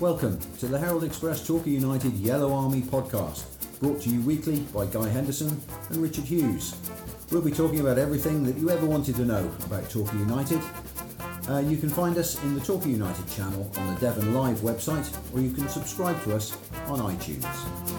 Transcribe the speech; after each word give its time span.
Welcome 0.00 0.38
to 0.60 0.68
the 0.68 0.78
Herald 0.78 1.02
Express 1.02 1.44
Torquay 1.44 1.72
United 1.72 2.12
Yellow 2.12 2.54
Army 2.54 2.82
podcast, 2.82 3.42
brought 3.80 4.00
to 4.02 4.08
you 4.08 4.20
weekly 4.20 4.60
by 4.72 4.86
Guy 4.86 5.08
Henderson 5.08 5.60
and 5.88 5.96
Richard 5.96 6.22
Hughes. 6.22 6.76
We'll 7.32 7.42
be 7.42 7.50
talking 7.50 7.80
about 7.80 7.98
everything 7.98 8.44
that 8.44 8.56
you 8.58 8.70
ever 8.70 8.86
wanted 8.86 9.16
to 9.16 9.24
know 9.24 9.50
about 9.64 9.90
Torquay 9.90 10.18
United. 10.18 10.60
Uh, 11.48 11.58
you 11.58 11.76
can 11.76 11.88
find 11.88 12.16
us 12.16 12.40
in 12.44 12.54
the 12.54 12.60
Torquay 12.60 12.90
United 12.90 13.28
channel 13.28 13.68
on 13.76 13.92
the 13.92 14.00
Devon 14.00 14.34
Live 14.34 14.58
website, 14.58 15.12
or 15.34 15.40
you 15.40 15.50
can 15.50 15.68
subscribe 15.68 16.22
to 16.22 16.36
us 16.36 16.56
on 16.86 17.00
iTunes. 17.00 17.97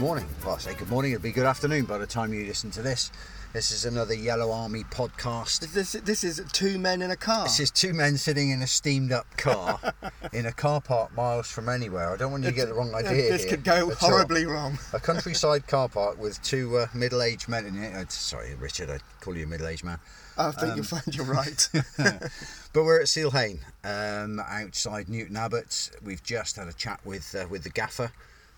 Morning. 0.00 0.24
Well, 0.46 0.54
I 0.54 0.58
say 0.58 0.74
good 0.74 0.88
morning. 0.88 1.12
It'll 1.12 1.22
be 1.22 1.30
good 1.30 1.44
afternoon 1.44 1.84
by 1.84 1.98
the 1.98 2.06
time 2.06 2.32
you 2.32 2.46
listen 2.46 2.70
to 2.70 2.80
this. 2.80 3.12
This 3.52 3.70
is 3.70 3.84
another 3.84 4.14
Yellow 4.14 4.50
Army 4.50 4.82
podcast. 4.84 5.72
This 5.74 5.92
this 5.92 6.24
is 6.24 6.42
two 6.54 6.78
men 6.78 7.02
in 7.02 7.10
a 7.10 7.16
car. 7.16 7.44
This 7.44 7.60
is 7.60 7.70
two 7.70 7.92
men 7.92 8.16
sitting 8.16 8.48
in 8.48 8.62
a 8.62 8.66
steamed 8.66 9.12
up 9.12 9.26
car 9.36 9.78
in 10.32 10.46
a 10.46 10.52
car 10.52 10.80
park 10.80 11.14
miles 11.14 11.50
from 11.50 11.68
anywhere. 11.68 12.08
I 12.10 12.16
don't 12.16 12.32
want 12.32 12.44
you 12.44 12.50
to 12.50 12.56
get 12.56 12.68
the 12.68 12.74
wrong 12.74 12.94
idea. 12.94 13.30
This 13.30 13.44
could 13.44 13.62
go 13.62 13.90
at 13.90 14.02
all. 14.02 14.08
horribly 14.10 14.46
wrong. 14.46 14.78
A 14.94 14.98
countryside 15.00 15.66
car 15.66 15.88
park 15.90 16.18
with 16.18 16.40
two 16.42 16.78
uh, 16.78 16.86
middle 16.94 17.20
aged 17.20 17.46
men 17.48 17.66
in 17.66 17.82
it. 17.82 17.94
Uh, 17.94 18.08
sorry, 18.08 18.54
Richard, 18.54 18.88
I 18.88 19.00
call 19.20 19.36
you 19.36 19.44
a 19.44 19.48
middle 19.48 19.66
aged 19.66 19.84
man. 19.84 19.98
I 20.38 20.50
think 20.52 20.72
Um, 20.72 20.76
you'll 20.76 20.86
find 20.86 21.14
you're 21.14 21.26
right. 21.26 21.68
But 22.72 22.84
we're 22.84 23.00
at 23.02 23.08
Seale 23.08 23.32
Hayne, 23.32 23.58
um, 23.84 24.38
outside 24.40 25.08
Newton 25.08 25.36
Abbot. 25.36 25.90
We've 26.02 26.22
just 26.22 26.54
had 26.56 26.68
a 26.68 26.72
chat 26.72 27.00
with 27.04 27.34
uh, 27.34 27.46
with 27.50 27.64
the 27.64 27.70
gaffer. 27.70 28.12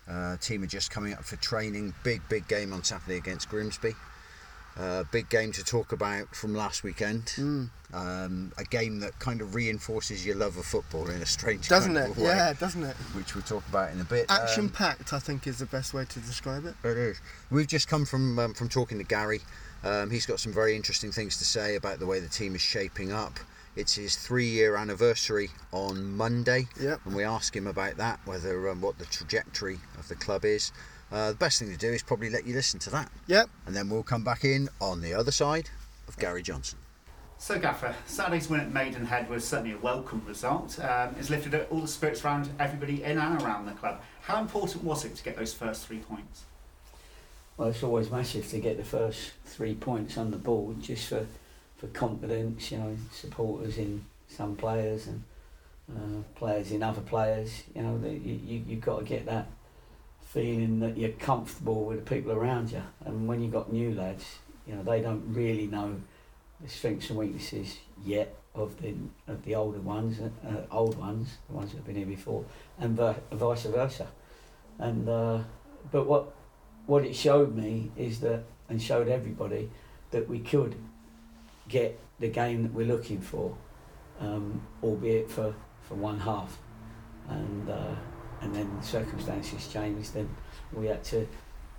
Uh, 0.09 0.37
team 0.37 0.63
are 0.63 0.67
just 0.67 0.91
coming 0.91 1.13
up 1.13 1.23
for 1.23 1.35
training. 1.37 1.93
Big, 2.03 2.21
big 2.29 2.47
game 2.47 2.73
on 2.73 2.83
Saturday 2.83 3.17
against 3.17 3.49
Grimsby. 3.49 3.93
Uh, 4.75 5.03
big 5.11 5.29
game 5.29 5.51
to 5.51 5.63
talk 5.63 5.91
about 5.91 6.35
from 6.35 6.55
last 6.55 6.83
weekend. 6.83 7.25
Mm. 7.37 7.69
Um, 7.93 8.51
a 8.57 8.63
game 8.63 8.99
that 9.01 9.17
kind 9.19 9.39
of 9.39 9.53
reinforces 9.53 10.25
your 10.25 10.35
love 10.35 10.57
of 10.57 10.65
football 10.65 11.07
in 11.11 11.21
a 11.21 11.25
strange 11.27 11.69
way. 11.69 11.75
doesn't 11.75 11.93
kind 11.93 12.07
it? 12.07 12.11
of 12.11 12.17
way, 12.17 12.23
Yeah, 12.25 12.53
doesn't 12.53 12.83
it? 12.83 12.95
which 13.13 13.35
we'll 13.35 13.43
talk 13.43 13.63
about 13.69 13.91
in 13.93 14.01
a 14.01 14.03
bit. 14.03 14.25
Action 14.29 14.65
Um, 14.65 14.69
packed, 14.71 15.13
I 15.13 15.19
think, 15.19 15.45
is 15.45 15.59
the 15.59 15.67
best 15.67 15.93
way 15.93 16.05
to 16.05 16.19
describe 16.19 16.65
it. 16.65 16.73
it 16.83 16.97
is. 16.97 17.21
We've 17.51 17.67
just 17.67 17.87
come 17.87 18.03
from 18.05 18.39
um, 18.39 18.53
from 18.55 18.67
talking 18.67 18.97
to 18.97 19.03
Gary. 19.03 19.41
Um, 19.83 20.09
he's 20.09 20.25
got 20.25 20.39
some 20.39 20.51
very 20.51 20.75
interesting 20.75 21.11
things 21.11 21.37
to 21.37 21.45
say 21.45 21.75
about 21.75 21.99
the 21.99 22.07
way 22.07 22.19
the 22.19 22.27
team 22.29 22.55
is 22.55 22.61
shaping 22.61 23.11
up. 23.11 23.39
It's 23.75 23.95
his 23.95 24.15
three-year 24.15 24.75
anniversary 24.75 25.49
on 25.71 26.15
Monday, 26.15 26.67
Yep. 26.79 27.01
and 27.05 27.15
we 27.15 27.23
ask 27.23 27.55
him 27.55 27.65
about 27.65 27.97
that, 27.97 28.19
whether 28.25 28.69
um, 28.69 28.81
what 28.81 28.99
the 28.99 29.05
trajectory 29.05 29.79
of 29.97 30.07
the 30.07 30.15
club 30.15 30.45
is. 30.45 30.71
Uh, 31.11 31.29
the 31.29 31.37
best 31.37 31.59
thing 31.59 31.71
to 31.71 31.77
do 31.77 31.89
is 31.89 32.03
probably 32.03 32.29
let 32.29 32.45
you 32.45 32.53
listen 32.53 32.79
to 32.81 32.91
that, 32.91 33.11
Yep. 33.25 33.49
and 33.65 33.75
then 33.75 33.89
we'll 33.89 34.03
come 34.03 34.23
back 34.23 34.45
in 34.45 34.69
on 34.79 35.01
the 35.01 35.13
other 35.15 35.31
side 35.31 35.71
of 36.07 36.17
Gary 36.19 36.43
Johnson. 36.43 36.77
So, 37.39 37.57
Gaffer, 37.59 37.95
Saturday's 38.05 38.47
win 38.47 38.59
at 38.61 38.71
Maidenhead 38.71 39.27
was 39.27 39.43
certainly 39.43 39.73
a 39.75 39.77
welcome 39.79 40.23
result. 40.27 40.79
Um, 40.79 41.15
it's 41.19 41.31
lifted 41.31 41.55
all 41.71 41.81
the 41.81 41.87
spirits 41.87 42.23
around 42.23 42.49
everybody 42.59 43.03
in 43.03 43.17
and 43.17 43.41
around 43.41 43.65
the 43.65 43.71
club. 43.73 44.01
How 44.21 44.39
important 44.39 44.83
was 44.83 45.03
it 45.03 45.15
to 45.15 45.23
get 45.23 45.35
those 45.35 45.53
first 45.53 45.87
three 45.87 45.97
points? 45.97 46.43
Well, 47.57 47.69
it's 47.69 47.83
always 47.83 48.09
massive 48.11 48.47
to 48.51 48.59
get 48.59 48.77
the 48.77 48.83
first 48.85 49.31
three 49.45 49.73
points 49.75 50.15
on 50.17 50.29
the 50.31 50.37
board, 50.37 50.81
just 50.81 51.09
for, 51.09 51.25
for 51.83 51.89
confidence, 51.89 52.71
you 52.71 52.77
know, 52.77 52.95
supporters 53.11 53.77
in 53.77 54.05
some 54.29 54.55
players 54.55 55.07
and 55.07 55.23
uh, 55.93 56.23
players 56.35 56.71
in 56.71 56.81
other 56.81 57.01
players. 57.01 57.63
You 57.75 57.81
know, 57.81 57.97
that 57.99 58.13
you, 58.13 58.39
you, 58.45 58.63
you've 58.65 58.81
got 58.81 58.99
to 58.99 59.05
get 59.05 59.25
that 59.25 59.47
feeling 60.21 60.79
that 60.79 60.97
you're 60.97 61.09
comfortable 61.09 61.83
with 61.83 62.05
the 62.05 62.15
people 62.15 62.31
around 62.31 62.71
you. 62.71 62.81
And 63.03 63.27
when 63.27 63.41
you've 63.41 63.51
got 63.51 63.73
new 63.73 63.93
lads, 63.93 64.37
you 64.65 64.75
know, 64.75 64.83
they 64.83 65.01
don't 65.01 65.23
really 65.27 65.67
know 65.67 65.97
the 66.61 66.69
strengths 66.69 67.09
and 67.09 67.19
weaknesses 67.19 67.79
yet 68.05 68.33
of 68.55 68.81
the 68.81 68.93
of 69.27 69.43
the 69.43 69.55
older 69.55 69.81
ones, 69.81 70.21
uh, 70.21 70.47
uh, 70.47 70.61
old 70.71 70.97
ones, 70.97 71.37
the 71.49 71.55
ones 71.55 71.71
that 71.71 71.77
have 71.77 71.85
been 71.85 71.97
here 71.97 72.05
before, 72.05 72.45
and 72.79 72.95
vice 72.95 73.63
versa. 73.63 74.07
And 74.79 75.09
uh, 75.09 75.39
but 75.91 76.07
what 76.07 76.33
what 76.85 77.03
it 77.03 77.13
showed 77.13 77.53
me 77.53 77.91
is 77.97 78.21
that, 78.21 78.43
and 78.69 78.81
showed 78.81 79.09
everybody, 79.09 79.69
that 80.11 80.29
we 80.29 80.39
could 80.39 80.75
get 81.67 81.99
the 82.19 82.27
game 82.27 82.63
that 82.63 82.73
we're 82.73 82.87
looking 82.87 83.21
for, 83.21 83.55
um, 84.19 84.61
albeit 84.81 85.29
for, 85.29 85.53
for 85.81 85.95
one 85.95 86.19
half. 86.19 86.57
And, 87.29 87.69
uh, 87.69 87.95
and 88.41 88.53
then 88.53 88.81
circumstances 88.81 89.67
changed, 89.67 90.15
and 90.15 90.29
we 90.73 90.87
had 90.87 91.03
to 91.05 91.27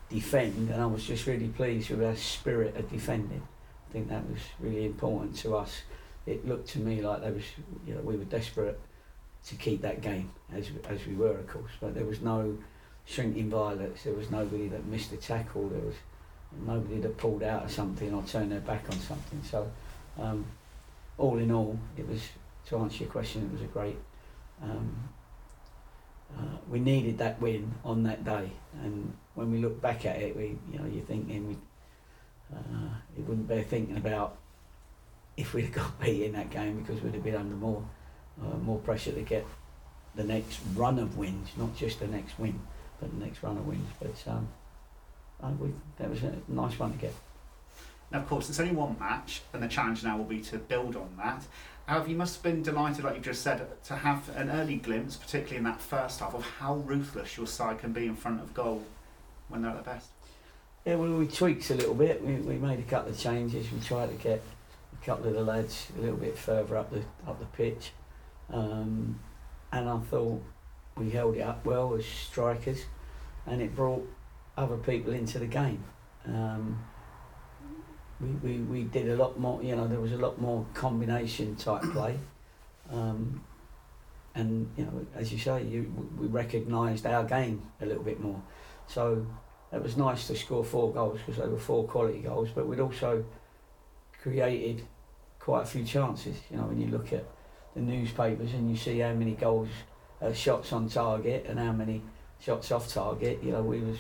defend, 0.09 0.71
and 0.71 0.83
I 0.83 0.87
was 0.87 1.05
just 1.05 1.27
really 1.27 1.49
pleased 1.49 1.91
with 1.91 2.03
our 2.03 2.17
spirit 2.17 2.77
of 2.77 2.91
defending. 2.91 3.43
I 3.89 3.93
think 3.93 4.09
that 4.09 4.29
was 4.29 4.41
really 4.61 4.87
important 4.87 5.37
to 5.39 5.57
us. 5.57 5.83
It 6.27 6.47
looked 6.47 6.69
to 6.71 6.79
me 6.79 7.03
like 7.03 7.21
there 7.21 7.33
was, 7.33 7.45
you 7.87 7.95
know, 7.95 8.01
we 8.01 8.17
were 8.17 8.25
desperate 8.25 8.81
to 9.47 9.55
keep 9.57 9.83
that 9.83 10.01
game, 10.01 10.31
as, 10.55 10.71
as 10.89 11.07
we 11.07 11.15
were, 11.15 11.39
of 11.39 11.47
course, 11.47 11.73
but 11.81 11.95
there 11.95 12.07
was 12.07 12.23
no 12.23 12.57
shrinking 13.05 13.51
violets. 13.51 14.05
There 14.05 14.15
was 14.15 14.31
nobody 14.31 14.69
that 14.69 14.87
missed 14.87 15.13
a 15.13 15.19
tackle. 15.19 15.69
There 15.69 15.81
was 15.81 15.97
nobody 16.67 17.01
that 17.01 17.17
pulled 17.17 17.43
out 17.43 17.65
of 17.65 17.71
something 17.71 18.13
or 18.13 18.23
turned 18.23 18.53
their 18.53 18.61
back 18.61 18.85
on 18.91 18.99
something. 18.99 19.43
So, 19.43 19.71
um, 20.19 20.45
all 21.19 21.39
in 21.39 21.51
all, 21.51 21.79
it 21.97 22.09
was 22.09 22.23
to 22.67 22.79
answer 22.79 23.05
your 23.05 23.13
question. 23.13 23.43
It 23.45 23.53
was 23.53 23.63
a 23.63 23.67
great. 23.67 23.97
Um, 24.63 25.09
uh, 26.37 26.57
we 26.69 26.81
needed 26.81 27.19
that 27.19 27.41
win 27.41 27.73
on 27.85 28.03
that 28.05 28.25
day, 28.25 28.51
and 28.83 29.17
when 29.35 29.53
we 29.53 29.59
look 29.59 29.81
back 29.81 30.05
at 30.07 30.17
it, 30.17 30.37
we 30.37 30.57
you 30.73 30.79
know 30.79 30.87
you're 30.87 31.05
thinking 31.05 31.49
we. 31.49 31.57
Uh, 32.55 32.95
it 33.17 33.27
wouldn't 33.27 33.49
bear 33.49 33.63
thinking 33.63 33.97
about 33.97 34.37
if 35.37 35.55
we'd 35.55 35.65
have 35.65 35.73
got 35.75 36.01
beat 36.01 36.23
in 36.23 36.33
that 36.33 36.51
game 36.51 36.81
because 36.81 37.03
we'd 37.03 37.15
have 37.15 37.25
been 37.25 37.35
under 37.35 37.55
more 37.55 37.83
uh, 38.43 38.57
more 38.59 38.79
pressure 38.79 39.13
to 39.13 39.23
get 39.23 39.47
the 40.15 40.25
next 40.25 40.61
run 40.75 40.99
of 40.99 41.17
wins, 41.17 41.51
not 41.57 41.77
just 41.77 42.01
the 42.01 42.07
next 42.07 42.39
win 42.39 42.61
but 43.01 43.19
the 43.19 43.25
next 43.25 43.43
run 43.43 43.57
of 43.57 43.67
wins. 43.67 43.89
But 44.01 44.33
um, 44.33 44.49
We, 45.61 45.73
that 45.99 46.11
was 46.11 46.23
a 46.23 46.35
nice 46.49 46.79
one 46.79 46.93
to 46.93 46.99
get. 46.99 47.15
Now, 48.11 48.21
of 48.21 48.29
course, 48.29 48.49
it's 48.49 48.61
only 48.61 48.75
one 48.75 48.97
match, 48.99 49.43
and 49.53 49.63
the 49.63 49.69
challenge 49.69 50.05
now 50.05 50.17
will 50.17 50.25
be 50.25 50.41
to 50.41 50.59
build 50.59 50.97
on 50.97 51.11
that. 51.19 51.45
However, 51.87 52.09
you 52.09 52.17
must 52.17 52.37
have 52.37 52.43
been 52.43 52.63
delighted, 52.63 53.05
like 53.05 53.17
you 53.17 53.21
just 53.21 53.43
said, 53.43 53.67
to 53.85 53.97
have 53.97 54.29
an 54.37 54.51
early 54.51 54.77
glimpse, 54.77 55.17
particularly 55.17 55.59
in 55.59 55.65
that 55.65 55.81
first 55.81 56.21
half, 56.21 56.35
of 56.35 56.45
how 56.59 56.77
ruthless 56.77 57.37
your 57.37 57.47
side 57.47 57.79
can 57.79 57.93
be 57.93 58.07
in 58.07 58.17
front 58.17 58.41
of 58.41 58.55
goal 58.55 58.85
when 59.49 59.63
they're 59.63 59.71
at 59.71 59.85
their 59.85 59.95
best. 59.95 60.09
Yeah, 60.85 60.97
well, 60.97 61.11
we 61.13 61.27
tweaked 61.27 61.71
a 61.71 61.75
little 61.75 61.95
bit. 61.95 62.23
We, 62.25 62.35
we 62.37 62.55
made 62.57 62.79
a 62.79 62.83
couple 62.83 63.11
of 63.11 63.19
changes. 63.19 63.71
We 63.71 63.81
tried 63.81 64.11
to 64.11 64.23
get 64.23 64.43
a 64.93 65.05
couple 65.05 65.27
of 65.29 65.35
the 65.35 65.43
lads 65.43 65.89
a 65.99 66.01
little 66.01 66.17
bit 66.17 66.39
further 66.39 66.77
up 66.77 66.91
the 66.91 67.03
up 67.27 67.39
the 67.39 67.47
pitch, 67.47 67.93
um, 68.51 69.19
and 69.73 69.89
I 69.89 69.99
thought 69.99 70.43
we 70.97 71.11
held 71.11 71.37
it 71.37 71.41
up 71.41 71.65
well 71.65 71.95
as 71.95 72.05
strikers, 72.07 72.85
and 73.47 73.61
it 73.61 73.75
brought 73.75 74.07
other 74.57 74.77
people 74.77 75.13
into 75.13 75.39
the 75.39 75.47
game. 75.47 75.85
Um, 76.27 76.85
we, 78.21 78.29
we, 78.29 78.59
we 78.59 78.83
did 78.85 79.09
a 79.09 79.17
lot 79.17 79.39
more, 79.39 79.63
you 79.63 79.75
know, 79.75 79.87
there 79.87 80.01
was 80.01 80.13
a 80.13 80.17
lot 80.19 80.41
more 80.41 80.65
combination 80.75 81.57
type 81.57 81.83
play. 81.93 82.19
Um, 82.91 83.43
and, 84.35 84.71
you 84.77 84.85
know, 84.85 85.07
as 85.15 85.33
you 85.33 85.39
say, 85.39 85.63
you, 85.65 85.93
we 86.19 86.27
recognised 86.27 87.07
our 87.07 87.25
game 87.25 87.63
a 87.81 87.87
little 87.87 88.03
bit 88.03 88.21
more. 88.21 88.41
So 88.87 89.27
it 89.73 89.83
was 89.83 89.97
nice 89.97 90.27
to 90.29 90.37
score 90.37 90.65
four 90.65 90.93
goals 90.93 91.19
because 91.19 91.41
they 91.41 91.49
were 91.49 91.59
four 91.59 91.85
quality 91.85 92.21
goals, 92.21 92.51
but 92.55 92.67
we'd 92.67 92.81
also 92.81 93.25
created 94.23 94.87
quite 95.39 95.63
a 95.63 95.67
few 95.67 95.85
chances. 95.85 96.37
You 96.51 96.57
know, 96.57 96.65
when 96.65 96.81
you 96.81 96.89
look 96.89 97.13
at 97.13 97.25
the 97.75 97.81
newspapers 97.81 98.53
and 98.55 98.71
you 98.71 98.77
see 98.77 98.99
how 99.01 99.13
many 99.13 99.33
goals, 99.33 99.69
uh, 100.23 100.33
shots 100.33 100.73
on 100.73 100.89
target 100.89 101.47
and 101.49 101.59
how 101.59 101.73
many 101.73 102.03
shots 102.41 102.71
off 102.71 102.89
target, 102.89 103.43
you 103.43 103.53
know, 103.53 103.63
we 103.63 103.81
was 103.81 103.99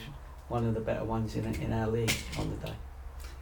one 0.49 0.65
of 0.65 0.75
the 0.75 0.81
better 0.81 1.05
ones 1.05 1.37
in, 1.37 1.45
in 1.57 1.73
our 1.73 1.89
league 1.89 2.13
on 2.39 2.51
the 2.51 2.67
day. 2.67 2.75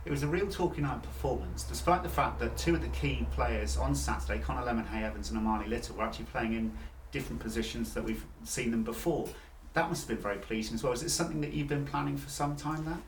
It 0.05 0.11
was 0.11 0.23
a 0.23 0.27
real 0.27 0.49
talking 0.49 0.83
night 0.83 1.03
performance, 1.03 1.63
despite 1.63 2.03
the 2.03 2.09
fact 2.09 2.41
that 2.41 2.57
two 2.57 2.75
of 2.75 2.83
the 2.83 2.89
key 2.89 3.27
players 3.33 3.77
on 3.77 3.95
Saturday, 3.95 4.41
Connor 4.41 4.63
Lemonheigh-Evans 4.63 5.31
and 5.31 5.41
Armani 5.41 5.69
Little, 5.69 5.97
were 5.97 6.03
actually 6.03 6.25
playing 6.27 6.55
in 6.55 6.73
different 7.13 7.41
positions 7.41 7.95
that 7.95 8.03
we've 8.03 8.25
seen 8.43 8.73
them 8.73 8.83
before. 8.83 9.29
That 9.75 9.89
must 9.89 10.03
have 10.03 10.17
been 10.17 10.23
very 10.23 10.39
pleasing 10.39 10.75
as 10.75 10.83
well. 10.83 10.93
Is 10.93 11.03
it 11.03 11.11
something 11.11 11.41
that 11.43 11.53
you've 11.53 11.69
been 11.69 11.87
planning 11.87 12.17
for 12.17 12.29
some 12.29 12.57
time 12.57 12.85
now? 12.85 12.99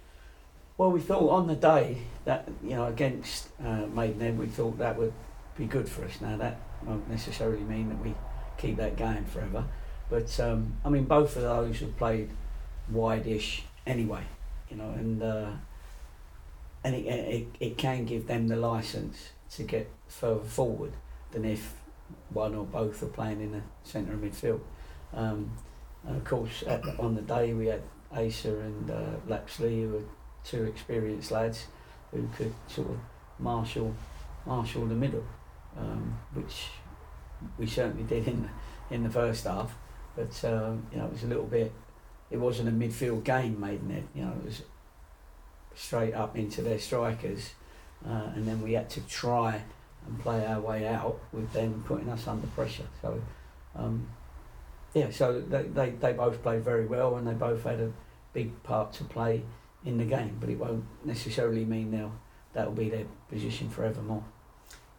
Well, 0.77 0.91
we 0.91 1.01
thought 1.01 1.31
on 1.31 1.47
the 1.47 1.55
day 1.55 1.99
that 2.25 2.49
you 2.63 2.71
know 2.71 2.87
against 2.87 3.49
uh, 3.65 3.87
Maidenhead, 3.87 4.39
we 4.39 4.47
thought 4.47 4.79
that 4.79 4.97
would 4.97 5.13
be 5.57 5.67
good 5.67 5.89
for 5.89 6.05
us. 6.05 6.21
Now 6.21 6.37
that 6.37 6.61
won't 6.85 7.09
necessarily 7.09 7.63
mean 7.63 7.89
that 7.91 7.99
we 8.05 8.15
keep 8.59 8.77
that 8.77 8.97
going 8.97 9.25
forever, 9.25 9.65
but 10.11 10.39
um, 10.41 10.75
I 10.85 10.89
mean 10.89 11.05
both 11.05 11.37
of 11.37 11.43
those 11.43 11.81
have 11.81 11.97
played 11.97 12.31
wide-ish 12.91 13.63
anyway, 13.87 14.23
you 14.71 14.77
know, 14.77 14.91
and 14.91 15.23
uh, 15.23 15.51
and 16.83 16.95
it, 16.95 17.07
it 17.07 17.47
it 17.61 17.79
can 17.79 18.05
give 18.05 18.27
them 18.27 18.49
the 18.49 18.57
license 18.57 19.31
to 19.57 19.63
get 19.63 19.91
further 20.09 20.45
forward 20.45 20.93
than 21.33 21.45
if 21.45 21.75
one 22.31 22.55
or 22.55 22.65
both 22.65 23.03
are 23.03 23.07
playing 23.07 23.41
in 23.41 23.53
the 23.53 23.63
centre 23.83 24.13
of 24.13 24.21
midfield. 24.21 24.61
Um, 25.13 25.51
and 26.07 26.17
of 26.17 26.25
course, 26.25 26.63
on 26.99 27.15
the 27.15 27.23
day 27.23 27.53
we 27.55 27.67
had 27.67 27.83
Asa 28.13 28.57
and 28.59 28.91
uh, 28.91 29.17
Lapsley, 29.29 29.83
who 29.83 29.89
were 29.89 30.03
two 30.45 30.65
experienced 30.65 31.31
lads, 31.31 31.67
who 32.11 32.29
could 32.37 32.53
sort 32.69 32.91
of 32.91 32.99
marshal 33.39 33.95
marshal 34.47 34.87
the 34.87 34.95
middle, 34.95 35.25
um, 35.79 36.19
which 36.35 36.67
we 37.59 37.67
certainly 37.67 38.05
did 38.05 38.29
in 38.29 38.43
the, 38.43 38.95
in 38.95 39.03
the 39.03 39.11
first 39.11 39.45
half. 39.45 39.75
But 40.17 40.45
uh, 40.45 40.73
you 40.93 40.99
know, 40.99 41.07
it 41.07 41.13
was 41.13 41.25
a 41.25 41.27
little 41.27 41.47
bit. 41.47 41.73
It 42.31 42.39
wasn't 42.39 42.69
a 42.69 42.73
midfield 42.73 43.25
game, 43.25 43.61
made 43.61 43.81
in 43.81 43.91
it. 43.91 44.05
You 44.15 44.25
know, 44.25 44.33
it 44.33 44.45
was 44.45 44.63
straight 45.75 46.15
up 46.15 46.37
into 46.37 46.63
their 46.63 46.79
strikers, 46.79 47.51
uh, 48.07 48.31
and 48.35 48.47
then 48.47 48.63
we 48.63 48.73
had 48.73 48.91
to 48.91 49.01
try 49.03 49.63
and 50.07 50.21
play 50.21 50.47
our 50.47 50.61
way 50.61 50.87
out 50.87 51.21
with 51.33 51.53
them 51.53 51.83
putting 51.87 52.09
us 52.09 52.27
under 52.27 52.47
pressure. 52.49 52.87
So, 53.01 53.23
um, 53.77 54.09
yeah, 54.93 55.11
so 55.11 55.41
they, 55.41 55.63
they, 55.65 55.91
they 55.91 56.13
both 56.13 56.43
played 56.43 56.63
very 56.63 56.87
well 56.87 57.17
and 57.17 57.27
they 57.27 57.33
both 57.33 57.65
had 57.65 57.81
a 57.81 57.93
big 58.33 58.63
part 58.63 58.93
to 58.95 59.05
play 59.05 59.43
in 59.85 59.99
the 59.99 60.05
game, 60.05 60.37
but 60.41 60.49
it 60.49 60.59
won't 60.59 60.85
necessarily 61.05 61.65
mean 61.65 61.91
they'll 61.91 62.13
that'll 62.53 62.73
be 62.73 62.89
their 62.89 63.07
position 63.29 63.69
forevermore. 63.69 64.25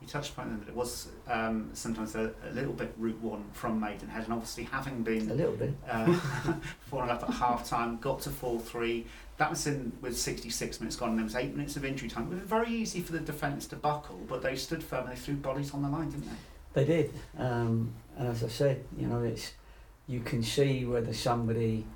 You 0.06 0.12
touched 0.12 0.34
upon 0.34 0.60
that 0.60 0.70
it 0.70 0.76
was 0.76 1.08
um, 1.28 1.72
sometimes 1.74 2.14
a, 2.14 2.32
a 2.48 2.54
little 2.54 2.74
bit 2.74 2.94
route 2.96 3.20
one 3.22 3.44
from 3.54 3.80
Maidenhead, 3.80 4.26
and 4.26 4.34
obviously 4.34 4.66
having 4.66 5.02
been. 5.02 5.32
A 5.32 5.34
little 5.34 5.56
bit. 5.56 5.74
uh, 5.90 6.14
falling 6.82 7.10
up 7.10 7.24
at 7.24 7.32
half 7.32 7.68
time, 7.68 7.98
got 7.98 8.22
to 8.22 8.30
4 8.30 8.60
3. 8.60 9.04
That 9.38 9.50
was 9.50 9.66
in 9.66 9.94
with 10.02 10.16
66 10.16 10.80
minutes 10.80 10.96
gone, 10.96 11.10
and 11.10 11.18
there 11.18 11.24
was 11.24 11.36
eight 11.36 11.56
minutes 11.56 11.76
of 11.76 11.84
injury 11.86 12.08
time. 12.08 12.28
It 12.32 12.36
was 12.36 12.44
very 12.44 12.70
easy 12.70 13.02
for 13.02 13.14
the 13.14 13.20
defence 13.20 13.66
to 13.68 13.76
buckle, 13.78 14.20
but 14.28 14.44
they 14.44 14.56
stood 14.56 14.84
firm 14.84 15.08
and 15.08 15.14
they 15.18 15.20
threw 15.20 15.34
bodies 15.38 15.74
on 15.74 15.82
the 15.82 15.90
line, 15.90 16.12
didn't 16.12 16.26
they? 16.74 16.84
They 16.84 16.86
did, 16.86 17.14
um, 17.40 17.92
and 18.16 18.28
as 18.28 18.44
I 18.44 18.48
said, 18.50 18.84
you 18.96 19.08
know, 19.08 19.24
it's 19.24 19.54
you 20.06 20.20
can 20.20 20.44
see 20.44 20.86
whether 20.86 21.14
somebody 21.16 21.88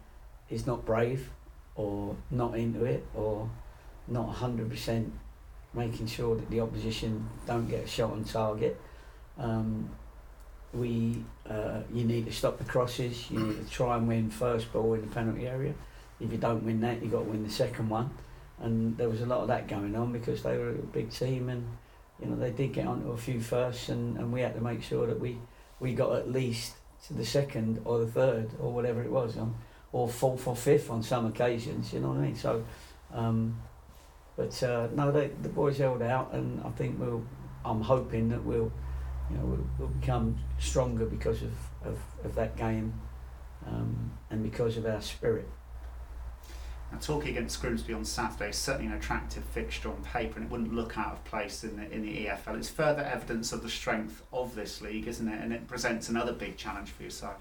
is 0.49 0.65
not 0.65 0.83
brave 0.83 1.29
or 1.75 2.15
not 2.31 2.57
into 2.57 2.85
it 2.85 3.05
or 3.13 3.47
not 4.07 4.29
hundred 4.29 4.67
percent 4.71 5.13
making 5.73 6.07
sure 6.07 6.35
that 6.35 6.49
the 6.49 6.59
opposition 6.59 7.27
don't 7.45 7.67
get 7.67 7.83
a 7.83 7.87
shot 7.87 8.11
on 8.11 8.23
target. 8.23 8.79
Um, 9.37 9.89
we 10.73 11.23
uh, 11.49 11.81
you 11.93 12.03
need 12.03 12.25
to 12.25 12.31
stop 12.31 12.57
the 12.57 12.63
crosses. 12.63 13.29
You 13.31 13.39
need 13.39 13.65
to 13.65 13.71
try 13.71 13.97
and 13.97 14.07
win 14.07 14.29
first 14.29 14.71
ball 14.71 14.93
in 14.93 15.01
the 15.01 15.07
penalty 15.07 15.47
area. 15.47 15.73
If 16.19 16.31
you 16.31 16.37
don't 16.37 16.63
win 16.63 16.81
that, 16.81 16.95
you 16.97 17.03
have 17.03 17.11
got 17.11 17.23
to 17.23 17.29
win 17.29 17.43
the 17.43 17.49
second 17.49 17.89
one. 17.89 18.09
And 18.59 18.97
there 18.97 19.09
was 19.09 19.21
a 19.21 19.25
lot 19.25 19.39
of 19.39 19.47
that 19.47 19.67
going 19.67 19.95
on 19.95 20.11
because 20.11 20.43
they 20.43 20.57
were 20.57 20.71
a 20.71 20.73
big 20.73 21.11
team 21.11 21.49
and 21.49 21.65
you 22.21 22.27
know 22.27 22.35
they 22.35 22.51
did 22.51 22.73
get 22.73 22.85
onto 22.85 23.11
a 23.11 23.17
few 23.17 23.39
firsts 23.39 23.89
and, 23.89 24.17
and 24.17 24.31
we 24.31 24.41
had 24.41 24.53
to 24.55 24.61
make 24.61 24.83
sure 24.83 25.07
that 25.07 25.19
we, 25.19 25.37
we 25.79 25.93
got 25.93 26.15
at 26.15 26.29
least 26.29 26.73
to 27.07 27.13
the 27.13 27.25
second 27.25 27.81
or 27.85 27.99
the 27.99 28.07
third 28.11 28.49
or 28.59 28.73
whatever 28.73 29.01
it 29.01 29.09
was 29.09 29.37
um, 29.37 29.55
or 29.93 30.07
fourth 30.07 30.45
or 30.45 30.55
fifth 30.55 30.89
on 30.89 31.01
some 31.01 31.25
occasions 31.25 31.93
you 31.93 31.99
know 31.99 32.09
what 32.09 32.17
I 32.17 32.21
mean 32.21 32.35
so 32.35 32.65
um, 33.13 33.57
but 34.39 34.63
uh, 34.63 34.87
no 34.95 35.11
they, 35.11 35.27
the 35.41 35.49
boys 35.49 35.77
held 35.77 36.01
out 36.01 36.31
and 36.31 36.63
I 36.63 36.69
think 36.69 36.97
we'll 36.97 37.25
I'm 37.65 37.81
hoping 37.81 38.29
that 38.29 38.41
we'll 38.41 38.71
you 39.29 39.37
know 39.37 39.43
we'll, 39.43 39.67
we'll 39.77 39.87
become 39.89 40.37
stronger 40.59 41.05
because 41.05 41.41
of, 41.41 41.51
of, 41.83 41.99
of 42.23 42.35
that 42.35 42.55
game 42.55 42.93
um, 43.67 44.11
and 44.29 44.41
because 44.41 44.77
of 44.77 44.85
our 44.85 45.01
spirit 45.01 45.45
Now, 46.89 46.99
Torquay 46.99 47.31
against 47.31 47.61
Grimsby 47.61 47.93
on 47.93 48.05
Saturday 48.05 48.51
is 48.51 48.55
certainly 48.55 48.87
an 48.87 48.97
attractive 48.97 49.43
fixture 49.43 49.89
on 49.89 50.01
paper, 50.03 50.37
and 50.37 50.45
it 50.45 50.51
wouldn't 50.51 50.73
look 50.73 50.97
out 50.97 51.11
of 51.11 51.23
place 51.25 51.65
in 51.65 51.75
the 51.75 51.91
in 51.91 52.01
the 52.01 52.25
EFL. 52.25 52.57
It's 52.57 52.69
further 52.69 53.03
evidence 53.03 53.51
of 53.51 53.61
the 53.61 53.69
strength 53.69 54.23
of 54.31 54.55
this 54.55 54.81
league, 54.81 55.07
isn't 55.07 55.27
it? 55.27 55.39
And 55.39 55.51
it 55.51 55.67
presents 55.67 56.07
another 56.09 56.31
big 56.31 56.55
challenge 56.57 56.89
for 56.89 57.03
your 57.03 57.11
side. 57.11 57.35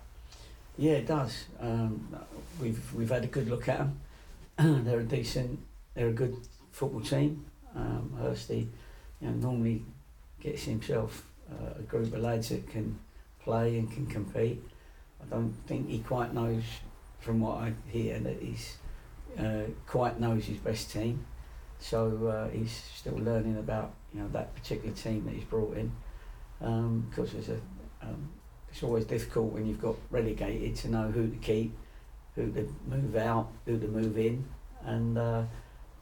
Yeah, 0.76 0.94
it 0.94 1.06
does. 1.06 1.44
Um, 1.60 2.14
we've 2.60 2.92
we've 2.92 3.08
had 3.08 3.24
a 3.24 3.28
good 3.28 3.48
look 3.48 3.68
at 3.68 3.78
them. 3.78 4.00
they're 4.84 5.00
a 5.00 5.04
decent, 5.04 5.60
they're 5.94 6.08
a 6.08 6.12
good 6.12 6.36
football 6.72 7.00
team. 7.00 7.44
Um, 7.74 8.18
Hursty, 8.20 8.68
you 9.20 9.28
know, 9.28 9.32
normally 9.32 9.84
gets 10.40 10.64
himself 10.64 11.24
uh, 11.50 11.78
a 11.78 11.82
group 11.82 12.12
of 12.14 12.20
lads 12.20 12.48
that 12.48 12.68
can 12.70 12.98
play 13.42 13.78
and 13.78 13.90
can 13.90 14.06
compete. 14.06 14.62
I 15.20 15.26
don't 15.26 15.54
think 15.66 15.88
he 15.88 15.98
quite 16.00 16.32
knows, 16.32 16.62
from 17.20 17.40
what 17.40 17.58
I 17.58 17.72
hear, 17.88 18.18
that 18.18 18.40
he's 18.40 18.76
uh, 19.38 19.64
quite 19.86 20.18
knows 20.20 20.44
his 20.44 20.58
best 20.58 20.90
team. 20.90 21.24
So 21.78 22.26
uh, 22.26 22.48
he's 22.50 22.72
still 22.72 23.16
learning 23.16 23.58
about 23.58 23.94
you 24.12 24.20
know 24.20 24.28
that 24.28 24.54
particular 24.54 24.94
team 24.94 25.24
that 25.26 25.34
he's 25.34 25.44
brought 25.44 25.76
in. 25.76 25.92
Because 26.58 27.32
there's 27.32 27.50
a 27.50 27.60
um, 28.02 28.30
it's 28.70 28.82
always 28.82 29.04
difficult 29.04 29.52
when 29.52 29.66
you've 29.66 29.80
got 29.80 29.96
relegated 30.10 30.76
to 30.76 30.90
know 30.90 31.10
who 31.10 31.28
to 31.28 31.36
keep, 31.36 31.76
who 32.34 32.50
to 32.52 32.74
move 32.86 33.16
out, 33.16 33.50
who 33.64 33.78
to 33.78 33.88
move 33.88 34.18
in, 34.18 34.44
and 34.84 35.18
uh, 35.18 35.42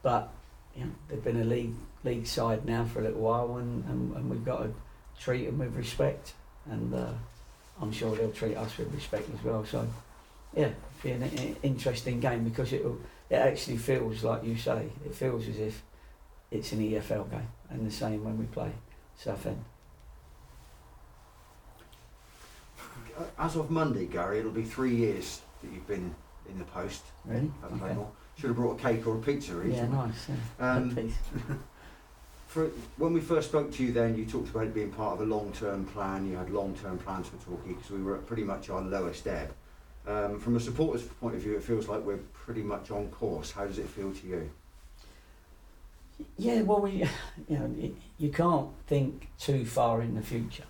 but 0.03 0.33
you 0.76 0.84
know 0.84 0.90
they've 1.08 1.23
been 1.25 1.40
a 1.40 1.44
league 1.44 1.75
league 2.05 2.26
side 2.26 2.64
now 2.64 2.84
for 2.84 3.00
a 3.00 3.02
little 3.02 3.20
while, 3.20 3.56
and, 3.56 3.84
and, 3.87 4.17
and 4.17 4.31
we've 4.31 4.44
got 4.44 4.58
to 4.62 4.73
treat 5.19 5.46
them 5.46 5.58
with 5.58 5.75
respect, 5.75 6.34
and 6.70 6.94
uh, 6.94 7.12
I'm 7.81 7.90
sure 7.93 8.14
they'll 8.14 8.31
treat 8.32 8.56
us 8.56 8.76
with 8.78 8.94
respect 8.94 9.28
as 9.34 9.43
well. 9.44 9.64
So 9.64 9.87
yeah, 10.55 10.70
be 11.02 11.11
an 11.12 11.25
i- 11.25 11.56
interesting 11.62 12.20
game 12.20 12.44
because 12.44 12.73
it 12.73 12.84
it 13.31 13.34
actually 13.37 13.76
feels 13.78 14.23
like 14.23 14.44
you 14.44 14.56
say, 14.56 14.88
it 15.05 15.14
feels 15.14 15.49
as 15.49 15.58
if 15.58 15.82
it's 16.50 16.73
an 16.73 16.78
EFL 16.81 17.28
game, 17.31 17.49
and 17.70 17.87
the 17.87 17.90
same 17.90 18.23
when 18.25 18.38
we 18.38 18.44
play 18.46 18.70
Southend. 19.19 19.64
As 23.38 23.56
of 23.56 23.70
Monday, 23.70 24.06
Gary, 24.06 24.38
it'll 24.40 24.50
be 24.50 24.62
three 24.64 24.94
years 24.94 25.40
that 25.62 25.73
you've 25.73 25.87
been 25.88 26.14
in 26.49 26.58
the 26.58 26.64
post 26.67 27.02
Really? 27.25 27.50
at 27.64 27.70
Okay. 27.73 27.78
Plainmoor. 27.81 28.08
Should 28.38 28.49
have 28.49 28.56
brought 28.56 28.79
a 28.79 28.83
cake 28.83 29.06
or 29.06 29.17
a 29.17 29.19
pizza. 29.19 29.53
Yeah, 29.67 29.87
nice. 29.87 30.29
Yeah. 30.29 30.73
Um, 30.73 30.94
piece. 30.94 31.15
For, 32.49 32.67
when 32.97 33.12
we 33.12 33.21
first 33.21 33.49
spoke 33.49 33.73
to 33.73 33.83
you 33.83 33.93
then, 33.93 34.17
you 34.17 34.25
talked 34.25 34.50
about 34.50 34.65
it 34.65 34.75
being 34.75 34.91
part 34.91 35.15
of 35.15 35.21
a 35.21 35.25
long-term 35.25 35.87
plan. 35.87 36.27
You 36.27 36.37
had 36.37 36.50
long-term 36.50 36.99
plans 36.99 37.29
for 37.29 37.37
Torquay 37.44 37.73
because 37.73 37.91
we 37.91 38.03
were 38.03 38.17
at 38.17 38.27
pretty 38.27 38.44
much 38.44 38.71
our 38.71 38.81
lowest 38.81 39.27
ebb. 39.27 39.53
Um, 40.06 40.38
from 40.38 40.56
a 40.56 40.61
supporter's 40.61 41.03
point 41.03 41.35
of 41.35 41.41
view, 41.41 41.56
it 41.56 41.62
feels 41.62 41.88
like 41.88 42.00
we're 42.05 42.21
pretty 42.33 42.62
much 42.62 42.91
on 42.91 43.09
course. 43.09 43.50
How 43.50 43.67
does 43.67 43.79
it 43.79 43.88
feel 43.88 44.12
to 44.12 44.27
you? 44.27 44.50
Yeah, 46.38 46.62
well, 46.62 46.81
we, 46.81 46.91
you 47.49 47.59
know, 47.59 47.75
you 48.19 48.31
can't 48.31 48.69
think 48.87 49.29
too 49.38 49.65
far 49.65 50.00
in 50.00 50.15
the 50.15 50.23
future, 50.23 50.65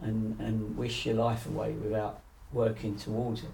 and 0.00 0.38
and 0.40 0.76
wish 0.76 1.04
your 1.04 1.16
life 1.16 1.46
away 1.46 1.72
without 1.72 2.20
working 2.52 2.96
towards 2.96 3.42
it, 3.42 3.50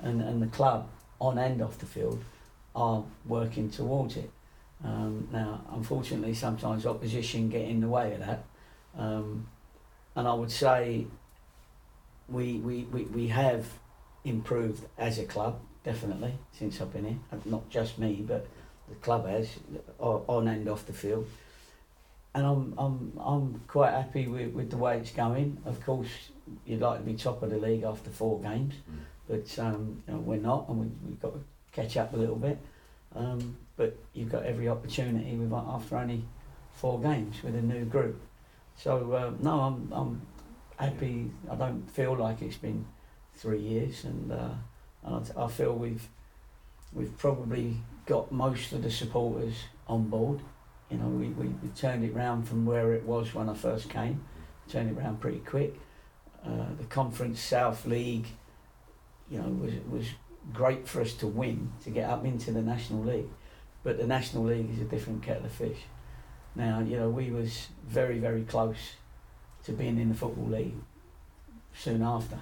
and 0.00 0.22
and 0.22 0.40
the 0.40 0.46
club 0.46 0.88
on 1.20 1.36
and 1.36 1.60
off 1.60 1.78
the 1.78 1.86
field 1.86 2.24
are 2.74 3.04
working 3.26 3.70
towards 3.70 4.16
it. 4.16 4.30
Um, 4.84 5.28
now, 5.32 5.62
unfortunately, 5.72 6.34
sometimes 6.34 6.86
opposition 6.86 7.48
get 7.48 7.62
in 7.62 7.80
the 7.80 7.88
way 7.88 8.14
of 8.14 8.20
that, 8.20 8.44
um, 8.96 9.46
and 10.16 10.26
I 10.26 10.32
would 10.32 10.50
say 10.50 11.06
we, 12.28 12.54
we, 12.54 12.84
we, 12.84 13.02
we 13.04 13.28
have 13.28 13.66
improved 14.24 14.84
as 14.98 15.18
a 15.18 15.24
club 15.24 15.60
definitely 15.84 16.32
since 16.52 16.80
I've 16.80 16.92
been 16.92 17.04
here. 17.04 17.18
Not 17.44 17.68
just 17.70 17.98
me, 17.98 18.24
but 18.26 18.46
the 18.88 18.94
club 18.96 19.26
has 19.26 19.48
on 19.98 20.48
and 20.48 20.68
off 20.68 20.86
the 20.86 20.92
field. 20.92 21.26
And 22.34 22.46
I'm 22.46 22.74
I'm 22.78 23.12
I'm 23.18 23.60
quite 23.66 23.92
happy 23.92 24.28
with, 24.28 24.52
with 24.52 24.70
the 24.70 24.76
way 24.76 24.98
it's 24.98 25.10
going. 25.10 25.58
Of 25.64 25.84
course, 25.84 26.08
you'd 26.64 26.80
like 26.80 27.00
to 27.00 27.04
be 27.04 27.14
top 27.14 27.42
of 27.42 27.50
the 27.50 27.58
league 27.58 27.82
after 27.82 28.08
four 28.10 28.40
games, 28.40 28.74
but 29.28 29.58
um, 29.58 30.02
you 30.06 30.14
know, 30.14 30.20
we're 30.20 30.36
not, 30.36 30.68
and 30.68 30.78
we, 30.78 30.86
we've 31.04 31.20
got 31.20 31.32
to 31.32 31.40
catch 31.72 31.96
up 31.96 32.12
a 32.12 32.16
little 32.16 32.36
bit. 32.36 32.58
Um, 33.14 33.56
but 33.76 33.96
you've 34.12 34.30
got 34.30 34.44
every 34.44 34.68
opportunity 34.68 35.36
with 35.36 35.52
after 35.52 35.96
only 35.96 36.24
four 36.72 37.00
games 37.00 37.42
with 37.42 37.54
a 37.54 37.62
new 37.62 37.84
group. 37.84 38.20
So 38.76 39.12
uh, 39.12 39.32
no, 39.40 39.60
I'm 39.60 39.92
I'm 39.92 40.22
happy. 40.76 41.30
I 41.50 41.54
don't 41.54 41.88
feel 41.90 42.14
like 42.16 42.42
it's 42.42 42.56
been 42.56 42.86
three 43.34 43.60
years, 43.60 44.04
and 44.04 44.32
uh, 44.32 44.54
and 45.04 45.32
I, 45.36 45.44
I 45.44 45.48
feel 45.48 45.74
we've 45.74 46.08
we've 46.92 47.16
probably 47.18 47.76
got 48.06 48.32
most 48.32 48.72
of 48.72 48.82
the 48.82 48.90
supporters 48.90 49.54
on 49.86 50.08
board. 50.08 50.40
You 50.90 50.98
know, 50.98 51.06
we, 51.06 51.28
we, 51.28 51.46
we 51.46 51.68
turned 51.76 52.04
it 52.04 52.12
round 52.14 52.48
from 52.48 52.66
where 52.66 52.92
it 52.92 53.04
was 53.04 53.32
when 53.32 53.48
I 53.48 53.54
first 53.54 53.88
came, 53.88 54.24
turned 54.68 54.90
it 54.90 55.00
round 55.00 55.20
pretty 55.20 55.38
quick. 55.38 55.78
Uh, 56.44 56.64
the 56.78 56.84
Conference 56.84 57.40
South 57.40 57.86
League, 57.86 58.26
you 59.30 59.38
know, 59.38 59.48
was 59.48 59.72
was 59.88 60.06
great 60.52 60.88
for 60.88 61.00
us 61.00 61.12
to 61.14 61.26
win 61.26 61.72
to 61.84 61.90
get 61.90 62.08
up 62.08 62.24
into 62.24 62.50
the 62.50 62.62
National 62.62 63.02
League, 63.04 63.28
but 63.82 63.98
the 63.98 64.06
National 64.06 64.44
League 64.44 64.70
is 64.70 64.80
a 64.80 64.84
different 64.84 65.22
kettle 65.22 65.44
of 65.46 65.52
fish. 65.52 65.78
Now, 66.54 66.80
you 66.80 66.96
know, 66.96 67.08
we 67.08 67.30
was 67.30 67.68
very 67.86 68.18
very 68.18 68.42
close 68.42 68.92
to 69.64 69.72
being 69.72 69.98
in 69.98 70.08
the 70.08 70.14
football 70.14 70.46
league 70.46 70.74
soon 71.74 72.02
after, 72.02 72.40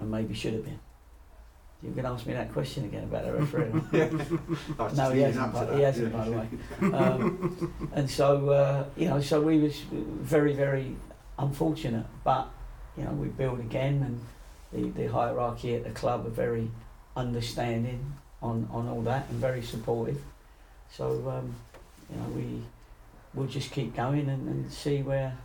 and 0.00 0.10
maybe 0.10 0.34
should 0.34 0.54
have 0.54 0.64
been. 0.64 0.78
You 1.82 1.92
can 1.92 2.06
ask 2.06 2.24
me 2.26 2.32
that 2.32 2.52
question 2.52 2.84
again 2.86 3.04
about 3.04 3.26
the 3.26 3.32
referee. 3.34 3.70
No, 4.96 5.10
he 5.10 5.20
hasn't. 5.20 5.52
By, 5.52 5.76
he 5.76 5.82
hasn't, 5.82 6.12
Yeah. 6.12 6.18
by 6.18 6.28
the 6.28 6.32
way. 6.32 6.98
Um, 6.98 7.90
and 7.92 8.10
so, 8.10 8.48
uh, 8.48 8.84
you 8.96 9.08
know, 9.08 9.20
so 9.20 9.40
we 9.42 9.58
was 9.58 9.76
very, 9.90 10.54
very 10.54 10.96
unfortunate. 11.38 12.06
But 12.24 12.48
you 12.96 13.04
know, 13.04 13.10
we 13.12 13.28
build 13.28 13.60
again, 13.60 14.02
and 14.02 14.20
the, 14.94 15.02
the 15.02 15.12
hierarchy 15.12 15.74
at 15.74 15.84
the 15.84 15.90
club 15.90 16.26
are 16.26 16.30
very 16.30 16.70
understanding 17.16 18.12
on, 18.42 18.68
on 18.70 18.88
all 18.88 19.02
that 19.02 19.28
and 19.30 19.40
very 19.40 19.62
supportive. 19.62 20.22
So, 20.92 21.06
um, 21.28 21.54
you 22.10 22.16
know, 22.16 22.28
we 22.28 22.62
we'll 23.34 23.46
just 23.46 23.70
keep 23.70 23.94
going 23.94 24.28
and, 24.28 24.48
and 24.48 24.72
see 24.72 25.02
where 25.02 25.36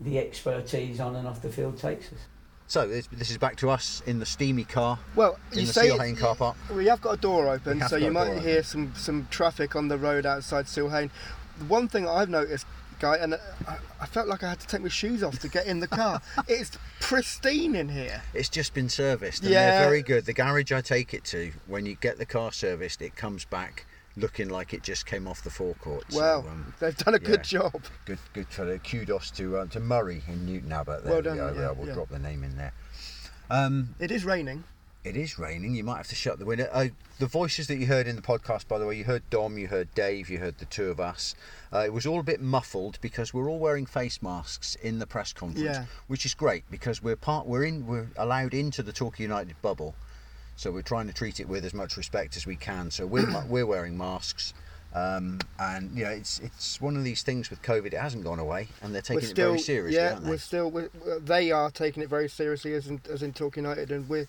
the 0.00 0.18
expertise 0.18 1.00
on 1.00 1.16
and 1.16 1.26
off 1.28 1.42
the 1.42 1.50
field 1.50 1.78
takes 1.78 2.06
us. 2.12 2.18
So 2.66 2.88
this, 2.88 3.06
this 3.12 3.30
is 3.30 3.36
back 3.36 3.56
to 3.56 3.68
us 3.68 4.02
in 4.06 4.18
the 4.18 4.26
steamy 4.26 4.64
car 4.64 4.98
Well, 5.14 5.38
in 5.52 5.60
you 5.60 5.66
the 5.66 5.72
say 5.72 5.82
Seale 5.88 5.98
Hayne 6.00 6.16
car 6.16 6.34
park. 6.34 6.56
we 6.74 6.86
have 6.86 7.00
got 7.00 7.12
a 7.12 7.16
door 7.20 7.48
open, 7.48 7.82
so 7.88 7.96
you 7.96 8.10
might 8.10 8.32
door 8.32 8.40
hear 8.40 8.62
some 8.62 8.94
some 8.96 9.28
traffic 9.30 9.76
on 9.76 9.88
the 9.88 9.98
road 9.98 10.24
outside 10.24 10.66
Seale 10.66 10.88
Hayne. 10.88 11.10
The 11.58 11.64
one 11.66 11.88
thing 11.88 12.08
I've 12.08 12.30
noticed, 12.30 12.66
guy, 13.04 13.16
and 13.16 13.34
I, 13.34 13.76
I 14.00 14.06
felt 14.06 14.28
like 14.28 14.42
I 14.42 14.48
had 14.48 14.60
to 14.60 14.66
take 14.66 14.80
my 14.80 14.88
shoes 14.88 15.22
off 15.22 15.38
to 15.40 15.48
get 15.48 15.66
in 15.66 15.78
the 15.80 15.86
car. 15.86 16.22
it's 16.48 16.78
pristine 17.00 17.74
in 17.74 17.86
here. 17.88 18.22
It's 18.32 18.48
just 18.48 18.72
been 18.72 18.88
serviced, 18.88 19.42
and 19.42 19.52
Yeah. 19.52 19.80
they're 19.80 19.88
very 19.88 20.02
good. 20.02 20.24
The 20.24 20.32
garage 20.32 20.72
I 20.72 20.80
take 20.80 21.12
it 21.12 21.22
to, 21.24 21.52
when 21.66 21.84
you 21.84 21.96
get 21.96 22.16
the 22.16 22.24
car 22.24 22.50
serviced, 22.50 23.02
it 23.02 23.14
comes 23.14 23.44
back 23.44 23.84
looking 24.16 24.48
like 24.48 24.72
it 24.72 24.82
just 24.82 25.04
came 25.04 25.28
off 25.28 25.42
the 25.42 25.50
forecourt. 25.50 26.04
So, 26.10 26.18
Well, 26.20 26.38
um, 26.48 26.72
they've 26.80 26.96
done 26.96 27.14
a 27.14 27.18
yeah. 27.20 27.26
good 27.26 27.44
job. 27.44 27.82
good, 28.06 28.18
good 28.32 28.48
for 28.48 28.64
the 28.64 28.78
kudos 28.78 29.30
to 29.32 29.58
uh, 29.58 29.66
to 29.66 29.80
Murray 29.80 30.22
in 30.26 30.46
Newton 30.46 30.72
Abbot. 30.72 31.02
There 31.04 31.12
Well 31.12 31.20
we 31.20 31.24
done, 31.24 31.36
go. 31.36 31.60
yeah, 31.60 31.72
we'll 31.72 31.88
yeah. 31.88 31.94
drop 31.94 32.08
the 32.08 32.18
name 32.18 32.42
in 32.42 32.56
there. 32.56 32.72
Um, 33.50 33.94
It 33.98 34.10
is 34.10 34.24
raining. 34.24 34.64
It 35.04 35.18
is 35.18 35.38
raining. 35.38 35.74
You 35.74 35.84
might 35.84 35.98
have 35.98 36.08
to 36.08 36.14
shut 36.14 36.38
the 36.38 36.46
window. 36.46 36.66
Uh, 36.72 36.86
the 37.18 37.26
voices 37.26 37.66
that 37.66 37.76
you 37.76 37.86
heard 37.86 38.06
in 38.06 38.16
the 38.16 38.22
podcast, 38.22 38.66
by 38.68 38.78
the 38.78 38.86
way, 38.86 38.96
you 38.96 39.04
heard 39.04 39.22
Dom, 39.28 39.58
you 39.58 39.68
heard 39.68 39.94
Dave, 39.94 40.30
you 40.30 40.38
heard 40.38 40.56
the 40.58 40.64
two 40.64 40.86
of 40.86 40.98
us. 40.98 41.34
Uh, 41.70 41.80
it 41.80 41.92
was 41.92 42.06
all 42.06 42.20
a 42.20 42.22
bit 42.22 42.40
muffled 42.40 42.98
because 43.02 43.34
we're 43.34 43.50
all 43.50 43.58
wearing 43.58 43.84
face 43.84 44.22
masks 44.22 44.76
in 44.76 44.98
the 45.00 45.06
press 45.06 45.34
conference, 45.34 45.60
Yeah. 45.76 45.84
which 46.06 46.24
is 46.24 46.32
great 46.32 46.64
because 46.70 47.02
we're 47.02 47.16
part. 47.16 47.46
We're 47.46 47.64
in. 47.64 47.86
We're 47.86 48.06
allowed 48.16 48.54
into 48.54 48.82
the 48.82 48.92
Torquay 48.92 49.24
United 49.24 49.60
bubble, 49.60 49.94
so 50.56 50.72
we're 50.72 50.80
trying 50.82 51.06
to 51.08 51.12
treat 51.12 51.38
it 51.38 51.48
with 51.48 51.66
as 51.66 51.74
much 51.74 51.98
respect 51.98 52.34
as 52.38 52.46
we 52.46 52.56
can. 52.56 52.90
So 52.90 53.04
we're 53.06 53.44
we're 53.46 53.66
wearing 53.66 53.98
masks. 53.98 54.54
Um, 54.94 55.40
and 55.58 55.90
you 55.98 56.04
know, 56.04 56.10
it's 56.12 56.38
it's 56.38 56.80
one 56.80 56.96
of 56.96 57.04
these 57.04 57.22
things 57.22 57.50
with 57.50 57.60
COVID. 57.62 57.86
It 57.86 57.94
hasn't 57.94 58.24
gone 58.24 58.38
away, 58.38 58.68
and 58.80 58.94
they're 58.94 59.02
taking 59.02 59.16
we're 59.16 59.20
it 59.22 59.30
still, 59.30 59.48
very 59.50 59.58
seriously, 59.58 59.96
yeah, 60.00 60.12
aren't 60.12 60.24
they? 60.24 60.30
we're 60.30 60.38
still. 60.38 60.70
We're, 60.70 60.88
they 61.18 61.50
are 61.50 61.70
taking 61.70 62.02
it 62.02 62.08
very 62.08 62.28
seriously, 62.28 62.72
as 62.74 62.86
in, 62.86 63.00
as 63.10 63.22
in 63.22 63.32
Torquay 63.34 63.60
United, 63.60 63.90
and 63.90 64.08
we're 64.08 64.28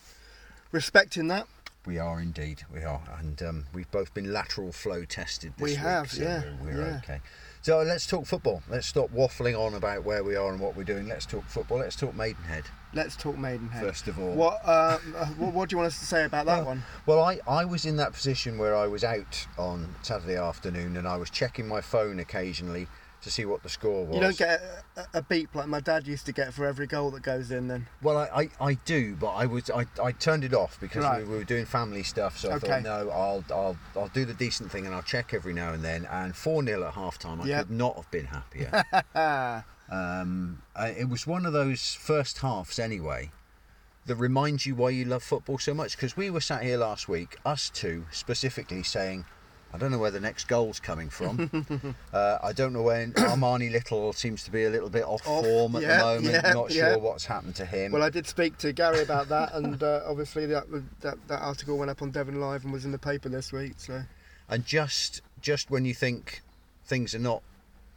respecting 0.76 1.30
that. 1.30 1.48
We 1.86 2.00
are 2.00 2.20
indeed, 2.20 2.64
we 2.74 2.84
are, 2.84 3.02
and 3.20 3.42
um, 3.44 3.66
we've 3.74 3.90
both 3.92 4.14
been 4.14 4.34
lateral 4.34 4.72
flow 4.72 5.06
tested. 5.06 5.54
This 5.56 5.64
We 5.64 5.70
week, 5.72 5.78
have, 5.80 6.12
so 6.12 6.24
yeah, 6.24 6.44
We're, 6.62 6.74
we're 6.74 6.88
yeah. 6.90 6.98
okay. 7.04 7.22
So 7.62 7.82
let's 7.82 8.06
talk 8.06 8.26
football. 8.26 8.62
Let's 8.70 8.86
stop 8.88 9.10
waffling 9.12 9.58
on 9.58 9.74
about 9.76 10.04
where 10.04 10.24
we 10.24 10.36
are 10.36 10.52
and 10.52 10.60
what 10.60 10.76
we're 10.76 10.84
doing. 10.84 11.08
Let's 11.08 11.26
talk 11.26 11.46
football. 11.48 11.80
Let's 11.80 11.96
talk 11.96 12.14
Maidenhead 12.14 12.66
Let's 12.94 13.16
talk 13.16 13.38
Maidenhead. 13.38 13.84
first 13.84 14.08
of 14.08 14.20
all. 14.20 14.34
What, 14.34 14.62
uh, 14.66 14.98
what 15.38 15.54
what 15.54 15.70
do 15.70 15.74
you 15.74 15.78
want 15.78 15.88
us 15.88 16.00
to 16.00 16.06
say 16.06 16.26
about 16.26 16.46
that 16.48 16.58
Well, 16.58 16.66
one? 16.66 16.84
Well, 17.06 17.24
I, 17.24 17.40
I 17.48 17.66
was 17.66 17.86
in 17.86 17.96
that 17.98 18.14
position 18.14 18.58
where 18.58 18.76
I 18.76 18.88
was 18.88 19.04
out 19.04 19.48
on 19.58 19.96
Saturday 20.02 20.36
afternoon 20.38 20.98
and 20.98 21.08
I 21.08 21.18
was 21.18 21.30
checking 21.30 21.68
my 21.68 21.82
phone 21.82 22.20
occasionally 22.20 22.88
to 23.26 23.32
see 23.32 23.44
what 23.44 23.64
the 23.64 23.70
score 23.70 24.06
was. 24.06 24.16
You 24.16 24.22
don't 24.22 24.38
get 24.38 24.62
a, 24.96 25.06
a- 25.16 25.22
beep 25.24 25.54
like 25.56 25.68
my 25.68 25.80
dad 25.80 26.06
used 26.08 26.28
to 26.28 26.32
get 26.32 26.54
for 26.54 26.66
every 26.66 26.86
goal 26.86 27.10
that 27.12 27.24
goes 27.24 27.50
in. 27.52 27.68
Then 27.68 27.88
Well, 28.04 28.18
I, 28.18 28.50
I, 28.60 28.66
I 28.70 28.74
do, 28.86 29.16
but 29.16 29.32
I 29.34 29.48
was 29.48 29.70
I, 29.72 29.86
I 30.02 30.12
turned 30.12 30.44
it 30.44 30.54
off 30.54 30.80
because 30.80 31.04
Right. 31.04 31.24
we, 31.26 31.30
we 31.32 31.38
were 31.38 31.44
doing 31.44 31.66
family 31.66 32.04
stuff. 32.04 32.38
So 32.38 32.52
I 32.52 32.54
Okay. 32.56 32.68
thought, 32.68 32.84
no, 32.84 33.10
I'll 33.10 33.44
I'll 33.52 33.78
I'll 33.96 34.08
do 34.10 34.24
the 34.26 34.36
decent 34.36 34.72
thing 34.72 34.86
and 34.86 34.94
I'll 34.94 35.02
check 35.02 35.34
every 35.34 35.54
now 35.54 35.74
and 35.74 35.84
then. 35.84 36.06
And 36.12 36.36
four 36.36 36.64
0 36.64 36.84
at 36.88 36.94
half 36.94 37.18
time, 37.18 37.42
I 37.42 37.48
Yep. 37.48 37.68
could 37.68 37.72
not 37.76 37.96
have 37.96 38.12
been 38.12 38.26
happier. 38.28 38.84
um, 39.92 40.62
I, 40.76 40.90
it 40.90 41.10
was 41.10 41.26
one 41.26 41.46
of 41.48 41.54
those 41.54 41.96
first 41.96 42.38
halves 42.40 42.78
anyway 42.78 43.32
that 44.06 44.16
reminds 44.18 44.68
you 44.68 44.76
why 44.76 44.92
you 44.92 45.04
love 45.06 45.24
football 45.24 45.58
so 45.58 45.74
much. 45.74 45.96
Because 45.98 46.16
we 46.16 46.30
were 46.30 46.42
sat 46.42 46.62
here 46.62 46.78
last 46.78 47.10
week, 47.10 47.38
us 47.44 47.72
two 47.72 48.06
specifically 48.12 48.84
saying. 48.84 49.26
I 49.76 49.78
don't 49.78 49.92
know 49.92 49.98
where 49.98 50.12
the 50.12 50.22
next 50.22 50.48
goal's 50.48 50.80
coming 50.80 51.10
from. 51.10 51.96
uh, 52.14 52.38
I 52.42 52.54
don't 52.54 52.72
know 52.72 52.82
when 52.82 53.12
Armani 53.16 53.70
Little 53.70 54.14
seems 54.14 54.46
to 54.46 54.52
be 54.52 54.64
a 54.64 54.70
little 54.70 54.90
bit 54.90 55.04
off, 55.04 55.28
Off, 55.28 55.44
form 55.44 55.76
at 55.76 55.82
yeah, 55.82 55.98
the 55.98 56.04
moment. 56.04 56.26
yeah, 56.26 56.54
Not 56.54 56.72
yeah. 56.74 56.94
sure 56.94 57.00
what's 57.00 57.26
happened 57.26 57.56
to 57.56 57.66
him. 57.66 57.92
well, 57.92 58.02
I 58.02 58.10
did 58.10 58.26
speak 58.26 58.58
to 58.60 58.72
Gary 58.72 59.02
about 59.02 59.28
that, 59.30 59.54
and 59.54 59.84
uh, 59.84 60.02
obviously 60.08 60.46
that, 60.46 60.64
that 61.02 61.18
that 61.28 61.42
article 61.42 61.78
went 61.78 61.92
up 61.92 62.02
on 62.02 62.12
Devon 62.12 62.40
Live 62.40 62.64
and 62.64 62.72
was 62.72 62.86
in 62.86 62.92
the 62.94 62.98
paper 62.98 63.28
this 63.28 63.52
week. 63.52 63.74
So 63.78 64.04
And 64.48 64.66
just 64.66 65.22
just 65.42 65.70
when 65.70 65.84
you 65.84 65.94
think 65.94 66.42
things 66.86 67.14
are 67.14 67.20
not 67.20 67.42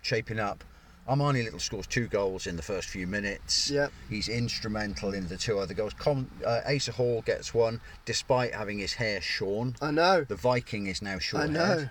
shaping 0.03 0.41
up, 0.41 0.65
Armani 1.09 1.43
Little 1.45 1.59
scores 1.59 1.87
two 1.87 2.07
goals 2.07 2.47
in 2.47 2.57
the 2.57 2.63
first 2.63 2.89
few 2.89 3.07
minutes. 3.07 3.71
Yep. 3.71 3.91
He's 4.11 4.29
instrumental 4.29 5.15
in 5.15 5.27
the 5.29 5.37
two 5.37 5.59
other 5.59 5.73
goals. 5.75 5.95
Com- 5.95 6.31
uh, 6.45 6.61
Asa 6.69 6.93
Hall 6.93 7.23
gets 7.23 7.55
one 7.55 7.81
despite 8.05 8.55
having 8.55 8.79
his 8.79 8.93
hair 8.95 9.21
shorn. 9.21 9.75
I 9.81 9.91
know, 9.91 10.25
The 10.25 10.37
Viking 10.37 10.87
is 10.87 11.01
now 11.01 11.19
short 11.19 11.45
I 11.45 11.47
know. 11.47 11.89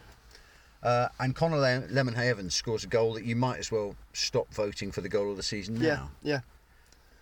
Uh, 0.83 1.07
and 1.19 1.35
Connor 1.35 1.57
Le- 1.57 1.87
Lemonheigh-Evans 1.89 2.53
scores 2.53 2.83
a 2.83 2.87
goal 2.87 3.13
that 3.15 3.25
you 3.25 3.35
might 3.35 3.57
as 3.57 3.71
well 3.71 3.95
stop 4.13 4.53
voting 4.53 4.91
for 4.91 5.01
the 5.01 5.09
goal 5.09 5.31
of 5.31 5.37
the 5.37 5.43
season 5.43 5.79
now, 5.79 6.11
yeah. 6.21 6.41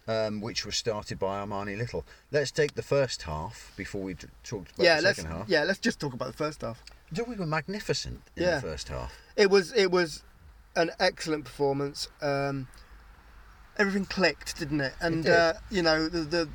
um, 0.09 0.41
which 0.41 0.65
was 0.65 0.75
started 0.75 1.17
by 1.17 1.39
Armani 1.43 1.77
Little. 1.77 2.05
Let's 2.31 2.51
take 2.51 2.75
the 2.75 2.83
first 2.83 3.21
half 3.23 3.71
before 3.77 4.01
we 4.01 4.13
d- 4.15 4.27
talk 4.43 4.65
about 4.75 4.83
Yeah, 4.83 4.99
the 4.99 5.13
second 5.13 5.31
half. 5.31 5.47
yeah, 5.49 5.63
let's 5.63 5.79
just 5.79 6.01
talk 6.01 6.13
about 6.13 6.27
the 6.27 6.37
first 6.37 6.61
half. 6.61 6.83
We 7.25 7.35
were 7.35 7.45
magnificent 7.45 8.21
in 8.35 8.43
Yeah. 8.43 8.55
the 8.55 8.61
first 8.61 8.89
half. 8.89 9.13
It 9.37 9.49
was 9.49 9.71
it 9.71 9.89
was 9.89 10.21
an 10.75 10.91
excellent 11.00 11.46
performance. 11.46 12.08
Um, 12.22 12.67
everything 13.77 14.05
clicked, 14.05 14.58
didn't 14.58 14.82
it? 14.82 14.94
And 15.01 15.24
did. 15.24 15.32
Uh, 15.34 15.53
you 15.70 15.82
know 15.82 16.08
the, 16.08 16.20
the 16.20 16.50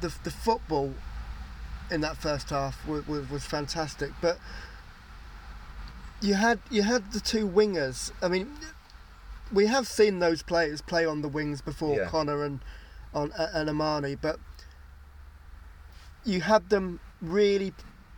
the 0.00 0.14
the 0.24 0.30
football 0.30 0.94
in 1.90 2.00
that 2.02 2.16
first 2.16 2.50
half 2.50 2.86
was, 2.86 3.06
was, 3.06 3.28
was 3.28 3.44
fantastic. 3.44 4.10
But 4.20 4.38
you 6.20 6.34
had 6.34 6.60
you 6.70 6.82
had 6.82 7.12
the 7.12 7.20
two 7.20 7.48
wingers. 7.48 8.12
I 8.22 8.28
mean, 8.28 8.50
we 9.52 9.66
have 9.66 9.86
seen 9.86 10.18
those 10.18 10.42
players 10.42 10.80
play 10.82 11.04
on 11.04 11.22
the 11.22 11.28
wings 11.28 11.60
before, 11.60 11.96
Yeah. 11.96 12.06
Connor 12.06 12.44
and 12.44 12.60
on 13.12 13.32
and 13.36 13.68
Armani, 13.68 14.16
but 14.20 14.38
you 16.24 16.42
had 16.42 16.68
them 16.70 17.00
really 17.20 17.72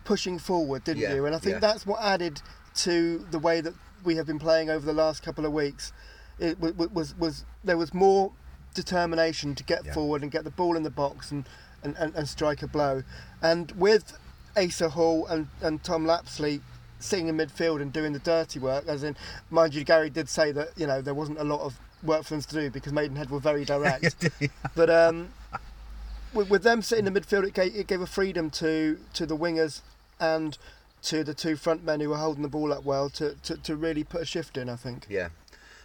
pushing 0.05 0.39
forward, 0.39 0.85
didn't 0.85 1.03
Yeah, 1.03 1.15
you? 1.15 1.27
And 1.27 1.35
I 1.35 1.39
think 1.39 1.55
yeah. 1.55 1.61
that's 1.61 1.87
what 1.87 2.03
added 2.03 2.43
to 2.75 3.27
the 3.31 3.39
way 3.39 3.61
that 3.61 3.75
we 4.05 4.17
have 4.17 4.27
been 4.27 4.39
playing 4.39 4.71
over 4.71 4.85
the 4.85 4.93
last 4.93 5.23
couple 5.23 5.45
of 5.47 5.53
weeks. 5.53 5.93
It 6.39 6.59
wa- 6.59 6.73
wa- 6.77 6.89
was 6.93 7.17
was 7.19 7.45
there 7.65 7.77
was 7.79 7.93
more 7.95 8.33
determination 8.75 9.55
to 9.55 9.65
get 9.65 9.85
Yeah. 9.85 9.93
forward 9.93 10.23
and 10.23 10.31
get 10.31 10.45
the 10.45 10.51
ball 10.51 10.77
in 10.77 10.83
the 10.83 10.91
box 10.91 11.31
and, 11.31 11.45
and, 11.83 11.95
and, 11.99 12.15
and 12.15 12.29
strike 12.29 12.63
a 12.63 12.67
blow. 12.67 13.03
And 13.43 13.71
with 13.73 14.17
Asa 14.57 14.89
Hall 14.91 15.27
and, 15.27 15.49
and 15.61 15.83
Tom 15.85 16.07
Lapsley 16.07 16.61
sitting 16.99 17.29
in 17.29 17.37
midfield 17.37 17.83
and 17.83 17.93
doing 17.93 18.13
the 18.13 18.19
dirty 18.19 18.59
work, 18.59 18.85
as 18.87 19.03
in, 19.03 19.17
mind 19.51 19.75
you, 19.75 19.85
Gary 19.85 20.09
did 20.11 20.29
say 20.29 20.53
that 20.53 20.69
you 20.77 20.87
know 20.87 21.01
there 21.03 21.15
wasn't 21.15 21.39
a 21.39 21.45
lot 21.45 21.61
of 21.61 21.79
work 22.03 22.25
for 22.25 22.35
them 22.35 22.43
to 22.43 22.55
do 22.55 22.71
because 22.71 22.93
Maidenhead 22.93 23.31
were 23.31 23.39
very 23.41 23.65
direct. 23.65 24.29
but 24.75 24.91
um, 24.91 25.29
with, 26.35 26.49
with 26.51 26.63
them 26.63 26.83
sitting 26.83 27.07
in 27.07 27.13
the 27.13 27.21
midfield, 27.21 27.45
it 27.47 27.55
gave, 27.55 27.75
it 27.77 27.87
gave 27.87 28.01
a 28.01 28.07
freedom 28.07 28.51
to 28.51 28.99
to 29.15 29.27
the 29.27 29.37
wingers 29.37 29.81
and 30.19 30.57
to 31.03 31.25
the 31.25 31.35
two 31.35 31.57
front 31.57 31.85
men 31.85 32.01
who 32.01 32.09
were 32.11 32.17
holding 32.17 32.43
the 32.43 32.49
ball 32.49 32.73
up 32.73 32.85
well 32.85 33.09
to, 33.11 33.35
to, 33.43 33.57
to 33.59 33.77
really 33.77 34.05
put 34.05 34.23
a 34.23 34.27
shift 34.27 34.57
in. 34.57 34.69
I 34.69 34.77
think. 34.77 35.07
Yeah. 35.09 35.29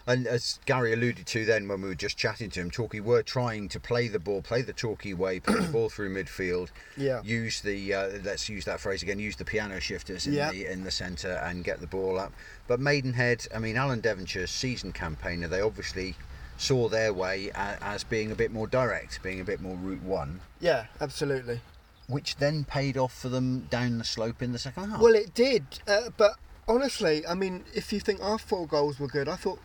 And 0.10 0.26
as 0.26 0.60
Gary 0.66 0.94
alluded 0.94 1.26
to 1.26 1.44
then 1.44 1.68
when 1.68 1.82
we 1.82 1.90
were 1.90 1.94
just 1.96 2.18
chatting 2.18 2.50
to 2.52 2.62
him, 2.62 2.72
Torquay 2.72 3.02
were 3.02 3.22
trying 3.24 3.68
to 3.68 3.78
play 3.78 4.08
the 4.08 4.20
ball, 4.20 4.42
play 4.42 4.62
the 4.62 4.72
Torquay 4.72 5.12
way, 5.14 5.42
play 5.42 5.60
the 5.60 5.68
ball 5.74 5.90
through 5.90 6.16
midfield, 6.16 6.70
Yeah. 6.96 7.22
use 7.24 7.60
the 7.60 7.94
uh, 7.94 8.10
let's 8.24 8.48
use 8.48 8.64
that 8.66 8.80
phrase 8.80 9.04
again, 9.04 9.20
use 9.20 9.36
the 9.36 9.44
piano 9.44 9.82
shifters 9.82 10.26
in 10.26 10.32
Yeah. 10.34 10.52
the 10.52 10.66
in 10.72 10.86
the 10.86 10.92
centre 10.92 11.42
and 11.44 11.62
get 11.62 11.82
the 11.82 11.88
ball 11.88 12.18
up. 12.18 12.32
But 12.68 12.80
Maidenhead, 12.80 13.48
I 13.54 13.60
mean 13.60 13.76
Alan 13.76 14.00
Devonshire's 14.00 14.50
season 14.50 14.94
campaigner, 14.94 15.50
they 15.50 15.60
obviously 15.60 16.16
saw 16.58 16.88
their 16.88 17.12
way 17.12 17.52
as 17.54 18.06
being 18.06 18.32
a 18.32 18.36
bit 18.36 18.52
more 18.54 18.66
direct, 18.66 19.22
being 19.22 19.42
a 19.42 19.44
bit 19.44 19.60
more 19.60 19.76
route 19.76 20.02
one, 20.04 20.40
Yeah, 20.62 20.86
absolutely. 21.02 21.60
Which 22.08 22.38
then 22.38 22.64
paid 22.64 22.98
off 22.98 23.14
for 23.14 23.30
them 23.30 23.62
down 23.70 23.98
the 23.98 24.04
slope 24.06 24.42
in 24.42 24.54
the 24.54 24.60
second 24.60 24.92
half. 24.92 25.02
Well, 25.02 25.14
it 25.16 25.34
did, 25.34 25.66
uh, 25.88 26.10
but 26.16 26.32
honestly, 26.68 27.26
I 27.28 27.34
mean, 27.34 27.66
if 27.74 27.92
you 27.92 28.00
think 28.00 28.22
our 28.24 28.38
four 28.38 28.66
goals 28.66 28.98
were 29.00 29.08
good, 29.10 29.28
I 29.28 29.36
thought 29.36 29.60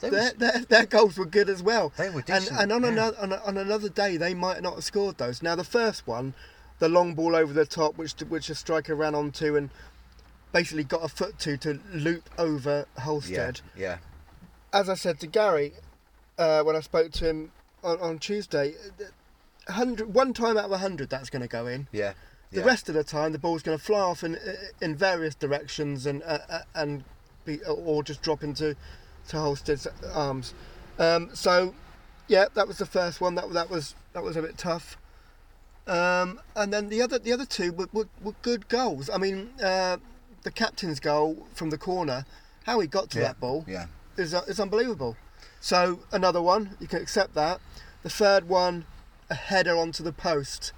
their, 0.00 0.10
was- 0.10 0.32
their, 0.34 0.60
their 0.68 0.86
goals 0.86 1.18
were 1.18 1.26
good 1.26 1.50
as 1.50 1.62
well. 1.62 1.92
They 1.98 2.08
were 2.08 2.20
And, 2.20 2.26
decent, 2.26 2.58
and 2.60 2.72
on, 2.72 2.82
yeah. 2.82 2.88
another, 2.88 3.16
on, 3.20 3.32
on 3.34 3.56
another 3.58 3.90
day, 3.90 4.16
they 4.16 4.32
might 4.32 4.62
not 4.62 4.76
have 4.76 4.84
scored 4.84 5.18
those. 5.18 5.42
Now, 5.42 5.54
the 5.54 5.64
first 5.64 6.06
one, 6.06 6.32
the 6.78 6.88
long 6.88 7.12
ball 7.14 7.36
over 7.36 7.52
the 7.52 7.66
top, 7.66 7.98
which 7.98 8.14
which 8.28 8.48
a 8.48 8.54
striker 8.54 8.94
ran 8.94 9.14
onto 9.14 9.54
and 9.54 9.68
basically 10.52 10.82
got 10.84 11.04
a 11.04 11.08
foot 11.08 11.38
to 11.40 11.58
to 11.58 11.78
loop 11.92 12.30
over 12.38 12.86
yeah, 12.96 13.02
Halstead. 13.04 13.60
yeah, 13.76 13.98
As 14.72 14.88
I 14.88 14.94
said 14.94 15.20
to 15.20 15.26
Gary 15.26 15.74
uh, 16.38 16.62
when 16.62 16.74
I 16.74 16.80
spoke 16.80 17.12
to 17.12 17.28
him 17.28 17.52
on, 17.84 18.00
on 18.00 18.18
Tuesday, 18.18 18.74
uh, 19.68 19.72
100, 19.74 20.14
one 20.14 20.32
time 20.32 20.56
out 20.56 20.64
of 20.66 20.72
a 20.72 20.78
hundred 20.78 21.10
that's 21.10 21.30
going 21.30 21.42
to 21.42 21.48
go 21.48 21.66
in. 21.66 21.88
yeah. 21.92 22.12
The 22.52 22.60
yeah. 22.60 22.66
rest 22.66 22.88
of 22.88 22.96
the 22.96 23.04
time, 23.04 23.30
the 23.30 23.38
ball's 23.38 23.62
going 23.62 23.78
to 23.78 23.84
fly 23.84 24.00
off 24.00 24.24
in 24.24 24.36
in 24.80 24.96
various 24.96 25.36
directions 25.36 26.04
and 26.04 26.20
uh, 26.24 26.38
uh, 26.48 26.62
and 26.74 27.04
be 27.44 27.60
or 27.62 28.02
just 28.02 28.22
drop 28.22 28.42
into 28.42 28.74
to 29.28 29.36
Halstead's 29.36 29.86
arms. 30.12 30.52
Um, 30.98 31.30
so, 31.32 31.74
yeah, 32.26 32.46
that 32.54 32.66
was 32.66 32.78
the 32.78 32.86
first 32.86 33.20
one. 33.20 33.36
That 33.36 33.52
that 33.52 33.70
was 33.70 33.94
that 34.14 34.24
was 34.24 34.36
a 34.36 34.42
bit 34.42 34.58
tough. 34.58 34.96
Um, 35.86 36.40
and 36.56 36.72
then 36.72 36.88
the 36.88 37.02
other 37.02 37.20
the 37.20 37.32
other 37.32 37.46
two 37.46 37.72
were, 37.72 37.88
were, 37.92 38.08
were 38.20 38.34
good 38.42 38.68
goals. 38.68 39.08
I 39.08 39.18
mean, 39.18 39.50
uh, 39.62 39.98
the 40.42 40.50
captain's 40.50 41.00
goal 41.00 41.46
from 41.54 41.70
the 41.70 41.78
corner, 41.78 42.26
how 42.64 42.80
he 42.80 42.88
got 42.88 43.10
to 43.10 43.18
yeah. 43.18 43.28
that 43.28 43.40
ball. 43.40 43.64
Yeah, 43.68 43.86
is 44.16 44.34
is 44.34 44.60
unbelievable. 44.60 45.16
So 45.60 46.00
another 46.10 46.42
one, 46.42 46.76
you 46.80 46.88
can 46.88 47.00
accept 47.00 47.34
that. 47.34 47.60
The 48.02 48.10
third 48.10 48.48
one, 48.48 48.86
a 49.30 49.34
header 49.34 49.76
onto 49.76 50.02
the 50.02 50.12
post, 50.12 50.72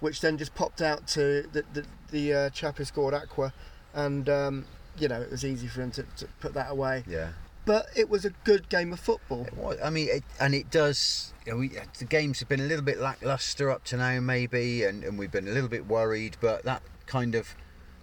which 0.00 0.20
then 0.20 0.38
just 0.38 0.54
popped 0.54 0.80
out 0.80 1.06
to 1.08 1.42
the 1.52 1.64
the, 1.72 1.84
the 2.10 2.34
uh, 2.34 2.50
chap 2.50 2.78
who 2.78 2.84
scored 2.84 3.14
Aqua, 3.14 3.52
and 3.94 4.28
um, 4.28 4.64
you 4.98 5.08
know 5.08 5.20
it 5.20 5.30
was 5.30 5.44
easy 5.44 5.66
for 5.66 5.82
him 5.82 5.90
to, 5.92 6.04
to 6.16 6.26
put 6.40 6.54
that 6.54 6.70
away. 6.70 7.04
Yeah. 7.08 7.30
But 7.64 7.86
it 7.96 8.08
was 8.08 8.24
a 8.24 8.30
good 8.44 8.68
game 8.68 8.92
of 8.92 9.00
football. 9.00 9.48
What- 9.56 9.84
I 9.84 9.90
mean, 9.90 10.08
it, 10.08 10.22
and 10.38 10.54
it 10.54 10.70
does. 10.70 11.32
You 11.44 11.52
know, 11.52 11.58
we, 11.58 11.72
the 11.98 12.04
games 12.04 12.38
have 12.38 12.48
been 12.48 12.60
a 12.60 12.64
little 12.66 12.84
bit 12.84 13.00
lackluster 13.00 13.70
up 13.72 13.82
to 13.86 13.96
now, 13.96 14.20
maybe, 14.20 14.84
and, 14.84 15.02
and 15.02 15.18
we've 15.18 15.32
been 15.32 15.48
a 15.48 15.50
little 15.50 15.68
bit 15.68 15.84
worried. 15.88 16.36
But 16.40 16.62
that 16.62 16.82
kind 17.06 17.34
of 17.34 17.56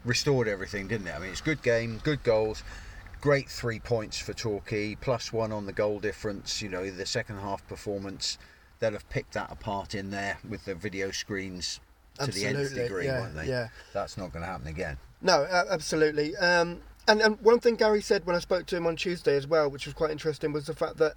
restored 0.03 0.49
everything, 0.49 0.89
didn't 0.89 1.07
it? 1.07 1.15
I 1.15 1.19
mean, 1.19 1.29
it's 1.29 1.39
a 1.39 1.45
good 1.45 1.61
game, 1.63 2.01
good 2.03 2.23
goals, 2.23 2.61
great 3.21 3.49
three 3.49 3.79
points 3.79 4.17
for 4.19 4.33
Torquay, 4.33 4.95
plus 4.95 5.31
one 5.31 5.53
on 5.53 5.65
the 5.65 5.71
goal 5.71 5.97
difference. 5.99 6.61
You 6.61 6.67
know, 6.67 6.89
the 6.91 7.05
second 7.05 7.39
half 7.39 7.65
performance, 7.69 8.37
they'll 8.83 8.91
have 8.91 9.09
picked 9.09 9.33
that 9.33 9.49
apart 9.49 9.95
in 9.95 10.11
there 10.11 10.37
with 10.47 10.65
the 10.65 10.75
video 10.75 11.09
screens 11.09 11.79
to 12.19 12.29
the 12.29 12.45
nth 12.45 12.59
Absolutely, 12.59 12.83
degree, 12.83 13.05
yeah, 13.05 13.19
won't 13.21 13.35
they? 13.35 13.47
yeah. 13.47 13.69
That's 13.93 14.17
not 14.17 14.33
going 14.33 14.43
to 14.43 14.51
happen 14.51 14.67
again. 14.67 14.97
No, 15.21 15.45
absolutely. 15.45 16.35
Um, 16.35 16.81
and, 17.07 17.21
and 17.21 17.39
one 17.39 17.61
thing 17.61 17.75
Gary 17.75 18.01
said 18.01 18.25
when 18.25 18.35
I 18.35 18.39
spoke 18.39 18.65
to 18.67 18.75
him 18.75 18.85
on 18.85 18.97
Tuesday 18.97 19.37
as 19.37 19.47
well, 19.47 19.69
which 19.69 19.85
was 19.85 19.93
quite 19.93 20.11
interesting, 20.11 20.51
was 20.51 20.65
the 20.65 20.75
fact 20.75 20.97
that 20.97 21.13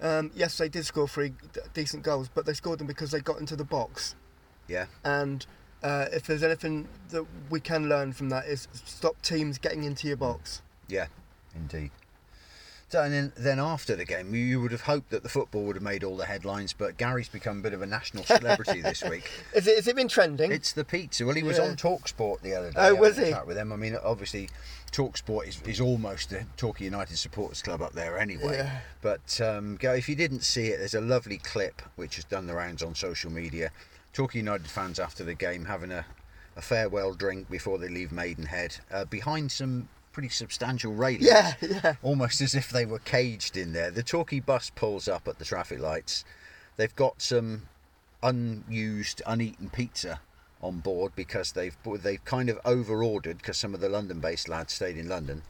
um, 0.00 0.30
yes, 0.34 0.56
they 0.56 0.70
did 0.70 0.86
score 0.86 1.06
three 1.06 1.34
decent 1.74 2.04
goals, 2.04 2.30
but 2.34 2.46
they 2.46 2.54
scored 2.54 2.78
them 2.78 2.86
because 2.86 3.10
they 3.10 3.20
got 3.20 3.38
into 3.38 3.54
the 3.54 3.64
box. 3.64 4.14
Yeah. 4.66 4.86
And 5.04 5.44
uh, 5.82 6.06
if 6.10 6.26
there's 6.26 6.42
anything 6.42 6.88
that 7.10 7.26
we 7.50 7.60
can 7.60 7.90
learn 7.90 8.14
from 8.14 8.30
that 8.30 8.46
is 8.46 8.66
stop 8.72 9.20
teams 9.20 9.58
getting 9.58 9.84
into 9.84 10.08
your 10.08 10.16
box. 10.16 10.62
Yeah, 10.88 11.08
indeed. 11.54 11.90
So, 12.90 13.02
and 13.02 13.12
then, 13.12 13.32
then 13.36 13.58
after 13.60 13.94
the 13.96 14.06
game, 14.06 14.34
you- 14.34 14.60
would 14.62 14.72
have 14.72 14.80
hoped 14.82 15.10
that 15.10 15.22
the 15.22 15.28
football 15.28 15.64
would 15.64 15.76
have 15.76 15.82
made 15.82 16.02
all 16.02 16.16
the 16.16 16.24
headlines, 16.24 16.72
but 16.72 16.96
Gary's 16.96 17.28
become 17.28 17.58
a 17.58 17.60
bit 17.60 17.74
of 17.74 17.82
a 17.82 17.86
national 17.86 18.24
celebrity 18.24 18.80
this 18.80 19.02
week. 19.04 19.30
Is 19.54 19.66
it, 19.66 19.76
has 19.76 19.86
it 19.88 19.94
been 19.94 20.08
trending? 20.08 20.50
It's 20.50 20.72
the 20.72 20.84
pizza. 20.84 21.26
Well, 21.26 21.34
he 21.34 21.42
was 21.42 21.58
Yeah. 21.58 21.64
on 21.64 21.76
Talksport 21.76 22.40
the 22.40 22.54
other 22.54 22.70
day. 22.70 22.76
Oh, 22.78 22.94
was 22.94 23.18
he? 23.18 23.34
With 23.46 23.56
them. 23.56 23.72
I 23.72 23.76
mean, 23.76 23.94
obviously, 24.02 24.48
Talksport 24.90 25.48
is, 25.48 25.60
is 25.66 25.80
almost 25.82 26.30
the 26.30 26.46
Torquay 26.56 26.86
United 26.86 27.18
Supporters 27.18 27.60
Club 27.60 27.82
up 27.82 27.92
there 27.92 28.18
anyway. 28.18 28.56
Yeah. 28.56 28.80
But 29.02 29.38
um, 29.42 29.76
Gary, 29.76 29.98
if 29.98 30.08
you 30.08 30.14
didn't 30.16 30.40
see 30.42 30.68
it, 30.68 30.78
there's 30.78 30.94
a 30.94 31.00
lovely 31.02 31.36
clip 31.36 31.82
which 31.96 32.16
has 32.16 32.24
done 32.24 32.46
the 32.46 32.54
rounds 32.54 32.82
on 32.82 32.94
social 32.94 33.30
media. 33.30 33.70
Torquay 34.14 34.38
United 34.38 34.66
fans 34.70 34.98
after 34.98 35.24
the 35.24 35.34
game 35.34 35.66
having 35.66 35.92
a, 35.92 36.06
a 36.56 36.62
farewell 36.62 37.12
drink 37.12 37.50
before 37.50 37.76
they 37.76 37.88
leave 37.88 38.12
Maidenhead 38.12 38.76
uh, 38.90 39.04
behind 39.04 39.52
some 39.52 39.90
pretty 40.18 40.28
substantial 40.28 40.92
railings 40.92 41.24
yeah, 41.24 41.52
yeah. 41.60 41.94
almost 42.02 42.40
as 42.40 42.52
if 42.52 42.70
they 42.70 42.84
were 42.84 42.98
caged 42.98 43.56
in 43.56 43.72
there. 43.72 43.88
The 43.88 44.02
Torquay 44.02 44.40
bus 44.40 44.68
pulls 44.68 45.06
up 45.06 45.28
at 45.28 45.38
the 45.38 45.44
traffic 45.44 45.78
lights. 45.78 46.24
They've 46.76 46.96
got 46.96 47.22
some 47.22 47.68
unused, 48.20 49.22
uneaten 49.28 49.70
pizza 49.70 50.18
on 50.60 50.80
board 50.80 51.12
because 51.14 51.52
they've 51.52 51.76
they've 52.02 52.24
kind 52.24 52.50
of 52.50 52.58
over 52.64 53.04
ordered 53.04 53.38
because 53.38 53.58
some 53.58 53.74
of 53.74 53.80
the 53.80 53.88
London-based 53.88 54.48
lads 54.48 54.72
stayed 54.72 54.96
in 54.96 55.08
London. 55.08 55.42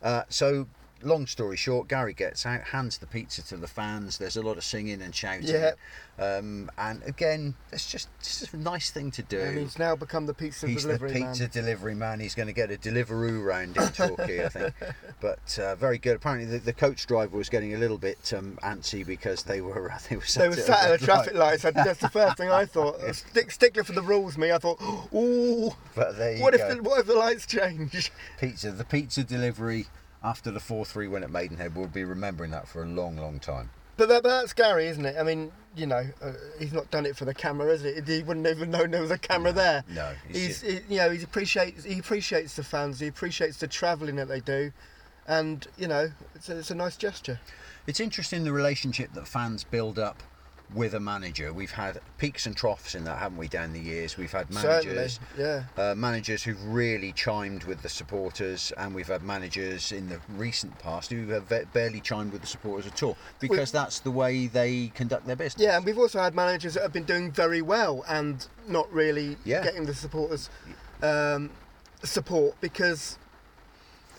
Uh, 0.00 0.22
so, 0.28 0.68
long 1.02 1.26
story 1.26 1.56
short, 1.56 1.88
Gary 1.88 2.14
gets 2.14 2.46
out, 2.46 2.60
hands 2.62 2.98
the 2.98 3.06
pizza 3.06 3.42
to 3.48 3.56
the 3.56 3.66
fans. 3.68 4.18
There's 4.18 4.36
a 4.36 4.42
lot 4.42 4.56
of 4.56 4.64
singing 4.64 5.02
and 5.02 5.14
shouting. 5.14 5.46
Yeah. 5.48 5.72
Um, 6.18 6.70
and 6.78 7.02
again, 7.02 7.54
it's 7.72 7.90
just, 7.90 8.08
just 8.22 8.54
a 8.54 8.56
nice 8.56 8.90
thing 8.90 9.10
to 9.12 9.22
do. 9.22 9.38
And 9.38 9.58
he's 9.58 9.78
now 9.78 9.94
become 9.96 10.24
the 10.26 10.32
pizza 10.32 10.66
He's 10.66 10.82
delivery 10.82 11.12
the 11.12 11.20
pizza 11.20 11.42
man. 11.42 11.50
delivery 11.52 11.94
man. 11.94 12.20
He's 12.20 12.34
going 12.34 12.46
to 12.48 12.54
get 12.54 12.70
a 12.70 12.76
Deliveroo 12.76 13.44
round 13.44 13.76
in 13.76 13.88
Torquay, 13.92 14.44
I 14.44 14.48
think. 14.48 14.74
But 15.20 15.58
uh, 15.58 15.74
very 15.76 15.98
good. 15.98 16.16
Apparently, 16.16 16.46
the, 16.46 16.64
the 16.64 16.72
coach 16.72 17.06
driver 17.06 17.36
was 17.36 17.48
getting 17.50 17.74
a 17.74 17.78
little 17.78 17.98
bit 17.98 18.32
um, 18.34 18.58
antsy 18.62 19.06
because 19.06 19.42
they 19.42 19.60
were 19.60 19.92
they 20.08 20.16
were 20.16 20.24
sat, 20.24 20.42
They 20.42 20.48
were 20.48 20.54
sat 20.56 20.90
at 20.90 21.00
the 21.00 21.04
traffic 21.06 21.34
lights. 21.34 21.62
That's 21.62 22.00
the 22.00 22.08
first 22.08 22.38
thing 22.38 22.50
I 22.50 22.64
thought. 22.66 22.98
Stick, 23.14 23.50
stickler 23.50 23.84
for 23.84 23.92
the 23.92 24.02
rules, 24.02 24.38
me. 24.38 24.52
I 24.52 24.58
thought, 24.58 24.80
ooh, 25.14 25.72
But 25.94 26.16
there 26.16 26.36
you 26.36 26.42
what 26.42 26.54
if 26.54 26.60
go. 26.60 26.74
the, 26.76 26.82
what 26.82 27.00
if 27.00 27.06
the 27.06 27.14
lights 27.14 27.46
change? 27.46 28.10
pizza, 28.40 28.70
the 28.72 28.84
pizza 28.84 29.22
delivery 29.22 29.86
after 30.26 30.50
the 30.50 30.58
four 30.58 30.84
three 30.84 31.06
win 31.06 31.22
at 31.22 31.30
Maidenhead. 31.30 31.76
We'll 31.76 31.86
be 31.86 32.04
remembering 32.04 32.50
that 32.50 32.66
for 32.66 32.82
a 32.82 32.86
long, 32.86 33.16
long 33.16 33.38
time. 33.38 33.70
But, 33.96 34.08
that, 34.08 34.24
that's 34.24 34.52
Gary, 34.52 34.88
isn't 34.88 35.06
it? 35.06 35.16
I 35.18 35.22
mean, 35.22 35.52
you 35.74 35.86
know, 35.86 36.02
uh, 36.20 36.32
he's 36.58 36.72
not 36.72 36.90
done 36.90 37.06
it 37.06 37.16
for 37.16 37.24
the 37.24 37.32
camera, 37.32 37.72
is 37.72 37.82
it? 37.82 38.06
He 38.06 38.22
wouldn't 38.22 38.46
even 38.46 38.70
know 38.70 38.86
there 38.86 39.00
was 39.00 39.10
a 39.10 39.16
camera 39.16 39.52
there. 39.52 39.84
No, 39.88 40.12
he's 40.28 40.60
He's, 40.60 40.60
he, 40.60 40.94
you 40.94 40.98
know, 40.98 41.10
he 41.10 41.22
appreciates 41.22 41.84
he 41.84 41.98
appreciates 41.98 42.56
the 42.56 42.64
fans. 42.64 43.00
He 43.00 43.06
appreciates 43.06 43.58
the 43.58 43.68
travelling 43.68 44.16
that 44.16 44.28
they 44.28 44.40
do, 44.40 44.72
and 45.26 45.66
you 45.78 45.88
know, 45.88 46.10
it's 46.34 46.48
a, 46.50 46.58
it's 46.58 46.70
a 46.70 46.74
nice 46.74 46.96
gesture. 46.96 47.40
It's 47.86 48.00
interesting 48.00 48.44
the 48.44 48.52
relationship 48.52 49.14
that 49.14 49.28
fans 49.28 49.64
build 49.64 49.98
up 49.98 50.22
with 50.74 50.94
a 50.94 51.00
manager. 51.00 51.52
We've 51.52 51.70
had 51.70 52.00
peaks 52.18 52.46
and 52.46 52.56
troughs 52.56 52.94
in 52.94 53.04
that, 53.04 53.18
haven't 53.18 53.38
we, 53.38 53.48
down 53.48 53.72
the 53.72 53.80
years? 53.80 54.16
We've 54.16 54.32
had 54.32 54.50
managers. 54.52 55.20
Certainly, 55.36 55.62
yeah. 55.76 55.90
uh, 55.90 55.94
managers 55.94 56.42
who've 56.42 56.62
really 56.64 57.12
chimed 57.12 57.64
with 57.64 57.82
the 57.82 57.88
supporters, 57.88 58.72
and 58.76 58.94
we've 58.94 59.06
had 59.06 59.22
managers 59.22 59.92
in 59.92 60.08
the 60.08 60.20
recent 60.36 60.76
past 60.78 61.10
who 61.10 61.28
have 61.28 61.52
barely 61.72 62.00
chimed 62.00 62.32
with 62.32 62.40
the 62.40 62.46
supporters 62.46 62.86
at 62.86 63.02
all 63.02 63.16
because 63.40 63.70
that's 63.70 64.00
the 64.00 64.10
way 64.10 64.46
they 64.46 64.88
conduct 64.94 65.26
their 65.26 65.36
business. 65.36 65.62
Yeah, 65.62 65.76
and 65.76 65.86
we've 65.86 65.98
also 65.98 66.20
had 66.20 66.34
managers 66.34 66.74
that 66.74 66.82
have 66.82 66.92
been 66.92 67.04
doing 67.04 67.30
very 67.30 67.62
well 67.62 68.04
and 68.08 68.46
not 68.68 68.92
really 68.92 69.36
Yeah. 69.44 69.62
getting 69.62 69.86
the 69.86 69.94
supporters 69.94 70.50
um, 71.02 71.50
support 72.02 72.56
because 72.60 73.18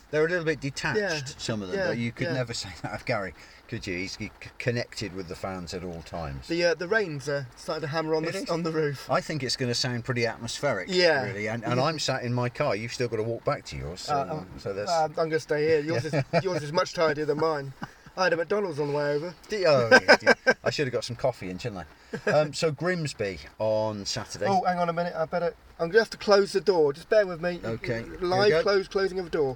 They're 0.10 0.26
a 0.26 0.30
little 0.30 0.46
bit 0.46 0.62
detached, 0.62 1.00
Yeah, 1.00 1.20
some 1.38 1.62
of 1.62 1.70
them. 1.70 1.78
yeah. 1.80 1.92
You 1.92 2.12
could 2.12 2.28
yeah. 2.28 2.34
never 2.34 2.54
say 2.54 2.70
that 2.82 2.94
of 2.94 3.06
Gary, 3.06 3.34
could 3.68 3.86
you? 3.86 3.98
He's 3.98 4.14
c- 4.18 4.32
connected 4.58 5.14
with 5.14 5.28
the 5.28 5.36
fans 5.36 5.74
at 5.74 5.84
all 5.84 6.02
times. 6.04 6.48
the 6.48 6.64
uh, 6.64 6.74
the 6.76 6.88
rains 6.88 7.28
are 7.28 7.46
starting 7.58 7.82
to 7.82 7.88
hammer 7.88 8.16
on 8.16 8.24
It 8.24 8.32
the 8.32 8.38
is. 8.44 8.50
on 8.50 8.64
the 8.64 8.72
roof. 8.72 9.10
I 9.12 9.20
think 9.20 9.44
it's 9.44 9.58
going 9.58 9.70
to 9.70 9.76
sound 9.76 10.06
pretty 10.06 10.26
atmospheric, 10.26 10.88
Yeah. 10.90 11.24
really. 11.26 11.48
And, 11.50 11.64
and 11.66 11.80
I'm 11.80 12.00
sat 12.00 12.24
in 12.24 12.34
my 12.34 12.48
car. 12.50 12.76
You've 12.76 12.94
still 12.94 13.10
got 13.10 13.18
to 13.18 13.24
walk 13.24 13.44
back 13.44 13.66
to 13.66 13.76
yours, 13.78 14.02
so, 14.02 14.14
Uh, 14.16 14.44
so 14.58 14.74
that's. 14.74 14.90
Uh, 14.90 15.04
I'm 15.06 15.14
going 15.14 15.30
to 15.32 15.40
stay 15.42 15.68
here. 15.68 15.80
Yours 15.82 16.06
is 16.06 16.14
yours 16.44 16.64
is 16.64 16.72
much 16.72 16.94
tidier 16.94 17.26
than 17.26 17.40
mine. 17.40 17.74
I 18.16 18.24
had 18.24 18.34
a 18.34 18.38
McDonald's 18.38 18.80
on 18.80 18.88
the 18.88 18.98
way 18.98 19.12
over. 19.12 19.36
Oh, 19.52 19.90
yeah, 19.92 20.16
yeah. 20.24 20.54
I 20.64 20.72
should 20.72 20.88
have 20.88 20.94
got 20.94 21.04
some 21.04 21.16
coffee 21.16 21.52
in, 21.52 21.60
shouldn't 21.60 21.86
I? 22.26 22.32
Um, 22.32 22.52
so 22.52 22.72
Grimsby 22.72 23.38
on 23.60 24.06
Saturday. 24.06 24.48
Oh, 24.50 24.64
hang 24.66 24.80
on 24.80 24.90
a 24.90 24.94
minute. 24.94 25.14
I 25.16 25.26
better. 25.26 25.54
I'm 25.80 25.90
going 25.90 25.92
to 25.92 26.00
have 26.00 26.10
to 26.12 26.18
close 26.18 26.52
the 26.54 26.62
door. 26.62 26.94
Just 26.94 27.10
bear 27.10 27.28
with 27.28 27.42
me. 27.42 27.60
Okay, 27.64 28.04
Live 28.20 28.64
close 28.64 28.88
closing 28.88 29.20
of 29.20 29.26
the 29.26 29.30
door. 29.32 29.56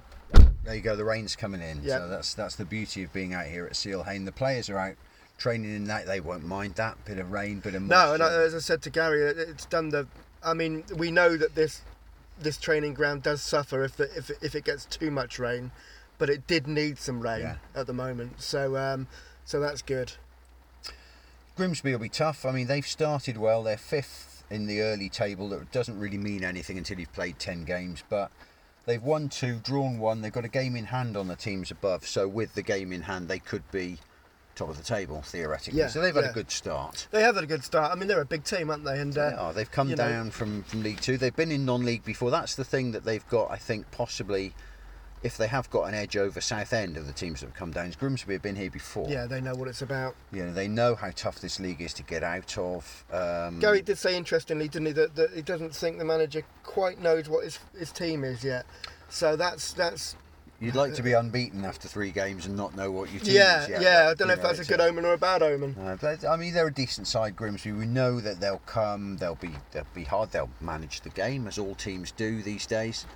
There 0.64 0.74
you 0.74 0.80
go. 0.80 0.94
The 0.96 1.04
rain's 1.04 1.34
coming 1.36 1.60
in. 1.60 1.80
Yeah. 1.82 1.98
So 1.98 2.08
that's 2.08 2.34
that's 2.34 2.56
the 2.56 2.64
beauty 2.64 3.02
of 3.02 3.12
being 3.12 3.34
out 3.34 3.46
here 3.46 3.66
at 3.66 3.74
Seale 3.76 4.04
Hayne. 4.04 4.24
The 4.24 4.32
players 4.32 4.70
are 4.70 4.78
out 4.78 4.94
training 5.38 5.74
in 5.74 5.84
that. 5.84 6.06
They 6.06 6.20
won't 6.20 6.44
mind 6.44 6.76
that 6.76 7.04
bit 7.04 7.18
of 7.18 7.32
rain, 7.32 7.60
bit 7.60 7.74
of 7.74 7.82
moisture. 7.82 8.06
No, 8.06 8.14
and. 8.14 8.22
I, 8.22 8.32
as 8.44 8.54
I 8.54 8.58
said 8.58 8.82
to 8.82 8.90
Gary, 8.90 9.20
it's 9.22 9.66
done 9.66 9.88
the. 9.88 10.06
I 10.44 10.54
mean, 10.54 10.84
we 10.96 11.10
know 11.10 11.36
that 11.36 11.54
this 11.54 11.82
this 12.40 12.58
training 12.58 12.94
ground 12.94 13.22
does 13.22 13.42
suffer 13.42 13.84
if 13.84 13.96
the, 13.96 14.04
if 14.16 14.30
it- 14.30 14.38
if 14.40 14.54
it 14.54 14.64
gets 14.64 14.84
too 14.86 15.10
much 15.10 15.38
rain, 15.38 15.70
but 16.18 16.30
it 16.30 16.46
did 16.46 16.66
need 16.66 16.98
some 16.98 17.20
rain 17.20 17.40
Yeah. 17.40 17.56
at 17.74 17.86
the 17.86 17.92
moment. 17.92 18.40
So 18.40 18.76
um, 18.76 19.08
so 19.44 19.58
that's 19.60 19.82
good. 19.82 20.12
Grimsby 21.56 21.92
will 21.92 21.98
be 21.98 22.08
tough. 22.08 22.46
I 22.46 22.52
mean, 22.52 22.66
they've 22.66 22.86
started 22.86 23.36
well. 23.36 23.62
They're 23.62 23.76
fifth 23.76 24.42
in 24.48 24.66
the 24.66 24.80
early 24.80 25.08
table. 25.08 25.48
That 25.50 25.70
doesn't 25.72 25.98
really 25.98 26.18
mean 26.18 26.44
anything 26.44 26.78
until 26.78 26.98
you've 27.00 27.12
played 27.12 27.38
ten 27.40 27.64
games, 27.64 28.04
but. 28.08 28.30
They've 28.84 29.02
won 29.02 29.28
two, 29.28 29.60
drawn 29.62 29.98
one. 29.98 30.22
They've 30.22 30.32
got 30.32 30.44
a 30.44 30.48
game 30.48 30.76
in 30.76 30.86
hand 30.86 31.16
on 31.16 31.28
the 31.28 31.36
teams 31.36 31.70
above. 31.70 32.06
So 32.06 32.26
with 32.26 32.54
the 32.54 32.62
game 32.62 32.92
in 32.92 33.02
hand, 33.02 33.28
they 33.28 33.38
could 33.38 33.62
be 33.70 33.98
top 34.54 34.68
of 34.68 34.76
the 34.76 34.82
table 34.82 35.22
theoretically. 35.22 35.78
Yeah, 35.78 35.88
so 35.88 36.00
they've 36.00 36.14
had 36.14 36.24
yeah. 36.24 36.30
a 36.30 36.34
good 36.34 36.50
start. 36.50 37.06
They 37.10 37.22
have 37.22 37.36
had 37.36 37.44
a 37.44 37.46
good 37.46 37.64
start. 37.64 37.92
I 37.92 37.94
mean, 37.94 38.08
they're 38.08 38.20
a 38.20 38.26
big 38.26 38.44
team, 38.44 38.70
aren't 38.70 38.84
they? 38.84 39.00
And 39.00 39.12
They 39.12 39.20
uh, 39.20 39.36
are. 39.36 39.52
They've 39.52 39.70
come 39.70 39.88
you 39.88 39.96
know- 39.96 40.08
down 40.08 40.30
from, 40.30 40.62
from 40.64 40.82
League 40.82 41.00
Two. 41.00 41.16
They've 41.16 41.34
been 41.34 41.52
in 41.52 41.64
non-league 41.64 42.04
before. 42.04 42.30
That's 42.30 42.54
the 42.54 42.64
thing 42.64 42.92
that 42.92 43.04
they've 43.04 43.26
got. 43.28 43.50
I 43.50 43.56
think 43.56 43.90
possibly, 43.90 44.52
if 45.22 45.36
they 45.36 45.46
have 45.46 45.70
got 45.70 45.84
an 45.84 45.94
edge 45.94 46.16
over 46.16 46.40
Southend 46.40 46.96
of 46.96 47.06
the 47.06 47.12
teams 47.12 47.40
that 47.40 47.46
have 47.46 47.54
come 47.54 47.70
down, 47.70 47.92
Grimsby 47.98 48.32
have 48.32 48.42
been 48.42 48.56
here 48.56 48.70
before. 48.70 49.08
yeah, 49.08 49.26
they 49.26 49.40
know 49.40 49.54
what 49.54 49.68
it's 49.68 49.82
about. 49.82 50.14
You 50.32 50.46
know, 50.46 50.52
they 50.52 50.68
know 50.68 50.94
how 50.94 51.10
tough 51.14 51.40
this 51.40 51.60
league 51.60 51.80
is 51.80 51.94
to 51.94 52.02
get 52.02 52.22
out 52.22 52.56
of. 52.58 53.04
Um, 53.12 53.58
Gary 53.60 53.82
did 53.82 53.98
say 53.98 54.16
interestingly, 54.16 54.68
didn't 54.68 54.86
he, 54.86 54.92
that, 54.92 55.14
that 55.16 55.30
he 55.34 55.42
doesn't 55.42 55.74
think 55.74 55.98
the 55.98 56.04
manager 56.04 56.42
quite 56.62 57.00
knows 57.00 57.28
what 57.28 57.44
his 57.44 57.58
his 57.78 57.92
team 57.92 58.24
is 58.24 58.42
yet. 58.42 58.66
So 59.08 59.36
that's 59.36 59.72
that's 59.72 60.16
You'd 60.62 60.76
like 60.76 60.94
to 60.94 61.02
be 61.02 61.12
unbeaten 61.12 61.64
after 61.64 61.88
three 61.88 62.12
games 62.12 62.46
and 62.46 62.56
not 62.56 62.76
know 62.76 62.88
what 62.92 63.10
your 63.10 63.20
team 63.20 63.34
yeah 63.34 63.64
is 63.64 63.68
yeah. 63.68 63.80
yet. 63.80 64.06
I 64.06 64.14
don't 64.14 64.28
know 64.28 64.34
if 64.34 64.42
that's 64.42 64.60
a 64.60 64.64
good 64.64 64.80
omen 64.80 65.04
or 65.04 65.14
a 65.14 65.18
bad 65.18 65.42
omen. 65.42 65.74
Uh, 65.76 65.96
but, 66.00 66.24
I 66.24 66.36
mean, 66.36 66.54
they're 66.54 66.68
a 66.68 66.72
decent 66.72 67.08
side, 67.08 67.34
Grimsby. 67.34 67.72
We 67.72 67.86
know 67.86 68.20
that 68.20 68.38
they'll 68.38 68.62
come. 68.64 69.16
They'll 69.16 69.34
be 69.34 69.50
they'll 69.72 69.86
be 69.92 70.04
hard. 70.04 70.30
They'll 70.30 70.50
manage 70.60 71.00
the 71.00 71.10
game 71.10 71.48
as 71.48 71.58
all 71.58 71.74
teams 71.74 72.12
do 72.12 72.42
these 72.42 72.64
days. 72.66 73.06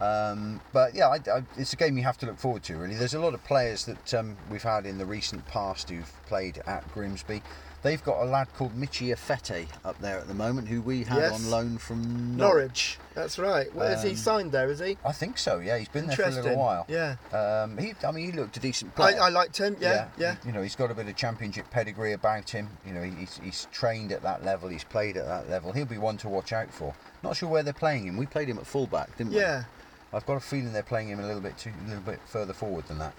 Um, 0.00 0.60
but 0.72 0.94
yeah, 0.94 1.08
I, 1.08 1.16
I, 1.30 1.42
it's 1.56 1.72
a 1.72 1.76
game 1.76 1.96
you 1.98 2.04
have 2.04 2.18
to 2.18 2.26
look 2.26 2.38
forward 2.38 2.62
to. 2.64 2.76
Really, 2.76 2.94
there's 2.94 3.14
a 3.14 3.20
lot 3.20 3.34
of 3.34 3.42
players 3.44 3.84
that 3.86 4.14
um, 4.14 4.36
we've 4.50 4.62
had 4.62 4.86
in 4.86 4.98
the 4.98 5.06
recent 5.06 5.44
past 5.46 5.90
who've 5.90 6.12
played 6.26 6.62
at 6.66 6.90
Grimsby. 6.94 7.42
They've 7.80 8.02
got 8.02 8.20
a 8.20 8.24
lad 8.24 8.48
called 8.56 8.74
Michee 8.76 9.12
Efete 9.12 9.68
up 9.84 10.00
there 10.00 10.18
at 10.18 10.26
the 10.26 10.34
moment, 10.34 10.66
who 10.66 10.82
we 10.82 11.04
had 11.04 11.18
Yes. 11.18 11.32
on 11.32 11.48
loan 11.48 11.78
from 11.78 12.36
Norwich. 12.36 12.98
That's 13.14 13.38
right. 13.38 13.72
Well, 13.72 13.92
is 13.92 14.02
he 14.02 14.10
Um, 14.10 14.16
signed 14.16 14.52
there? 14.52 14.68
Is 14.68 14.80
he? 14.80 14.98
I 15.04 15.12
think 15.12 15.38
so. 15.38 15.60
Yeah, 15.60 15.78
he's 15.78 15.88
been 15.88 16.08
there 16.08 16.16
for 16.16 16.24
a 16.24 16.30
little 16.30 16.56
while. 16.56 16.86
Yeah. 16.88 17.14
Um, 17.32 17.78
he, 17.78 17.94
I 18.04 18.10
mean, 18.10 18.26
he 18.26 18.32
looked 18.32 18.56
a 18.56 18.60
decent 18.60 18.96
player. 18.96 19.20
I 19.22 19.28
liked 19.28 19.58
him. 19.58 19.76
Yeah. 19.78 20.08
Yeah. 20.18 20.34
You 20.44 20.50
know, 20.50 20.60
he's 20.60 20.74
got 20.74 20.90
a 20.90 20.94
bit 20.94 21.06
of 21.06 21.14
championship 21.14 21.70
pedigree 21.70 22.14
about 22.14 22.50
him. 22.50 22.68
You 22.84 22.94
know, 22.94 23.02
he's, 23.02 23.38
he's 23.42 23.68
trained 23.70 24.10
at 24.10 24.22
that 24.22 24.44
level. 24.44 24.68
He's 24.68 24.82
played 24.84 25.16
at 25.16 25.26
that 25.26 25.48
level. 25.48 25.70
He'll 25.70 25.84
be 25.86 25.98
one 25.98 26.16
to 26.18 26.28
watch 26.28 26.52
out 26.52 26.72
for. 26.72 26.94
Not 27.22 27.36
sure 27.36 27.48
where 27.48 27.62
they're 27.62 27.72
playing 27.72 28.06
him. 28.08 28.16
We 28.16 28.26
played 28.26 28.48
him 28.48 28.58
at 28.58 28.66
fullback, 28.66 29.16
didn't 29.16 29.34
we? 29.34 29.38
Yeah. 29.38 29.64
I've 30.12 30.24
got 30.26 30.34
a 30.36 30.40
feeling 30.40 30.72
they're 30.72 30.82
playing 30.82 31.08
him 31.08 31.20
a 31.20 31.26
little 31.26 31.40
bit 31.42 31.58
too, 31.58 31.72
a 31.84 31.88
little 31.88 32.02
bit 32.02 32.20
further 32.26 32.52
forward 32.52 32.86
than 32.86 32.98
that. 32.98 33.12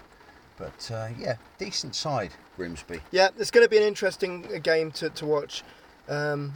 But 0.58 0.90
uh, 0.92 1.08
yeah, 1.18 1.36
decent 1.58 1.94
side, 1.94 2.32
Grimsby. 2.56 3.00
Yeah, 3.12 3.28
it's 3.38 3.50
going 3.50 3.64
to 3.64 3.70
be 3.70 3.78
an 3.78 3.84
interesting 3.84 4.46
uh, 4.54 4.58
game 4.58 4.90
to, 4.92 5.08
to 5.10 5.24
watch. 5.26 5.62
Um, 6.08 6.54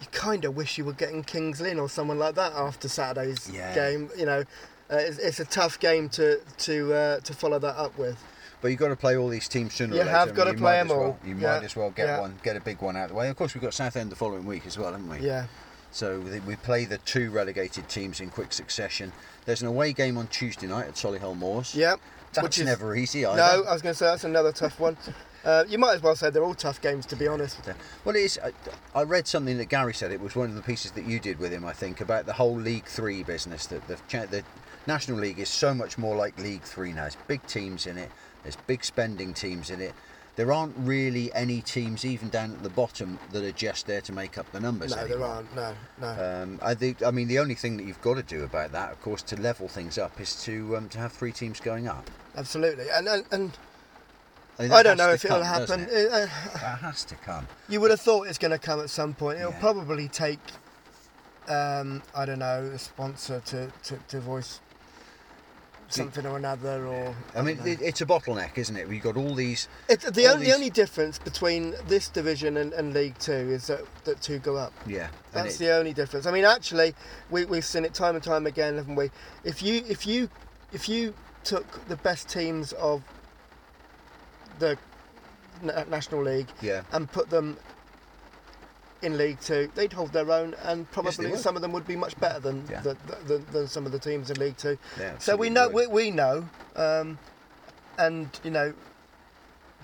you 0.00 0.06
kind 0.10 0.44
of 0.44 0.56
wish 0.56 0.76
you 0.78 0.84
were 0.84 0.92
getting 0.92 1.22
Kings 1.22 1.60
Lynn 1.60 1.78
or 1.78 1.88
someone 1.88 2.18
like 2.18 2.34
that 2.34 2.52
after 2.52 2.88
Saturday's 2.88 3.48
Yeah. 3.52 3.74
game. 3.74 4.10
You 4.16 4.26
know, 4.26 4.40
uh, 4.90 4.96
it's, 4.96 5.18
it's 5.18 5.40
a 5.40 5.44
tough 5.44 5.78
game 5.78 6.08
to 6.10 6.40
to 6.58 6.92
uh, 6.92 7.20
to 7.20 7.32
follow 7.32 7.58
that 7.60 7.76
up 7.76 7.96
with. 7.96 8.18
But 8.60 8.68
you've 8.68 8.80
got 8.80 8.88
to 8.88 8.96
play 8.96 9.16
all 9.16 9.28
these 9.28 9.46
teams 9.46 9.74
sooner 9.74 9.94
You 9.94 10.00
or 10.00 10.04
later. 10.06 10.16
have 10.16 10.22
I 10.28 10.30
mean, 10.32 10.34
got 10.36 10.44
to 10.44 10.54
play 10.54 10.60
might 10.72 10.78
'em 10.78 10.86
as 10.86 10.90
well- 10.92 11.00
all. 11.02 11.18
You 11.24 11.36
Yeah, 11.36 11.52
might 11.58 11.64
as 11.64 11.76
well 11.76 11.90
get 11.90 12.06
yeah. 12.08 12.20
one, 12.20 12.38
get 12.42 12.56
a 12.56 12.60
big 12.60 12.80
one 12.80 12.96
out 12.96 13.04
of 13.04 13.08
the 13.10 13.14
way. 13.14 13.28
Of 13.28 13.36
course, 13.36 13.54
we've 13.54 13.62
got 13.62 13.74
Southend 13.74 14.10
the 14.10 14.16
following 14.16 14.46
week 14.46 14.66
as 14.66 14.78
well, 14.78 14.90
haven't 14.92 15.08
we? 15.08 15.18
Yeah. 15.20 15.46
So 15.94 16.20
we 16.44 16.56
play 16.56 16.86
the 16.86 16.98
two 16.98 17.30
relegated 17.30 17.88
teams 17.88 18.20
in 18.20 18.28
quick 18.28 18.52
succession. 18.52 19.12
There's 19.46 19.62
an 19.62 19.68
away 19.68 19.92
game 19.92 20.18
on 20.18 20.26
Tuesday 20.26 20.66
night 20.66 20.88
at 20.88 20.94
Solihull 20.94 21.36
Moors. 21.36 21.72
Yeah. 21.72 21.94
That's 22.32 22.42
which 22.42 22.58
is- 22.58 22.64
never 22.64 22.96
easy 22.96 23.24
either. 23.24 23.36
No, 23.36 23.64
I 23.64 23.72
was 23.72 23.80
going 23.80 23.92
to 23.92 23.98
say 23.98 24.06
that's 24.06 24.24
another 24.24 24.52
tough 24.52 24.78
one. 24.80 24.96
Uh, 25.44 25.62
you 25.68 25.76
might 25.76 25.94
as 25.94 26.02
well 26.02 26.16
say 26.16 26.30
they're 26.30 26.42
all 26.42 26.54
tough 26.54 26.80
games, 26.80 27.04
to 27.04 27.14
be 27.14 27.28
honest. 27.28 27.58
Well, 28.06 28.16
it 28.16 28.20
is. 28.20 28.40
I, 28.42 28.52
I 28.98 29.02
read 29.02 29.26
something 29.26 29.58
that 29.58 29.66
Gary 29.66 29.92
said. 29.92 30.10
It 30.10 30.18
was 30.18 30.34
one 30.34 30.48
of 30.48 30.54
the 30.54 30.62
pieces 30.62 30.92
that 30.92 31.04
you 31.04 31.20
did 31.20 31.38
with 31.38 31.52
him, 31.52 31.66
I 31.66 31.74
think, 31.74 32.00
about 32.00 32.24
the 32.24 32.32
whole 32.32 32.56
League 32.56 32.86
Three 32.86 33.22
business. 33.22 33.66
That 33.66 33.86
the, 33.86 33.98
the 34.30 34.42
National 34.86 35.18
League 35.18 35.38
is 35.38 35.50
so 35.50 35.74
much 35.74 35.98
more 35.98 36.16
like 36.16 36.38
League 36.38 36.62
Three 36.62 36.92
now. 36.94 37.02
There's 37.02 37.18
big 37.28 37.46
teams 37.46 37.86
in 37.86 37.98
it. 37.98 38.10
There's 38.42 38.56
big 38.66 38.84
spending 38.84 39.34
teams 39.34 39.68
in 39.68 39.82
it. 39.82 39.92
There 40.36 40.52
aren't 40.52 40.74
really 40.78 41.32
any 41.32 41.60
teams, 41.60 42.04
even 42.04 42.28
down 42.28 42.52
at 42.52 42.62
the 42.62 42.68
bottom, 42.68 43.18
that 43.30 43.44
are 43.44 43.52
just 43.52 43.86
there 43.86 44.00
to 44.00 44.12
make 44.12 44.36
up 44.36 44.50
the 44.50 44.58
numbers. 44.58 44.94
No, 44.94 45.06
there 45.06 45.22
aren't. 45.22 45.54
No, 45.54 45.74
no. 46.00 46.42
Um, 46.42 46.58
I 46.60 46.74
think. 46.74 47.04
I 47.04 47.12
mean, 47.12 47.28
the 47.28 47.38
only 47.38 47.54
thing 47.54 47.76
that 47.76 47.84
you've 47.84 48.00
got 48.02 48.14
to 48.14 48.22
do 48.24 48.42
about 48.42 48.72
that, 48.72 48.90
of 48.90 49.00
course, 49.00 49.22
to 49.22 49.36
level 49.40 49.68
things 49.68 49.96
up, 49.96 50.20
is 50.20 50.42
to 50.44 50.76
um, 50.76 50.88
to 50.88 50.98
have 50.98 51.12
three 51.12 51.30
teams 51.32 51.60
going 51.60 51.86
up. 51.86 52.10
Absolutely. 52.36 52.86
And 52.92 53.06
and, 53.06 53.24
and 53.30 53.58
mean, 54.58 54.72
I 54.72 54.82
don't 54.82 54.96
know 54.96 55.10
if 55.10 55.24
it'll 55.24 55.38
come, 55.38 55.46
happen. 55.46 55.80
it? 55.88 56.12
Uh, 56.12 56.26
That 56.54 56.78
has 56.80 57.04
to 57.04 57.14
come. 57.16 57.46
You 57.68 57.80
would 57.80 57.90
have 57.90 58.00
thought 58.00 58.26
it's 58.26 58.38
going 58.38 58.50
to 58.52 58.58
come 58.58 58.80
at 58.80 58.90
some 58.90 59.14
point. 59.14 59.38
It'll 59.38 59.52
Yeah. 59.52 59.60
probably 59.60 60.08
take, 60.08 60.40
um, 61.48 62.02
I 62.14 62.24
don't 62.24 62.38
know, 62.38 62.70
a 62.74 62.78
sponsor 62.78 63.40
to, 63.46 63.70
to, 63.84 63.98
to 64.08 64.20
voice 64.20 64.60
something 65.88 66.26
or 66.26 66.36
another, 66.36 66.86
or 66.86 67.14
I 67.34 67.42
mean, 67.42 67.58
it, 67.64 67.80
it's 67.80 68.00
a 68.00 68.06
bottleneck, 68.06 68.56
isn't 68.58 68.76
it? 68.76 68.88
We've 68.88 69.02
got 69.02 69.16
all 69.16 69.34
these. 69.34 69.68
It's 69.88 70.08
the 70.10 70.26
only, 70.26 70.38
these- 70.44 70.48
the 70.48 70.54
only 70.54 70.70
difference 70.70 71.18
between 71.18 71.74
this 71.86 72.08
division 72.08 72.56
and, 72.56 72.72
and 72.72 72.92
League 72.94 73.18
Two 73.18 73.32
is 73.32 73.66
that, 73.68 73.82
that 74.04 74.20
two 74.20 74.38
go 74.38 74.56
up. 74.56 74.72
Yeah. 74.86 75.08
That's 75.32 75.56
it- 75.56 75.58
the 75.58 75.72
only 75.72 75.92
difference. 75.92 76.26
I 76.26 76.30
mean, 76.30 76.44
actually, 76.44 76.94
we, 77.30 77.44
we've 77.44 77.64
seen 77.64 77.84
it 77.84 77.94
time 77.94 78.14
and 78.14 78.24
time 78.24 78.46
again, 78.46 78.76
haven't 78.76 78.96
we? 78.96 79.10
If 79.44 79.62
you 79.62 79.82
if 79.88 80.06
you 80.06 80.28
if 80.72 80.88
you 80.88 81.14
took 81.44 81.86
the 81.88 81.96
best 81.96 82.28
teams 82.28 82.72
of 82.74 83.02
the 84.58 84.78
Na- 85.62 85.84
National 85.84 86.22
League 86.22 86.48
yeah. 86.62 86.82
and 86.92 87.10
put 87.10 87.30
them 87.30 87.56
in 89.04 89.16
League 89.18 89.40
Two, 89.40 89.70
they'd 89.74 89.92
hold 89.92 90.12
their 90.12 90.30
own, 90.30 90.54
and 90.64 90.90
probably 90.90 91.30
would. 91.30 91.38
some 91.38 91.54
of 91.56 91.62
them 91.62 91.72
would 91.72 91.86
be 91.86 91.96
much 91.96 92.18
better 92.18 92.40
than 92.40 92.66
Yeah. 92.70 92.80
the, 92.80 92.96
the, 93.26 93.38
than 93.52 93.68
some 93.68 93.86
of 93.86 93.92
the 93.92 93.98
teams 93.98 94.30
in 94.30 94.38
League 94.38 94.56
Two. 94.56 94.78
Yeah, 94.98 95.18
So 95.18 95.36
we 95.36 95.50
know 95.50 95.68
we, 95.68 95.86
we 95.86 96.10
know, 96.10 96.48
um, 96.76 97.18
and 97.98 98.28
you 98.42 98.50
know, 98.50 98.72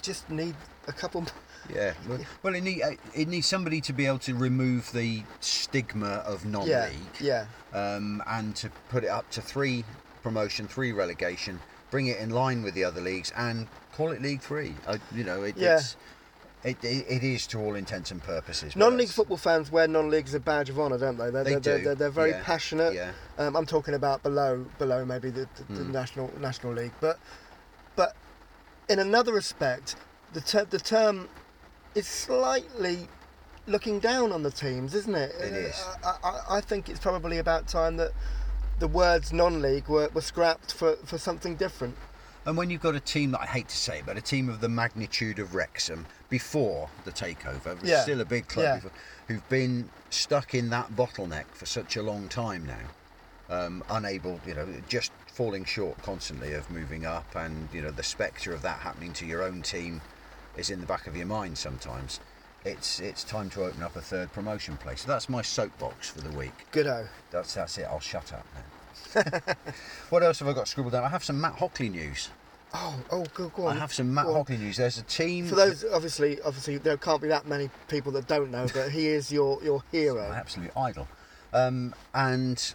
just 0.02 0.28
need 0.30 0.54
a 0.88 0.92
couple. 0.92 1.24
Yeah. 1.72 1.92
Well, 2.42 2.54
it, 2.54 2.62
need, 2.62 2.83
uh, 2.83 2.92
it 3.14 3.28
needs 3.28 3.46
somebody 3.46 3.80
to 3.83 3.92
be 3.92 4.06
able 4.06 4.18
to 4.20 4.35
remove 4.35 4.90
the 4.92 5.22
stigma 5.40 6.22
of 6.26 6.44
non-league, 6.46 6.72
Yeah, 7.20 7.44
yeah. 7.72 7.78
um, 7.94 8.22
and 8.26 8.56
to 8.56 8.70
put 8.88 9.04
it 9.04 9.09
up 9.09 9.30
to 9.33 9.42
three 9.42 9.85
promotion, 10.22 10.66
three 10.66 10.90
relegation, 10.92 11.61
bring 11.90 12.06
it 12.06 12.18
in 12.18 12.30
line 12.30 12.62
with 12.62 12.74
the 12.74 12.83
other 12.85 13.00
leagues, 13.00 13.30
and 13.37 13.68
call 13.92 14.11
it 14.12 14.22
League 14.22 14.40
Three. 14.40 14.74
Uh, 14.87 14.96
you 15.14 15.22
know, 15.22 15.42
it, 15.42 15.56
Yeah. 15.56 15.76
it's. 15.76 15.96
It, 16.62 16.77
it, 16.85 17.07
it 17.09 17.23
is 17.25 17.46
to 17.49 17.59
all 17.59 17.75
intents 17.75 18.11
and 18.11 18.23
purposes. 18.23 18.77
Non-league 18.77 19.09
football 19.09 19.38
fans 19.38 19.73
wear 19.73 19.88
non-league 19.88 20.27
as 20.27 20.35
a 20.35 20.40
badge 20.40 20.68
of 20.68 20.79
honour, 20.79 20.99
don't 20.99 21.16
they? 21.16 21.31
They're, 21.31 21.44
They 21.44 21.51
they're, 21.57 21.79
do, 21.79 21.85
they're, 21.85 21.94
they're 21.94 22.11
very 22.11 22.31
yeah, 22.31 22.42
passionate. 22.44 22.92
Yeah. 22.92 23.12
Um, 23.38 23.57
I'm 23.57 23.64
talking 23.64 23.94
about 23.94 24.23
below, 24.23 24.66
below 24.79 25.05
maybe 25.07 25.31
the, 25.31 25.49
the, 25.68 25.73
the 25.75 25.85
Mm. 25.85 25.90
national 25.92 26.31
national 26.38 26.75
league, 26.75 26.92
but 27.01 27.18
but 27.96 28.14
in 28.90 28.99
another 28.99 29.33
respect, 29.33 29.96
the 30.35 30.40
ter- 30.42 30.66
the 30.66 30.79
term 30.79 31.29
is 31.94 32.07
slightly 32.07 33.09
looking 33.66 33.99
down 33.99 34.31
on 34.31 34.42
the 34.42 34.51
teams, 34.51 34.94
isn't 34.94 35.14
it? 35.14 35.33
It 35.40 35.53
is. 35.55 35.85
I, 36.05 36.14
I, 36.23 36.40
I 36.57 36.61
think 36.61 36.88
it's 36.90 37.01
probably 37.01 37.38
about 37.38 37.68
time 37.68 37.96
that 37.96 38.12
the 38.81 38.88
words 38.88 39.33
non-league 39.33 39.88
were, 39.88 40.11
were 40.12 40.20
scrapped 40.20 40.73
for, 40.75 40.96
for 41.05 41.18
something 41.18 41.57
different. 41.57 41.96
And 42.46 42.57
when 42.57 42.70
you've 42.70 42.81
got 42.81 42.94
a 42.94 43.01
team 43.01 43.33
that 43.33 43.40
I 43.42 43.46
hate 43.46 43.68
to 43.68 43.77
say, 43.77 44.03
but 44.05 44.16
a 44.16 44.20
team 44.23 44.49
of 44.49 44.61
the 44.61 44.68
magnitude 44.68 45.38
of 45.38 45.55
Wrexham 45.55 46.07
before 46.31 46.88
the 47.05 47.12
takeover, 47.12 47.75
it's 47.77 47.85
Yeah. 47.85 48.03
still 48.03 48.21
a 48.21 48.25
big 48.25 48.49
club, 48.49 48.64
Yeah. 48.64 48.79
who've- 48.81 48.95
who've 49.29 49.49
been 49.49 49.90
stuck 50.11 50.55
in 50.55 50.71
that 50.71 50.93
bottleneck 50.93 51.45
for 51.53 51.66
such 51.66 51.97
a 51.97 52.03
long 52.03 52.29
time 52.29 52.66
now, 52.66 53.55
um, 53.55 53.85
unable, 53.90 54.40
you 54.47 54.55
know, 54.55 54.66
just 54.88 55.12
falling 55.27 55.64
short 55.64 56.03
constantly 56.03 56.53
of 56.55 56.71
moving 56.71 57.05
up, 57.07 57.35
and 57.35 57.69
you 57.73 57.81
know 57.83 57.90
the 57.90 58.03
spectre 58.03 58.53
of 58.53 58.62
that 58.62 58.81
happening 58.81 59.12
to 59.14 59.27
your 59.27 59.43
own 59.43 59.62
team 59.62 60.01
is 60.57 60.71
in 60.71 60.81
the 60.81 60.87
back 60.87 61.07
of 61.07 61.16
your 61.16 61.27
mind 61.27 61.57
sometimes. 61.59 62.21
It's 62.64 63.01
it's 63.01 63.25
time 63.25 63.49
to 63.51 63.64
open 63.64 63.83
up 63.83 63.97
a 63.97 64.01
third 64.03 64.33
promotion 64.33 64.77
place. 64.77 65.03
So 65.03 65.09
that's 65.09 65.29
my 65.29 65.40
soapbox 65.43 66.11
for 66.11 66.21
the 66.21 66.31
week. 66.31 66.66
Goodo. 66.73 67.09
That's 67.31 67.55
that's 67.55 67.79
it. 67.79 67.85
I'll 67.85 68.01
shut 68.01 68.33
up 68.33 68.45
now. 68.55 69.23
what 70.11 70.23
else 70.23 70.40
have 70.40 70.49
I 70.49 70.53
got 70.53 70.69
scribbled 70.69 70.93
down? 70.93 71.05
I 71.05 71.09
have 71.09 71.25
some 71.25 71.40
Matt 71.40 71.55
Hockley 71.55 71.88
news. 71.88 72.29
Oh, 72.72 72.94
oh, 73.11 73.24
go, 73.35 73.48
go 73.48 73.66
on. 73.66 73.76
I 73.76 73.80
have 73.80 73.92
some 73.92 74.12
Matt 74.14 74.26
on. 74.26 74.44
News. 74.48 74.76
There's 74.76 74.98
a 74.98 75.02
team. 75.02 75.46
For 75.46 75.56
those, 75.56 75.85
obviously, 75.92 76.40
obviously, 76.42 76.78
there 76.78 76.96
can't 76.96 77.20
be 77.20 77.28
that 77.28 77.46
many 77.46 77.68
people 77.88 78.12
that 78.12 78.28
don't 78.28 78.50
know, 78.50 78.66
but 78.72 78.90
he 78.90 79.09
is 79.09 79.33
your 79.33 79.62
your 79.62 79.83
hero. 79.92 80.30
absolute 80.33 80.70
idol. 80.76 81.09
Um, 81.52 81.94
and 82.14 82.74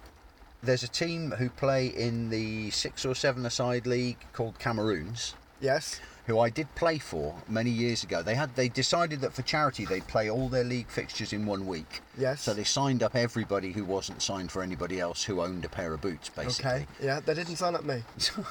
there's 0.62 0.84
a 0.84 0.88
team 0.90 1.32
who 1.32 1.50
play 1.50 1.88
in 1.88 2.30
the 2.30 2.72
six 2.72 3.06
or 3.06 3.16
seven 3.16 3.46
aside 3.46 3.88
league 3.88 4.18
called 4.34 4.60
Cameroons, 4.60 5.34
Yes. 5.62 6.02
who 6.26 6.40
I 6.40 6.50
did 6.50 6.74
play 6.76 6.98
for 6.98 7.36
many 7.48 7.70
years 7.70 8.04
ago. 8.04 8.22
They 8.22 8.36
had 8.36 8.54
they 8.58 8.68
decided 8.68 9.22
that 9.22 9.32
for 9.34 9.44
charity 9.44 9.86
they'd 9.86 10.08
play 10.08 10.30
all 10.30 10.50
their 10.50 10.64
league 10.66 10.90
fixtures 10.90 11.32
in 11.32 11.46
one 11.46 11.68
week. 11.68 12.02
Yes. 12.18 12.42
So 12.42 12.54
they 12.54 12.66
signed 12.66 13.02
up 13.02 13.16
everybody 13.16 13.72
who 13.72 13.86
wasn't 13.86 14.22
signed 14.22 14.52
for 14.52 14.62
anybody 14.62 15.00
else 15.00 15.24
who 15.24 15.40
owned 15.42 15.64
a 15.64 15.70
pair 15.70 15.94
of 15.94 16.02
boots, 16.02 16.28
basically. 16.28 16.70
Okay. 16.72 16.88
Yeah, 17.02 17.22
they 17.22 17.34
didn't 17.34 17.56
sign 17.56 17.76
up 17.76 17.86
me. 17.86 18.04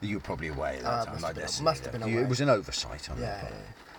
You 0.00 0.16
were 0.16 0.20
probably 0.22 0.48
away 0.48 0.76
at 0.76 0.82
that 0.82 0.88
Ah, 0.88 1.04
time. 1.04 1.14
must 1.20 1.26
have 1.26 1.34
been- 1.34 1.64
must 1.64 1.82
have 1.84 1.92
been 1.92 2.02
away. 2.02 2.14
It 2.22 2.28
was 2.28 2.40
an 2.40 2.48
oversight 2.48 3.10
on 3.10 3.20
Yeah. 3.20 3.40
part. 3.40 3.52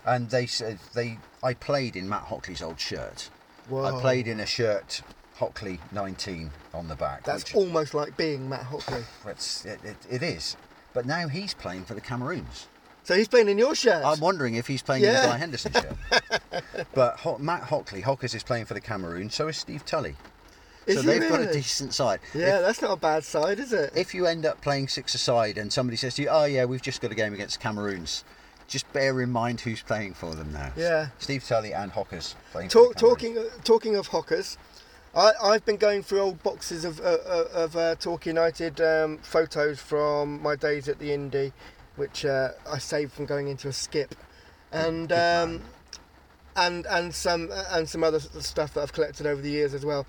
And 0.06 0.30
they 0.32 0.48
said 0.48 0.80
they. 0.94 1.20
I 1.44 1.54
played 1.54 1.96
in 1.96 2.10
Matt 2.10 2.24
Hockley's 2.24 2.62
old 2.62 2.80
shirt. 2.80 3.30
Whoa. 3.70 3.84
I 3.86 4.02
played 4.02 4.28
in 4.28 4.40
a 4.40 4.46
shirt 4.48 5.02
Hockley 5.36 5.80
19 5.92 6.52
on 6.74 6.88
the 6.88 6.96
back. 6.96 7.24
That's 7.24 7.44
which, 7.44 7.56
almost 7.56 7.94
like 7.94 8.18
being 8.18 8.50
Matt 8.50 8.64
Hockley. 8.64 9.04
It's, 9.28 9.64
it, 9.66 9.80
it, 9.84 9.98
it 10.10 10.24
is. 10.24 10.58
But 10.94 11.06
now 11.06 11.28
he's 11.28 11.54
playing 11.54 11.86
for 11.86 11.94
the 11.94 12.02
Cameroons. 12.02 12.68
So 13.04 13.16
he's 13.16 13.28
playing 13.28 13.50
in 13.50 13.58
your 13.58 13.74
shirt. 13.76 14.04
I'm 14.04 14.20
wondering 14.20 14.56
if 14.56 14.68
he's 14.68 14.82
playing 14.82 15.04
in 15.04 15.14
the 15.14 15.22
Guy 15.22 15.38
Henderson 15.38 15.74
shirt. 15.74 16.44
but 16.94 17.18
Ho- 17.20 17.38
Matt 17.40 17.64
Hockley, 17.64 18.02
Hockers 18.02 18.34
is 18.36 18.44
playing 18.44 18.66
for 18.66 18.74
the 18.74 18.82
Cameroons, 18.82 19.34
so 19.36 19.48
is 19.48 19.58
Steve 19.58 19.86
Tully. 19.86 20.16
Is 20.88 20.98
so 20.98 21.02
they've 21.04 21.30
got 21.30 21.42
a 21.42 21.52
decent 21.52 21.94
side. 21.94 22.20
yeah, 22.34 22.58
If, 22.58 22.62
that's 22.62 22.82
not 22.82 22.92
a 22.92 22.96
bad 22.96 23.24
side, 23.24 23.60
is 23.60 23.72
it? 23.72 23.94
if 23.96 24.16
you 24.16 24.26
end 24.26 24.46
up 24.46 24.62
playing 24.62 24.88
six 24.88 25.14
aside 25.14 25.58
and 25.58 25.72
somebody 25.72 25.96
says 25.98 26.16
to 26.16 26.24
you, 26.24 26.30
oh 26.30 26.46
yeah, 26.46 26.66
we've 26.66 26.82
just 26.82 27.02
got 27.02 27.12
a 27.12 27.16
game 27.16 27.34
against 27.34 27.60
Cameroons, 27.60 28.24
just 28.68 28.92
bear 28.94 29.22
in 29.22 29.30
mind 29.30 29.62
who's 29.62 29.82
playing 29.82 30.16
for 30.16 30.34
them 30.34 30.52
now. 30.54 30.72
Yeah. 30.76 31.10
Steve 31.20 31.46
Tully 31.46 31.74
and 31.74 31.92
Hockers 31.92 32.36
playing 32.52 32.70
Talk, 32.70 32.94
for 32.94 33.00
talking 33.00 33.38
talking 33.64 33.96
of 33.96 34.08
hockers, 34.08 34.58
I, 35.14 35.32
I've 35.44 35.66
been 35.66 35.78
going 35.78 36.04
through 36.04 36.22
old 36.22 36.42
boxes 36.42 36.86
of 36.86 37.00
uh, 37.02 37.18
uh, 37.28 37.46
of 37.54 37.76
uh, 37.76 37.96
Torquay 37.96 38.30
United 38.32 38.80
um, 38.80 39.18
photos 39.20 39.80
from 39.80 40.42
my 40.42 40.56
days 40.56 40.88
at 40.88 41.00
the 41.00 41.14
Indy, 41.14 41.52
which 41.96 42.24
uh, 42.26 42.50
I 42.70 42.78
saved 42.78 43.12
from 43.12 43.26
going 43.26 43.50
into 43.50 43.68
a 43.68 43.74
skip, 43.74 44.16
and 44.72 45.12
um, 45.12 45.62
and 46.56 46.86
and 46.88 47.14
some 47.14 47.50
and 47.72 47.90
some 47.90 48.04
other 48.04 48.20
stuff 48.20 48.74
that 48.74 48.82
I've 48.82 48.94
collected 48.94 49.28
over 49.28 49.42
the 49.42 49.52
years 49.52 49.74
as 49.74 49.86
well. 49.86 50.08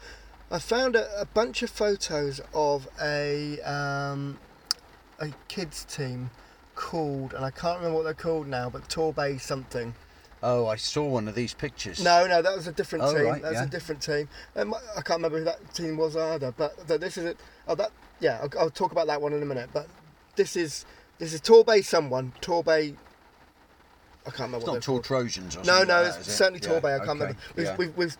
I 0.53 0.59
found 0.59 0.97
a, 0.97 1.09
a 1.21 1.25
bunch 1.25 1.63
of 1.63 1.71
photos 1.71 2.41
of 2.53 2.87
a 3.01 3.59
um, 3.63 4.39
a 5.19 5.31
kids 5.49 5.85
team 5.87 6.31
called, 6.75 7.33
and 7.33 7.43
I 7.43 7.51
can't 7.51 7.79
remember 7.79 7.97
what 7.97 8.05
they're 8.05 8.13
called 8.15 8.47
now, 8.47 8.69
but 8.69 8.87
Torbay 8.89 9.41
something. 9.41 9.95
Oh, 10.43 10.67
I 10.67 10.77
saw 10.77 11.07
one 11.07 11.27
of 11.27 11.35
these 11.35 11.55
pictures. 11.55 12.03
No, 12.05 12.27
no, 12.27 12.43
that 12.43 12.55
was 12.55 12.67
a 12.67 12.73
different 12.73 13.05
Oh, 13.05 13.15
team. 13.15 13.25
right, 13.25 13.43
was 13.43 13.53
yeah. 13.53 13.65
a 13.65 13.69
different 13.69 14.03
team. 14.03 14.29
Um, 14.57 14.75
I 14.75 15.01
can't 15.01 15.19
remember 15.23 15.39
who 15.39 15.45
that 15.45 15.73
team 15.73 15.97
was 15.97 16.17
either. 16.17 16.53
But 16.53 16.87
th- 16.87 17.01
this 17.01 17.17
is 17.17 17.25
it. 17.25 17.39
Oh, 17.67 17.75
that 17.77 17.91
yeah. 18.21 18.41
I'll, 18.43 18.61
I'll 18.61 18.71
talk 18.71 18.93
about 18.93 19.07
that 19.07 19.23
one 19.23 19.33
in 19.33 19.43
a 19.43 19.47
minute. 19.47 19.71
But 19.73 19.87
this 20.37 20.55
is 20.57 20.85
this 21.19 21.33
is 21.33 21.41
Torbay 21.41 21.83
someone. 21.83 22.33
Torbay. 22.43 22.95
I 24.25 24.31
can't 24.31 24.41
remember 24.53 24.59
It's 24.59 24.67
what 24.67 24.73
not 24.75 24.83
Tall 24.83 25.01
Trojans 25.01 25.57
or 25.57 25.61
No, 25.61 25.65
something 25.65 25.89
no, 25.89 26.03
like 26.03 26.07
it's 26.09 26.17
that, 26.19 26.25
certainly 26.33 26.61
Yeah, 26.63 26.69
Torbay. 26.69 26.95
I 27.01 27.05
can't 27.05 27.11
okay, 27.11 27.19
remember. 27.21 27.39
We've, 27.57 27.67
yeah. 27.67 27.77
we've, 27.77 27.97
we've 27.97 28.17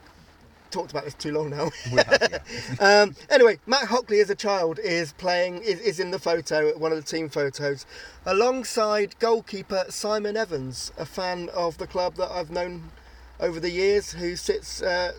talked 0.73 0.91
about 0.91 1.05
this 1.05 1.15
too 1.15 1.33
long 1.33 1.51
now. 1.51 1.71
Have, 1.85 2.43
yeah. 2.81 2.81
um, 3.03 3.15
anyway, 3.31 3.59
Matt 3.67 3.89
Hockley 3.89 4.21
as 4.21 4.31
a 4.31 4.35
child 4.35 4.79
is 4.79 5.13
playing 5.13 5.63
is, 5.63 5.81
is 5.81 6.01
in 6.01 6.11
the 6.11 6.19
photo, 6.19 6.77
one 6.77 6.91
of 6.91 6.99
the 6.99 7.05
team 7.05 7.29
photos, 7.29 7.87
alongside 8.27 9.19
goalkeeper 9.19 9.85
Simon 9.89 10.37
Evans, 10.37 10.93
a 10.99 11.07
fan 11.07 11.49
of 11.51 11.79
the 11.79 11.87
club 11.87 12.17
that 12.17 12.31
I've 12.31 12.51
known 12.51 12.91
over 13.39 13.61
the 13.61 13.71
years, 13.71 14.13
who 14.13 14.35
sits 14.35 14.83
uh, 14.83 15.13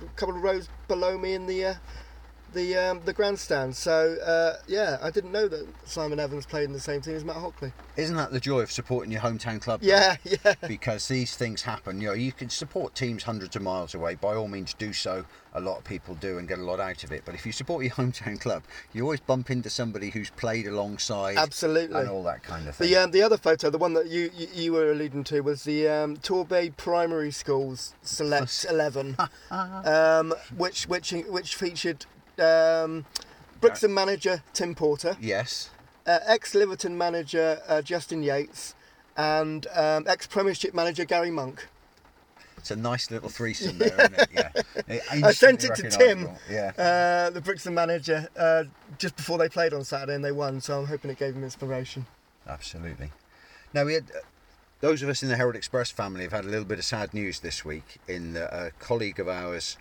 a 0.00 0.06
couple 0.16 0.36
of 0.36 0.42
rows 0.42 0.68
below 0.88 1.18
me 1.18 1.34
in 1.34 1.46
the 1.46 1.64
uh, 1.64 1.74
the 2.52 2.76
um, 2.76 3.00
the 3.04 3.12
grandstand. 3.12 3.76
So 3.76 4.16
uh, 4.24 4.62
yeah, 4.66 4.98
I 5.02 5.10
didn't 5.10 5.32
know 5.32 5.48
that 5.48 5.66
Simon 5.84 6.18
Evans 6.18 6.46
played 6.46 6.64
in 6.64 6.72
the 6.72 6.80
same 6.80 7.00
team 7.00 7.14
as 7.14 7.24
Matt 7.24 7.36
Hockley. 7.36 7.72
Isn't 7.96 8.16
that 8.16 8.32
the 8.32 8.40
joy 8.40 8.60
of 8.60 8.70
supporting 8.70 9.12
your 9.12 9.20
hometown 9.20 9.60
club? 9.60 9.80
though? 9.80 9.88
Yeah, 9.88 10.16
yeah. 10.24 10.54
because 10.66 11.08
these 11.08 11.36
things 11.36 11.62
happen. 11.62 12.00
You 12.00 12.08
know, 12.08 12.14
you 12.14 12.32
can 12.32 12.48
support 12.48 12.94
teams 12.94 13.22
hundreds 13.22 13.56
of 13.56 13.62
miles 13.62 13.94
away. 13.94 14.14
By 14.14 14.34
all 14.34 14.48
means, 14.48 14.74
do 14.74 14.92
so. 14.92 15.24
A 15.54 15.60
lot 15.60 15.78
of 15.78 15.84
people 15.84 16.14
do 16.16 16.36
and 16.36 16.46
get 16.46 16.58
a 16.58 16.62
lot 16.62 16.80
out 16.80 17.02
of 17.02 17.12
it. 17.12 17.22
But 17.24 17.34
if 17.34 17.46
you 17.46 17.52
support 17.52 17.82
your 17.82 17.92
hometown 17.94 18.38
club, 18.38 18.62
you 18.92 19.02
always 19.02 19.20
bump 19.20 19.50
into 19.50 19.70
somebody 19.70 20.10
who's 20.10 20.30
played 20.30 20.66
alongside 20.66 21.38
Absolutely. 21.38 21.98
and 21.98 22.10
all 22.10 22.22
that 22.24 22.42
kind 22.42 22.68
of 22.68 22.76
thing. 22.76 22.88
The 22.88 22.96
um, 22.96 23.10
the 23.10 23.22
other 23.22 23.38
photo, 23.38 23.70
the 23.70 23.78
one 23.78 23.94
that 23.94 24.06
you 24.06 24.30
you, 24.36 24.48
you 24.54 24.72
were 24.72 24.90
alluding 24.90 25.24
to, 25.24 25.40
was 25.40 25.64
the 25.64 25.88
um, 25.88 26.16
Torbay 26.18 26.76
Primary 26.76 27.30
Schools 27.30 27.94
Select 28.02 28.66
Eleven, 28.68 29.16
um, 29.50 30.34
which 30.56 30.84
which 30.84 31.12
which 31.12 31.54
featured 31.54 32.06
um, 32.40 33.04
Brixham 33.60 33.92
manager 33.94 34.42
Tim 34.52 34.74
Porter, 34.74 35.16
yes, 35.20 35.70
uh, 36.06 36.18
ex 36.26 36.54
Liverton 36.54 36.96
manager 36.96 37.60
uh, 37.68 37.82
Justin 37.82 38.22
Yates, 38.22 38.74
and 39.16 39.66
um, 39.74 40.04
ex 40.06 40.26
Premiership 40.26 40.74
manager 40.74 41.04
Gary 41.04 41.30
Monk. 41.30 41.66
it's 42.58 42.70
a 42.70 42.76
nice 42.76 43.10
little 43.10 43.28
threesome 43.28 43.78
there, 43.78 43.88
isn't 44.00 44.14
it? 44.18 44.28
Yeah. 44.32 44.50
It 44.88 45.24
I 45.24 45.32
sent 45.32 45.64
it 45.64 45.70
instantly 45.70 45.90
to 45.90 45.96
Tim, 45.96 46.18
recognisable. 46.24 46.38
Yeah. 46.50 47.26
uh, 47.26 47.30
the 47.30 47.40
Brixham 47.40 47.74
manager, 47.74 48.28
uh, 48.38 48.64
just 48.98 49.16
before 49.16 49.38
they 49.38 49.48
played 49.48 49.72
on 49.72 49.84
Saturday 49.84 50.14
and 50.14 50.24
they 50.24 50.32
won. 50.32 50.60
So 50.60 50.80
I'm 50.80 50.86
hoping 50.86 51.10
it 51.10 51.18
gave 51.18 51.34
him 51.34 51.44
inspiration. 51.44 52.06
Absolutely. 52.48 53.10
Now 53.74 53.84
we 53.84 53.94
had 53.94 54.04
uh, 54.14 54.20
those 54.80 55.02
of 55.02 55.08
us 55.08 55.22
in 55.22 55.28
the 55.28 55.36
Herald 55.36 55.56
Express 55.56 55.90
family 55.90 56.22
have 56.22 56.32
had 56.32 56.44
a 56.44 56.48
little 56.48 56.64
bit 56.64 56.78
of 56.78 56.84
sad 56.84 57.14
news 57.14 57.40
this 57.40 57.64
week. 57.64 57.98
In 58.06 58.34
that 58.34 58.52
a 58.54 58.70
colleague 58.78 59.18
of 59.18 59.28
ours 59.28 59.76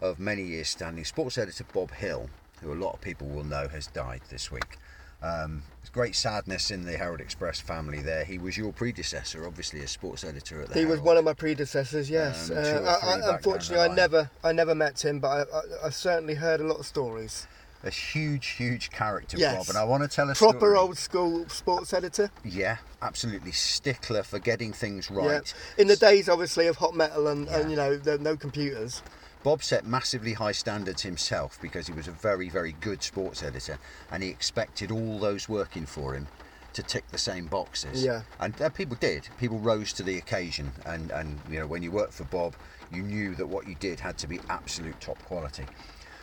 of 0.00 0.18
many 0.18 0.42
years 0.42 0.68
standing, 0.68 1.04
sports 1.04 1.38
editor 1.38 1.64
Bob 1.72 1.90
Hill, 1.92 2.28
who 2.62 2.72
a 2.72 2.74
lot 2.74 2.94
of 2.94 3.00
people 3.00 3.28
will 3.28 3.44
know, 3.44 3.68
has 3.68 3.86
died 3.88 4.20
this 4.30 4.50
week. 4.50 4.78
Um, 5.22 5.62
great 5.92 6.14
sadness 6.14 6.70
in 6.70 6.84
the 6.84 6.96
Herald 6.96 7.20
Express 7.20 7.60
family. 7.60 8.00
There, 8.00 8.24
he 8.24 8.38
was 8.38 8.56
your 8.56 8.72
predecessor, 8.72 9.46
obviously, 9.46 9.80
as 9.80 9.90
sports 9.90 10.24
editor 10.24 10.62
at 10.62 10.68
the 10.68 10.78
He 10.78 10.86
was 10.86 11.00
one 11.00 11.16
of 11.16 11.24
my 11.24 11.34
predecessors. 11.34 12.08
Yes. 12.08 12.50
Um, 12.50 12.56
uh, 12.56 12.60
I, 13.02 13.18
I, 13.18 13.34
unfortunately, 13.36 13.84
I 13.84 13.94
never, 13.94 14.30
I 14.44 14.52
never 14.52 14.74
met 14.74 15.04
him, 15.04 15.18
but 15.18 15.48
I, 15.52 15.86
I, 15.86 15.90
certainly 15.90 16.34
heard 16.34 16.60
a 16.60 16.64
lot 16.64 16.78
of 16.78 16.86
stories. 16.86 17.46
a 17.82 17.90
huge, 17.90 18.46
huge 18.50 18.90
character, 18.90 19.36
Yes. 19.36 19.56
Bob, 19.56 19.68
and 19.68 19.76
I 19.78 19.84
want 19.84 20.02
to 20.04 20.08
tell 20.08 20.30
a 20.30 20.34
Proper 20.34 20.58
story. 20.58 20.76
old 20.76 20.96
school 20.96 21.46
sports 21.48 21.92
editor. 21.92 22.30
Yeah, 22.44 22.78
absolutely 23.02 23.52
stickler 23.52 24.22
for 24.22 24.38
getting 24.38 24.72
things 24.72 25.10
right. 25.10 25.52
Yeah. 25.76 25.82
In 25.82 25.88
the 25.88 25.96
days, 25.96 26.28
obviously, 26.30 26.66
of 26.68 26.76
hot 26.76 26.94
metal 26.94 27.28
and, 27.28 27.46
Yeah. 27.46 27.58
and 27.58 27.70
you 27.70 27.76
know, 27.76 28.00
no 28.20 28.36
computers. 28.36 29.02
Bob 29.42 29.62
set 29.62 29.86
massively 29.86 30.34
high 30.34 30.52
standards 30.52 31.02
himself 31.02 31.58
because 31.62 31.86
he 31.86 31.92
was 31.92 32.06
a 32.06 32.12
very, 32.12 32.48
very 32.48 32.72
good 32.72 33.02
sports 33.02 33.42
editor 33.42 33.78
and 34.10 34.22
he 34.22 34.28
expected 34.28 34.90
all 34.90 35.18
those 35.18 35.48
working 35.48 35.86
for 35.86 36.14
him 36.14 36.28
to 36.72 36.82
tick 36.82 37.08
the 37.08 37.18
same 37.18 37.46
boxes. 37.46 38.04
Yeah. 38.04 38.22
And 38.38 38.60
uh, 38.60 38.68
people 38.68 38.96
did. 39.00 39.28
People 39.38 39.58
rose 39.58 39.92
to 39.94 40.02
the 40.02 40.18
occasion. 40.18 40.70
And, 40.84 41.10
and, 41.10 41.40
you 41.50 41.58
know, 41.58 41.66
when 41.66 41.82
you 41.82 41.90
worked 41.90 42.12
for 42.12 42.24
Bob, 42.24 42.54
you 42.92 43.02
knew 43.02 43.34
that 43.36 43.46
what 43.46 43.66
you 43.66 43.74
did 43.76 44.00
had 44.00 44.18
to 44.18 44.28
be 44.28 44.40
absolute 44.48 45.00
top 45.00 45.18
quality. 45.24 45.64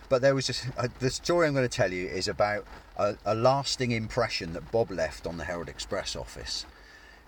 But 0.09 0.21
there 0.21 0.35
was 0.35 0.47
just, 0.47 0.67
uh, 0.77 0.87
the 0.99 1.09
story 1.09 1.47
I'm 1.47 1.53
going 1.53 1.67
to 1.67 1.75
tell 1.75 1.91
you 1.91 2.07
is 2.07 2.27
about 2.27 2.65
a, 2.95 3.17
a 3.25 3.35
lasting 3.35 3.91
impression 3.91 4.53
that 4.53 4.71
Bob 4.71 4.89
left 4.89 5.27
on 5.27 5.37
the 5.37 5.43
Herald 5.43 5.67
Express 5.67 6.15
office. 6.15 6.65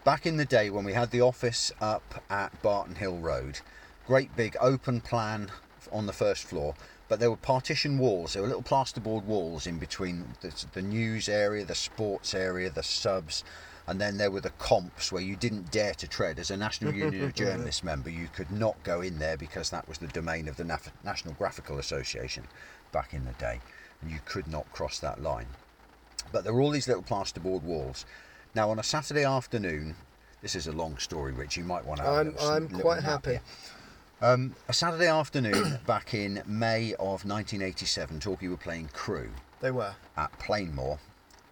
Back 0.06 0.26
in 0.26 0.38
the 0.38 0.46
day 0.46 0.70
when 0.70 0.86
we 0.86 0.94
had 0.94 1.12
the 1.12 1.22
office 1.22 1.74
up 1.82 2.24
at 2.30 2.62
Barton 2.62 2.96
Hill 2.96 3.18
Road, 3.18 3.60
great 4.08 4.34
big 4.36 4.56
open 4.62 5.02
plan 5.02 5.52
on 5.92 6.06
the 6.06 6.14
first 6.14 6.44
floor, 6.46 6.76
but 7.08 7.20
there 7.20 7.30
were 7.30 7.38
partition 7.38 7.98
walls. 7.98 8.34
There 8.34 8.42
were 8.42 8.48
little 8.48 8.64
plasterboard 8.64 9.24
walls 9.24 9.68
in 9.68 9.80
between 9.80 10.26
the, 10.42 10.54
the 10.74 10.82
news 10.82 11.28
area, 11.30 11.66
the 11.66 11.76
sports 11.76 12.34
area, 12.34 12.70
the 12.70 12.84
subs, 12.84 13.44
and 13.88 14.00
then 14.00 14.18
there 14.18 14.30
were 14.30 14.42
the 14.42 14.52
comps 14.52 15.12
where 15.12 15.22
you 15.22 15.36
didn't 15.36 15.72
dare 15.72 15.96
to 15.96 16.08
tread. 16.08 16.38
As 16.38 16.52
a 16.52 16.58
National 16.58 16.94
Union 16.94 17.24
of 17.24 17.34
Journalists 17.36 17.84
member, 17.84 18.10
you 18.10 18.28
could 18.34 18.52
not 18.52 18.82
go 18.84 19.02
in 19.02 19.18
there 19.18 19.38
because 19.38 19.72
that 19.72 19.88
was 19.88 19.98
the 19.98 20.08
domain 20.08 20.48
of 20.48 20.58
the 20.58 20.64
Naf- 20.64 20.92
National 21.04 21.34
Graphical 21.34 21.80
Association 21.80 22.44
back 22.92 23.14
in 23.14 23.26
the 23.26 23.34
day, 23.34 23.60
and 24.02 24.12
you 24.12 24.20
could 24.26 24.48
not 24.48 24.72
cross 24.72 25.00
that 25.00 25.22
line. 25.22 25.48
But 26.32 26.44
there 26.44 26.54
were 26.54 26.62
all 26.62 26.70
these 26.70 26.88
little 26.88 27.04
plasterboard 27.04 27.64
walls. 27.64 28.06
Now, 28.54 28.70
on 28.70 28.78
a 28.78 28.84
Saturday 28.84 29.24
afternoon, 29.24 29.96
this 30.42 30.56
is 30.56 30.68
a 30.68 30.72
long 30.72 30.98
story, 30.98 31.32
Rich. 31.32 31.58
You 31.58 31.64
might 31.64 31.86
want 31.86 32.00
to. 32.00 32.06
Have 32.06 32.28
a 32.28 32.42
I'm, 32.42 32.68
I'm 32.68 32.70
quite 32.70 33.04
happy. 33.04 33.32
here. 33.32 33.42
Um, 34.22 34.54
a 34.68 34.74
Saturday 34.74 35.08
afternoon 35.08 35.80
back 35.88 36.14
in 36.14 36.44
May 36.46 36.94
of 36.96 37.24
1987, 37.24 38.20
Torquay 38.20 38.50
were 38.50 38.58
playing 38.58 38.90
Crewe 38.92 39.32
They 39.62 39.72
were. 39.72 39.96
at 40.18 40.38
Plainmoor 40.40 41.00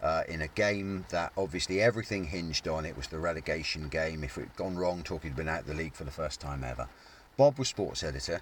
uh, 0.01 0.23
in 0.27 0.41
a 0.41 0.49
game 0.49 1.05
that 1.09 1.31
obviously 1.37 1.81
everything 1.81 2.25
hinged 2.25 2.67
on. 2.67 2.85
It 2.85 2.97
was 2.97 3.07
the 3.07 3.19
relegation 3.19 3.87
game. 3.87 4.21
If 4.21 4.37
it 4.37 4.41
had 4.41 4.55
gone 4.57 4.75
wrong, 4.75 5.01
Torquay 5.03 5.29
had 5.29 5.37
been 5.37 5.47
out 5.47 5.61
of 5.61 5.67
the 5.67 5.75
league 5.75 5.93
for 5.93 6.03
the 6.03 6.11
first 6.11 6.41
time 6.41 6.65
ever. 6.65 6.89
Bob 7.37 7.57
was 7.57 7.69
sports 7.69 8.03
editor. 8.03 8.41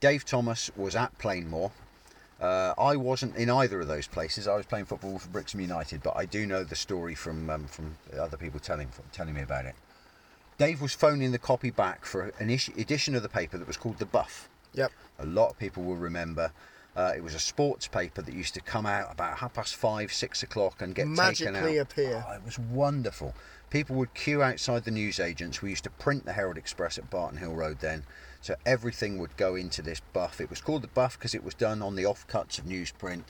Dave 0.00 0.26
Thomas 0.26 0.70
was 0.76 0.94
at 0.94 1.16
Plainmoor. 1.18 1.70
Uh, 2.42 2.74
I 2.76 2.96
wasn't 2.96 3.36
in 3.36 3.48
either 3.48 3.80
of 3.80 3.88
those 3.88 4.06
places. 4.06 4.46
I 4.46 4.56
was 4.56 4.66
playing 4.66 4.84
football 4.84 5.18
for 5.18 5.28
Brixham 5.28 5.60
United, 5.60 6.02
but 6.02 6.16
I 6.16 6.26
do 6.26 6.44
know 6.44 6.62
the 6.64 6.76
story 6.76 7.14
from 7.14 7.48
um, 7.48 7.66
from 7.68 7.96
other 8.18 8.36
people 8.36 8.60
telling 8.60 8.88
telling 9.12 9.32
me 9.32 9.42
about 9.42 9.64
it. 9.64 9.76
Dave 10.62 10.80
was 10.80 10.94
phoning 10.94 11.32
the 11.32 11.40
copy 11.40 11.70
back 11.70 12.04
for 12.04 12.32
an 12.38 12.48
issue, 12.48 12.72
edition 12.78 13.16
of 13.16 13.24
the 13.24 13.28
paper 13.28 13.58
that 13.58 13.66
was 13.66 13.76
called 13.76 13.98
The 13.98 14.06
Buff. 14.06 14.48
Yep. 14.74 14.92
A 15.18 15.26
lot 15.26 15.50
of 15.50 15.58
people 15.58 15.82
will 15.82 15.96
remember. 15.96 16.52
Uh, 16.94 17.12
it 17.16 17.20
was 17.20 17.34
a 17.34 17.40
sports 17.40 17.88
paper 17.88 18.22
that 18.22 18.32
used 18.32 18.54
to 18.54 18.60
come 18.60 18.86
out 18.86 19.10
about 19.10 19.38
half 19.38 19.54
past 19.54 19.74
five, 19.74 20.12
six 20.12 20.44
o'clock, 20.44 20.80
and 20.80 20.94
get 20.94 21.02
taken 21.02 21.16
Magically 21.16 21.80
out. 21.80 21.90
appear. 21.90 22.24
Oh, 22.28 22.34
it 22.34 22.44
was 22.44 22.60
wonderful. 22.60 23.34
People 23.70 23.96
would 23.96 24.14
queue 24.14 24.40
outside 24.40 24.84
the 24.84 24.92
newsagents. 24.92 25.62
We 25.62 25.70
used 25.70 25.82
to 25.82 25.90
print 25.90 26.26
the 26.26 26.32
Herald 26.32 26.58
Express 26.58 26.96
at 26.96 27.10
Barton 27.10 27.38
Hill 27.38 27.54
Road 27.54 27.80
then, 27.80 28.04
so 28.40 28.54
everything 28.64 29.18
would 29.18 29.36
go 29.36 29.56
into 29.56 29.82
this 29.82 30.00
buff. 30.12 30.40
It 30.40 30.48
was 30.48 30.60
called 30.60 30.82
the 30.82 30.88
buff 30.88 31.18
because 31.18 31.34
it 31.34 31.42
was 31.42 31.54
done 31.54 31.82
on 31.82 31.96
the 31.96 32.04
offcuts 32.04 32.60
of 32.60 32.66
newsprint, 32.66 33.24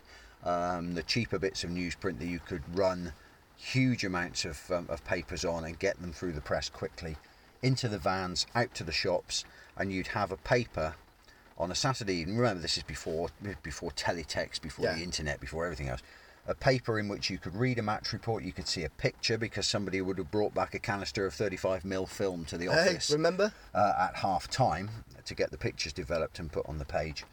um, 0.45 0.93
the 0.93 1.03
cheaper 1.03 1.39
bits 1.39 1.65
of 1.65 1.71
newsprint 1.71 2.19
that 2.19 2.29
you 2.29 2.41
could 2.41 2.77
run 2.77 3.15
huge 3.63 4.05
amounts 4.05 4.45
of, 4.45 4.71
um, 4.71 4.87
of 4.89 5.05
papers 5.05 5.45
on 5.45 5.65
and 5.65 5.79
get 5.79 6.01
them 6.01 6.13
through 6.13 6.33
the 6.33 6.41
press 6.41 6.69
quickly 6.69 7.17
into 7.63 7.89
the 7.89 7.99
vans, 7.99 8.45
out 8.57 8.75
to 8.75 8.83
the 8.83 8.93
shops, 8.93 9.45
and 9.77 9.93
you'd 9.93 10.09
have 10.09 10.33
a 10.33 10.37
paper 10.37 10.95
on 11.57 11.71
a 11.71 11.75
Saturday 11.75 12.15
evening. 12.17 12.39
Remember, 12.39 12.61
this 12.61 12.77
is 12.77 12.83
before 12.83 13.29
before 13.63 13.91
teletext, 13.93 14.61
before 14.63 14.87
Yeah. 14.87 14.95
the 14.97 15.03
internet, 15.05 15.41
before 15.41 15.65
everything 15.65 15.89
else. 15.89 16.03
A 16.49 16.57
paper 16.57 16.99
in 16.99 17.07
which 17.07 17.31
you 17.31 17.39
could 17.39 17.55
read 17.55 17.79
a 17.79 17.83
match 17.83 18.13
report, 18.13 18.43
you 18.43 18.53
could 18.53 18.67
see 18.67 18.83
a 18.83 18.91
picture 18.91 19.39
because 19.39 19.65
somebody 19.65 20.01
would 20.01 20.19
have 20.19 20.33
brought 20.33 20.53
back 20.53 20.75
a 20.75 20.81
canister 20.81 21.25
of 21.25 21.33
35mm 21.33 22.09
film 22.09 22.45
to 22.47 22.59
the 22.59 22.65
Hey, 22.65 22.71
office 22.95 23.11
remember? 23.11 23.53
uh, 23.73 23.93
at 24.09 24.17
half 24.17 24.49
time 24.49 24.91
to 25.25 25.35
get 25.37 25.53
the 25.53 25.57
pictures 25.59 25.93
developed 25.93 26.41
and 26.41 26.51
put 26.51 26.67
on 26.69 26.79
the 26.79 26.85
page. 26.85 27.25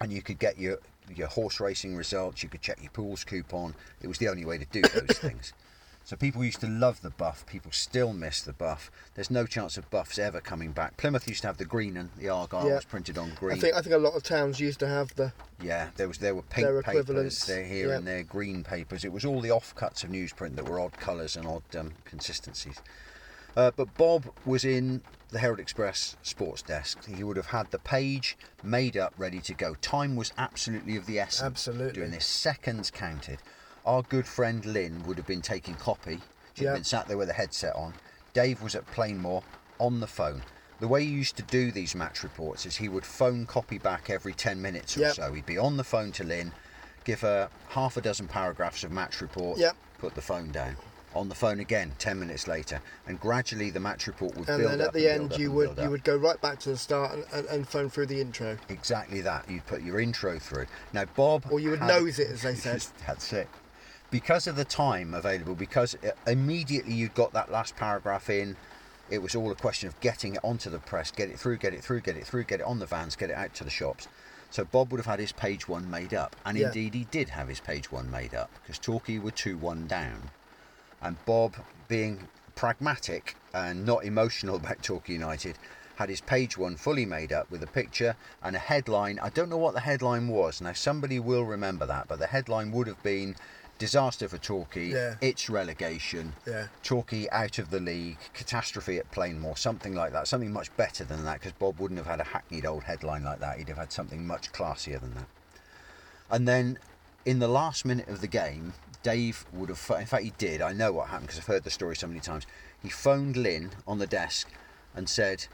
And 0.00 0.10
you 0.10 0.22
could 0.22 0.38
get 0.38 0.58
your 0.58 0.78
your 1.14 1.28
horse 1.28 1.60
racing 1.60 1.96
results. 1.96 2.42
You 2.42 2.48
could 2.48 2.62
check 2.62 2.78
your 2.82 2.90
pools 2.90 3.24
coupon. 3.24 3.74
It 4.02 4.08
was 4.08 4.18
the 4.18 4.28
only 4.28 4.44
way 4.44 4.58
to 4.58 4.66
do 4.66 4.82
those 4.94 5.18
things. 5.18 5.52
So 6.08 6.16
people 6.16 6.42
used 6.42 6.62
to 6.62 6.68
love 6.68 7.02
the 7.02 7.10
buff. 7.10 7.44
People 7.44 7.70
still 7.70 8.14
miss 8.14 8.40
the 8.40 8.54
buff. 8.54 8.90
There's 9.14 9.30
no 9.30 9.44
chance 9.44 9.76
of 9.76 9.90
buffs 9.90 10.18
ever 10.18 10.40
coming 10.40 10.72
back. 10.72 10.96
Plymouth 10.96 11.28
used 11.28 11.42
to 11.42 11.48
have 11.48 11.58
the 11.58 11.66
green 11.66 11.98
and 11.98 12.08
the 12.16 12.30
Argyle 12.30 12.66
Yeah. 12.66 12.76
was 12.76 12.86
printed 12.86 13.18
on 13.18 13.34
green. 13.34 13.58
I 13.58 13.60
think 13.60 13.74
I 13.74 13.82
think 13.82 13.94
a 13.94 13.98
lot 13.98 14.14
of 14.14 14.22
towns 14.22 14.58
used 14.58 14.80
to 14.80 14.88
have 14.88 15.14
the. 15.16 15.34
Yeah, 15.62 15.90
there 15.96 16.08
was 16.08 16.16
there 16.16 16.34
were 16.34 16.40
pink 16.40 16.66
papers, 16.66 16.84
equivalents, 16.86 17.44
there 17.44 17.62
here 17.62 17.88
yeah. 17.88 17.96
and 17.96 18.06
there, 18.06 18.22
green 18.22 18.64
papers. 18.64 19.04
It 19.04 19.12
was 19.12 19.26
all 19.26 19.42
the 19.42 19.50
offcuts 19.50 20.02
of 20.02 20.08
newsprint 20.08 20.56
that 20.56 20.66
were 20.66 20.80
odd 20.80 20.96
colours 20.98 21.36
and 21.36 21.46
odd 21.46 21.76
um, 21.76 21.92
consistencies. 22.06 22.80
Uh, 23.54 23.72
but 23.76 23.94
Bob 23.98 24.32
was 24.46 24.64
in 24.64 25.02
the 25.30 25.38
Herald 25.38 25.60
Express 25.60 26.16
sports 26.22 26.62
desk. 26.62 27.04
He 27.06 27.22
would 27.22 27.36
have 27.36 27.46
had 27.46 27.70
the 27.70 27.78
page 27.78 28.36
made 28.62 28.96
up, 28.96 29.12
ready 29.18 29.40
to 29.40 29.54
go. 29.54 29.74
Time 29.76 30.16
was 30.16 30.32
absolutely 30.38 30.96
of 30.96 31.06
the 31.06 31.18
essence. 31.20 31.42
Absolutely. 31.42 31.92
Doing 31.92 32.10
this, 32.10 32.24
seconds 32.24 32.90
counted. 32.90 33.38
Our 33.84 34.02
good 34.02 34.26
friend 34.26 34.64
Lynn 34.64 35.02
would 35.06 35.16
have 35.18 35.26
been 35.26 35.42
taking 35.42 35.74
copy. 35.74 36.20
She'd 36.54 36.64
Yeah. 36.64 36.74
been 36.74 36.84
sat 36.84 37.08
there 37.08 37.18
with 37.18 37.28
a 37.30 37.34
headset 37.34 37.76
on. 37.76 37.94
Dave 38.32 38.62
was 38.62 38.74
at 38.74 38.86
Plainmoor 38.90 39.42
on 39.78 40.00
the 40.00 40.06
phone. 40.06 40.42
The 40.80 40.88
way 40.88 41.04
he 41.04 41.10
used 41.10 41.36
to 41.36 41.42
do 41.42 41.72
these 41.72 41.94
match 41.94 42.22
reports 42.22 42.64
is 42.64 42.76
he 42.76 42.88
would 42.88 43.04
phone 43.04 43.46
copy 43.46 43.78
back 43.78 44.10
every 44.10 44.32
10 44.32 44.62
minutes 44.62 44.96
or 44.96 45.00
Yep. 45.00 45.14
so. 45.14 45.32
He'd 45.32 45.46
be 45.46 45.58
on 45.58 45.76
the 45.76 45.84
phone 45.84 46.12
to 46.12 46.24
Lynn, 46.24 46.52
give 47.04 47.20
her 47.20 47.50
half 47.68 47.96
a 47.96 48.00
dozen 48.00 48.28
paragraphs 48.28 48.84
of 48.84 48.92
match 48.92 49.20
report, 49.20 49.58
Yep. 49.58 49.76
put 49.98 50.14
the 50.14 50.22
phone 50.22 50.50
down. 50.52 50.76
On 51.14 51.28
the 51.28 51.34
phone 51.34 51.58
again 51.60 51.92
10 51.98 52.18
minutes 52.20 52.46
later. 52.46 52.80
And 53.06 53.18
gradually 53.18 53.70
the 53.70 53.80
match 53.80 54.06
report 54.06 54.36
would 54.36 54.48
And 54.48 54.58
build 54.60 54.72
then 54.72 54.80
at 54.80 54.92
the 54.92 55.10
end, 55.10 55.36
you 55.38 55.50
would 55.52 55.76
you 55.78 55.90
would 55.90 56.04
go 56.04 56.16
right 56.16 56.40
back 56.40 56.58
to 56.60 56.68
the 56.70 56.76
start 56.76 57.12
and, 57.14 57.24
and, 57.32 57.46
and 57.48 57.68
phone 57.68 57.88
through 57.90 58.06
the 58.06 58.20
intro, 58.20 58.56
Exactly 58.68 59.20
that. 59.22 59.48
You'd 59.50 59.66
put 59.66 59.82
your 59.82 60.00
intro 60.00 60.38
through. 60.38 60.66
Now, 60.92 61.04
Bob. 61.16 61.46
or 61.50 61.60
you 61.60 61.70
would 61.70 61.78
had- 61.80 61.88
nose 61.88 62.18
it, 62.18 62.30
as 62.30 62.42
they 62.42 62.54
said. 62.66 62.84
That's 63.06 63.32
it. 63.32 63.48
Because 64.10 64.46
of 64.46 64.56
the 64.56 64.64
time 64.64 65.12
available, 65.12 65.54
because 65.54 65.94
uh, 65.96 66.10
immediately 66.26 66.94
you 66.94 67.08
got 67.08 67.32
that 67.34 67.50
last 67.50 67.76
paragraph 67.76 68.30
in, 68.30 68.56
it 69.10 69.18
was 69.22 69.34
all 69.34 69.50
a 69.50 69.54
question 69.54 69.88
of 69.88 69.98
getting 70.00 70.34
it 70.34 70.40
onto 70.44 70.70
the 70.70 70.78
press, 70.78 71.10
get 71.10 71.28
it 71.28 71.38
through, 71.38 71.56
get 71.58 71.74
it 71.74 71.82
through, 71.82 72.00
get 72.00 72.16
it 72.16 72.26
through, 72.26 72.44
get 72.44 72.60
it 72.60 72.66
on 72.66 72.78
the 72.78 72.86
vans, 72.86 73.16
get 73.16 73.28
it 73.30 73.36
out 73.36 73.52
to 73.54 73.64
the 73.64 73.70
shops. 73.70 74.08
So 74.50 74.64
Bob 74.64 74.92
would 74.92 74.98
have 74.98 75.06
had 75.06 75.18
his 75.20 75.32
page 75.32 75.68
one 75.68 75.90
made 75.90 76.14
up, 76.14 76.36
and 76.46 76.56
Yeah. 76.56 76.68
indeed 76.68 76.94
he 76.94 77.04
did 77.04 77.30
have 77.30 77.48
his 77.48 77.60
page 77.60 77.92
one 77.92 78.10
made 78.10 78.34
up 78.34 78.50
because 78.62 78.78
Torquay 78.78 79.18
were 79.18 79.30
two 79.30 79.58
one 79.58 79.86
down, 79.86 80.30
and 81.02 81.16
Bob, 81.24 81.56
being 81.88 82.28
pragmatic 82.54 83.36
and 83.54 83.84
not 83.84 84.04
emotional 84.04 84.56
about 84.62 84.82
Torquay 84.82 85.14
United, 85.14 85.56
had 85.96 86.08
his 86.08 86.20
page 86.20 86.56
one 86.56 86.76
fully 86.76 87.04
made 87.04 87.32
up 87.32 87.50
with 87.50 87.62
a 87.62 87.66
picture 87.66 88.14
and 88.42 88.54
a 88.54 88.60
headline. 88.60 89.18
I 89.20 89.30
don't 89.30 89.48
know 89.48 89.56
what 89.56 89.74
the 89.74 89.80
headline 89.80 90.28
was. 90.28 90.60
Now 90.60 90.72
somebody 90.72 91.18
will 91.18 91.44
remember 91.44 91.86
that, 91.86 92.06
but 92.08 92.18
the 92.20 92.26
headline 92.28 92.70
would 92.72 92.86
have 92.86 93.02
been 93.02 93.34
"Disaster 93.78 94.28
for 94.28 94.38
Torquay," 94.38 94.88
Yeah. 94.88 95.14
its 95.20 95.48
relegation, 95.48 96.34
Yeah. 96.46 96.66
Torquay 96.82 97.28
out 97.30 97.58
of 97.58 97.70
the 97.70 97.80
league, 97.80 98.18
catastrophe 98.32 98.98
at 98.98 99.10
Plainmoor, 99.10 99.56
something 99.58 99.94
like 99.94 100.12
that. 100.12 100.26
Something 100.28 100.52
much 100.52 100.76
better 100.76 101.04
than 101.04 101.24
that, 101.24 101.34
because 101.40 101.52
Bob 101.52 101.80
wouldn't 101.80 101.98
have 101.98 102.06
had 102.06 102.20
a 102.20 102.24
hackneyed 102.24 102.66
old 102.66 102.84
headline 102.84 103.24
like 103.24 103.40
that. 103.40 103.58
He'd 103.58 103.68
have 103.68 103.78
had 103.78 103.92
something 103.92 104.26
much 104.26 104.52
classier 104.52 105.00
than 105.00 105.14
that. 105.14 105.26
And 106.30 106.46
then 106.46 106.78
in 107.28 107.40
the 107.40 107.46
last 107.46 107.84
minute 107.84 108.08
of 108.08 108.22
the 108.22 108.26
game, 108.26 108.72
Dave 109.02 109.44
would 109.52 109.68
have, 109.68 109.92
in 110.00 110.06
fact, 110.06 110.24
he 110.24 110.32
did. 110.38 110.62
I 110.62 110.72
know 110.72 110.92
what 110.92 111.08
happened 111.08 111.26
because 111.26 111.38
I've 111.38 111.46
heard 111.46 111.62
the 111.62 111.70
story 111.70 111.94
so 111.94 112.06
many 112.06 112.20
times. 112.20 112.46
He 112.82 112.88
phoned 112.88 113.36
Lynn 113.36 113.70
on 113.86 113.98
the 113.98 114.06
desk 114.06 114.50
and 114.96 115.06
said, 115.06 115.44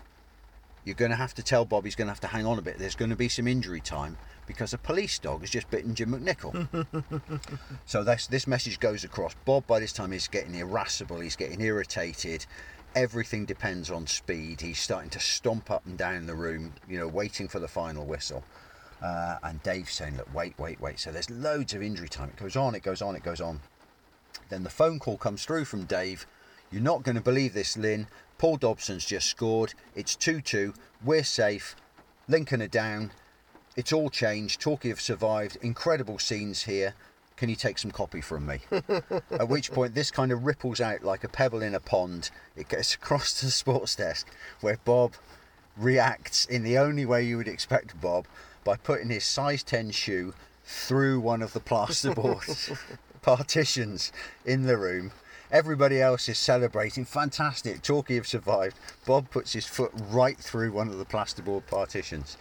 You're 0.85 0.95
going 0.95 1.11
to 1.11 1.17
have 1.17 1.35
to 1.35 1.43
tell 1.43 1.65
Bob 1.65 1.85
he's 1.85 1.97
going 1.97 2.07
to 2.07 2.13
have 2.13 2.21
to 2.21 2.29
hang 2.29 2.47
on 2.47 2.61
a 2.61 2.63
bit. 2.63 2.79
There's 2.79 2.95
going 2.95 3.11
to 3.11 3.17
be 3.17 3.29
some 3.29 3.49
injury 3.49 3.81
time 3.81 4.17
because 4.47 4.73
a 4.73 4.79
police 4.79 5.19
dog 5.19 5.41
has 5.41 5.51
just 5.51 5.69
bitten 5.69 5.97
Jim 5.97 6.13
McNichol. 6.13 6.87
so 7.87 8.05
this, 8.05 8.29
this 8.29 8.47
message 8.47 8.79
goes 8.79 9.03
across. 9.03 9.35
Bob, 9.45 9.67
by 9.67 9.81
this 9.81 9.93
time, 9.93 10.13
is 10.13 10.29
getting 10.29 10.55
irascible, 10.55 11.19
he's 11.19 11.35
getting 11.35 11.61
irritated. 11.61 12.47
Everything 12.95 13.47
depends 13.47 13.91
on 13.91 14.07
speed. 14.07 14.61
He's 14.61 14.79
starting 14.79 15.11
to 15.11 15.19
stomp 15.19 15.73
up 15.73 15.85
and 15.87 15.99
down 15.99 16.27
the 16.27 16.37
room, 16.37 16.73
you 16.89 17.01
know, 17.01 17.09
waiting 17.09 17.49
for 17.49 17.59
the 17.59 17.67
final 17.67 18.07
whistle. 18.07 18.45
Uh, 19.05 19.37
and 19.43 19.63
Dave's 19.63 19.93
saying, 19.93 20.17
look, 20.17 20.35
wait, 20.35 20.59
wait, 20.59 20.81
wait. 20.81 20.99
So 20.99 21.13
there's 21.13 21.29
loads 21.29 21.75
of 21.75 21.83
injury 21.83 22.09
time. 22.09 22.31
It 22.31 22.37
goes 22.37 22.57
on, 22.57 22.75
it 22.75 22.83
goes 22.83 23.03
on, 23.03 23.15
it 23.15 23.23
goes 23.23 23.41
on. 23.41 23.61
Then 24.49 24.63
the 24.63 24.71
phone 24.71 24.99
call 24.99 25.19
comes 25.19 25.45
through 25.45 25.67
from 25.67 25.85
Dave. 25.85 26.27
You're 26.73 26.81
not 26.81 27.03
going 27.03 27.17
to 27.17 27.21
believe 27.21 27.53
this, 27.53 27.77
Lynn. 27.77 28.07
Paul 28.39 28.57
Dobson's 28.57 29.05
just 29.05 29.29
scored. 29.29 29.75
It's 29.95 30.17
2 30.17 30.41
2. 30.41 30.73
We're 31.05 31.23
safe. 31.23 31.77
Lincoln 32.29 32.63
are 32.63 32.67
down. 32.67 33.13
It's 33.77 33.93
all 33.93 34.09
changed. 34.09 34.63
Torquay 34.63 34.89
have 34.89 35.03
survived. 35.03 35.59
Incredible 35.61 36.19
scenes 36.19 36.63
here. 36.63 36.95
Can 37.37 37.51
you 37.51 37.57
take 37.57 37.77
some 37.77 37.91
copy 37.91 38.23
from 38.23 38.47
me? 38.47 38.61
At 39.33 39.49
which 39.51 39.71
point, 39.71 39.95
this 39.95 40.11
kind 40.11 40.33
of 40.33 40.47
ripples 40.47 40.81
out 40.81 41.05
like 41.05 41.25
a 41.25 41.29
pebble 41.29 41.61
in 41.61 41.75
a 41.75 41.81
pond. 41.81 42.31
It 42.57 42.71
gets 42.71 42.95
across 42.95 43.35
to 43.41 43.47
the 43.47 43.53
sports 43.53 43.97
desk 43.97 44.29
where 44.63 44.79
Bob 44.87 45.13
reacts 45.77 46.47
in 46.47 46.63
the 46.63 46.79
only 46.79 47.05
way 47.05 47.23
you 47.23 47.37
would 47.37 47.49
expect 47.49 48.01
Bob 48.01 48.27
by 48.65 48.77
putting 48.77 49.11
his 49.11 49.25
size 49.25 49.63
10 49.63 49.91
shoe 49.91 50.35
through 50.65 51.21
one 51.21 51.43
of 51.43 51.53
the 51.53 51.61
plasterboard 51.61 52.79
partitions 53.23 54.13
in 54.45 54.63
the 54.65 54.77
room. 54.77 55.13
Everybody 55.53 56.01
else 56.01 56.29
is 56.29 56.39
celebrating. 56.39 57.05
Fantastic. 57.05 57.83
Torquay 57.83 58.17
have 58.17 58.27
survived. 58.27 58.77
Bob 59.07 59.31
puts 59.31 59.53
his 59.53 59.67
foot 59.67 59.93
right 60.11 60.39
through 60.39 60.73
one 60.73 60.89
of 60.89 60.99
the 60.99 61.05
plasterboard 61.05 61.67
partitions. 61.67 62.37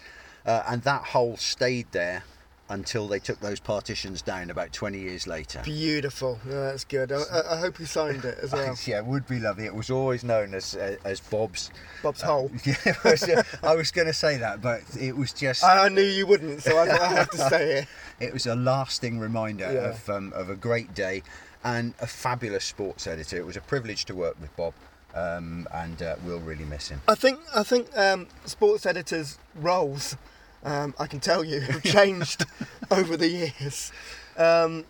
Uh, 0.45 0.63
and 0.67 0.81
that 0.83 1.03
hole 1.03 1.37
stayed 1.37 1.91
there 1.91 2.23
until 2.69 3.07
they 3.07 3.19
took 3.19 3.39
those 3.41 3.59
partitions 3.59 4.21
down 4.21 4.49
about 4.49 4.71
20 4.71 4.97
years 4.97 5.27
later. 5.27 5.61
Beautiful. 5.63 6.39
No, 6.45 6.63
that's 6.65 6.85
good. 6.85 7.11
I, 7.11 7.17
I- 7.31 7.53
I 7.55 7.59
hope 7.59 7.79
you 7.79 7.85
signed 7.85 8.23
it 8.25 8.37
as 8.41 8.51
well. 8.53 8.75
yeah, 8.85 8.99
it 8.99 9.05
would 9.05 9.27
be 9.27 9.39
lovely. 9.39 9.65
It 9.65 9.75
was 9.75 9.89
always 9.91 10.23
known 10.23 10.53
as 10.53 10.75
uh, 10.75 10.95
as 11.03 11.19
Bob's. 11.19 11.71
Bob's 12.01 12.21
hole. 12.21 12.49
Yeah, 12.65 12.75
was, 13.03 13.23
uh, 13.23 13.43
I 13.61 13.75
was 13.75 13.91
going 13.91 14.07
to 14.07 14.13
say 14.13 14.37
that, 14.37 14.61
but 14.61 14.81
it 14.99 15.15
was 15.15 15.33
just. 15.33 15.63
I, 15.63 15.85
I 15.85 15.89
knew 15.89 16.01
you 16.01 16.25
wouldn't, 16.25 16.63
so 16.63 16.77
I 16.77 16.83
I 16.89 17.07
had 17.13 17.31
to 17.31 17.37
say 17.49 17.79
it. 17.79 17.87
It 18.19 18.33
was 18.33 18.45
a 18.45 18.55
lasting 18.55 19.19
reminder 19.19 19.71
Yeah. 19.71 19.89
of 19.89 20.09
um, 20.09 20.31
of 20.33 20.49
a 20.49 20.55
great 20.55 20.93
day 20.93 21.21
and 21.65 21.93
a 21.99 22.07
fabulous 22.07 22.63
sports 22.65 23.07
editor. 23.07 23.37
It 23.37 23.45
was 23.45 23.57
a 23.57 23.61
privilege 23.61 24.05
to 24.05 24.15
work 24.15 24.35
with 24.41 24.55
Bob, 24.55 24.73
um, 25.13 25.67
and 25.73 26.01
uh, 26.01 26.15
we'll 26.25 26.39
really 26.39 26.65
miss 26.65 26.87
him. 26.89 27.01
I 27.07 27.15
think 27.15 27.39
I 27.53 27.63
think 27.63 27.87
um, 27.97 28.27
sports 28.45 28.85
editors' 28.85 29.37
roles, 29.55 30.15
um, 30.63 30.93
I 30.99 31.07
can 31.07 31.19
tell 31.19 31.43
you, 31.43 31.59
have 31.71 31.83
changed 31.83 32.45
over 32.91 33.17
the 33.17 33.27
years. 33.27 33.91
Um, 34.37 34.85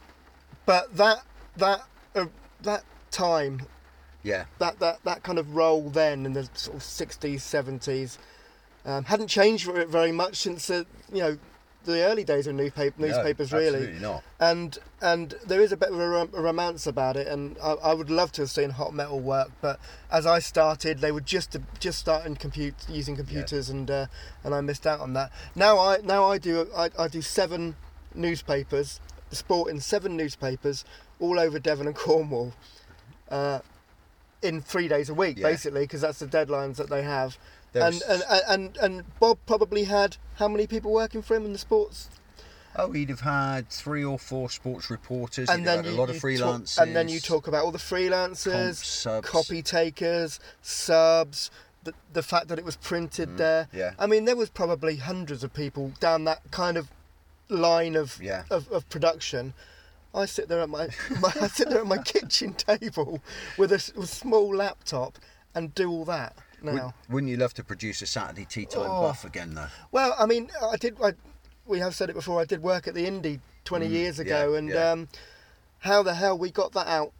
but 0.65 0.95
that 0.95 1.23
that 1.57 1.83
uh, 2.15 2.25
that 2.61 2.83
time, 3.11 3.61
Yeah, 4.23 4.45
that, 4.59 4.79
that 4.79 5.03
that 5.03 5.23
kind 5.23 5.37
of 5.39 5.55
role 5.55 5.89
then 5.89 6.25
in 6.25 6.33
the 6.33 6.47
sort 6.53 6.77
of 6.77 6.83
sixties, 6.83 7.43
seventies, 7.43 8.17
um, 8.85 9.05
hadn't 9.05 9.27
changed 9.27 9.65
very, 9.65 10.11
much 10.11 10.37
since 10.37 10.69
uh, 10.69 10.83
you 11.11 11.19
know 11.19 11.37
the 11.83 12.03
early 12.03 12.23
days 12.23 12.47
of 12.47 12.55
newspaper, 12.55 12.95
No, 13.01 13.07
newspapers, 13.07 13.51
really 13.51 13.93
not. 13.99 14.23
and 14.39 14.77
and 15.01 15.35
there 15.45 15.61
is 15.61 15.71
a 15.71 15.77
bit 15.77 15.89
of 15.89 15.99
a, 15.99 16.07
rom- 16.09 16.29
a 16.33 16.41
romance 16.41 16.87
about 16.87 17.17
it, 17.17 17.27
and 17.27 17.57
I, 17.61 17.71
I 17.73 17.93
would 17.93 18.09
love 18.09 18.31
to 18.33 18.41
have 18.43 18.49
seen 18.51 18.69
hot 18.71 18.93
metal 18.93 19.19
work, 19.19 19.51
but 19.61 19.79
as 20.11 20.25
I 20.25 20.39
started, 20.39 20.99
they 20.99 21.11
were 21.11 21.21
just 21.21 21.55
just 21.79 21.99
starting 21.99 22.35
compute 22.35 22.75
using 22.89 23.15
computers, 23.15 23.69
and 23.69 23.89
uh, 23.91 24.05
and 24.43 24.55
I 24.55 24.61
missed 24.61 24.87
out 24.87 24.99
on 25.01 25.13
that. 25.13 25.31
Now 25.55 25.77
I 25.79 25.97
now 26.03 26.23
I 26.25 26.37
do 26.37 26.67
I, 26.75 26.89
I 26.97 27.07
do 27.07 27.21
seven 27.21 27.75
newspapers, 28.15 28.99
sport 29.31 29.69
in 29.71 29.79
seven 29.79 30.15
newspapers 30.15 30.85
all 31.19 31.39
over 31.39 31.59
Devon 31.59 31.87
and 31.87 31.95
Cornwall, 31.95 32.53
uh, 33.29 33.59
in 34.41 34.61
three 34.61 34.87
days 34.87 35.09
a 35.09 35.13
week, 35.13 35.37
Yeah. 35.37 35.47
basically, 35.49 35.81
because 35.81 36.01
that's 36.01 36.19
the 36.19 36.27
deadlines 36.27 36.75
that 36.77 36.89
they 36.89 37.01
have. 37.03 37.37
And, 37.75 37.95
There's- 38.01 38.01
and 38.29 38.43
and 38.47 38.77
and 38.77 39.19
Bob 39.19 39.39
probably 39.45 39.85
had 39.85 40.17
how 40.35 40.47
many 40.47 40.67
people 40.67 40.91
working 40.93 41.21
for 41.21 41.35
him 41.35 41.45
in 41.45 41.53
the 41.53 41.59
sports 41.59 42.09
Oh, 42.75 42.91
he'd 42.91 43.09
have 43.09 43.19
had 43.21 43.69
three 43.69 44.03
or 44.03 44.17
four 44.17 44.49
sports 44.49 44.89
reporters. 44.89 45.47
and 45.47 45.59
he'd 45.59 45.65
then 45.67 45.83
you, 45.85 45.91
a 45.91 45.93
lot 45.93 46.09
of 46.09 46.15
freelancers. 46.15 46.75
talk, 46.77 46.87
and 46.87 46.95
then 46.95 47.07
you 47.07 47.19
talk 47.19 47.47
about 47.47 47.63
all 47.65 47.71
the 47.71 47.77
freelancers, 47.77 48.83
subs. 48.83 49.29
copy 49.29 49.61
takers, 49.61 50.39
subs, 50.63 51.51
the, 51.83 51.93
the 52.13 52.23
fact 52.23 52.47
that 52.47 52.57
it 52.57 52.65
was 52.65 52.75
printed 52.77 53.29
Mm, 53.29 53.37
there. 53.37 53.67
yeah. 53.73 53.91
I 53.99 54.07
mean, 54.07 54.25
there 54.25 54.35
was 54.35 54.49
probably 54.49 54.95
hundreds 54.95 55.43
of 55.43 55.53
people 55.53 55.93
down 55.99 56.23
that 56.25 56.41
kind 56.49 56.77
of 56.77 56.89
line 57.49 57.95
of 57.95 58.19
Yeah. 58.21 58.43
of, 58.49 58.71
of 58.71 58.89
production. 58.89 59.53
I 60.15 60.25
sit 60.25 60.47
there 60.49 60.59
at 60.61 60.69
my, 60.69 60.89
my 61.21 61.31
I 61.41 61.47
sit 61.49 61.69
there 61.69 61.79
at 61.81 61.85
my 61.87 61.97
kitchen 62.13 62.53
table 62.55 63.21
with 63.57 63.71
a, 63.71 63.91
with 63.95 64.05
a 64.05 64.15
small 64.15 64.55
laptop 64.55 65.19
and 65.53 65.75
do 65.75 65.91
all 65.91 66.05
that 66.05 66.35
Would, 66.63 66.75
now. 66.75 66.93
wouldn't 67.09 67.29
you 67.29 67.37
love 67.37 67.53
to 67.55 67.63
produce 67.63 68.01
a 68.01 68.05
Saturday 68.05 68.45
tea 68.45 68.65
time 68.65 68.83
Oh. 68.89 69.01
buff 69.01 69.25
again, 69.25 69.53
though? 69.53 69.67
Well, 69.91 70.15
I 70.17 70.25
mean, 70.25 70.49
I 70.61 70.77
did. 70.77 70.95
I, 71.03 71.13
we 71.65 71.79
have 71.79 71.93
said 71.95 72.09
it 72.09 72.15
before. 72.15 72.39
I 72.41 72.45
did 72.45 72.61
work 72.63 72.87
at 72.87 72.93
the 72.93 73.05
Indie 73.05 73.39
20 73.65 73.87
Mm, 73.87 73.91
years 73.91 74.19
ago, 74.19 74.51
yeah, 74.53 74.57
and 74.57 74.69
yeah. 74.69 74.91
Um, 74.91 75.07
how 75.79 76.01
the 76.03 76.13
hell 76.13 76.37
we 76.37 76.49
got 76.51 76.71
that 76.73 76.87
out 76.87 77.11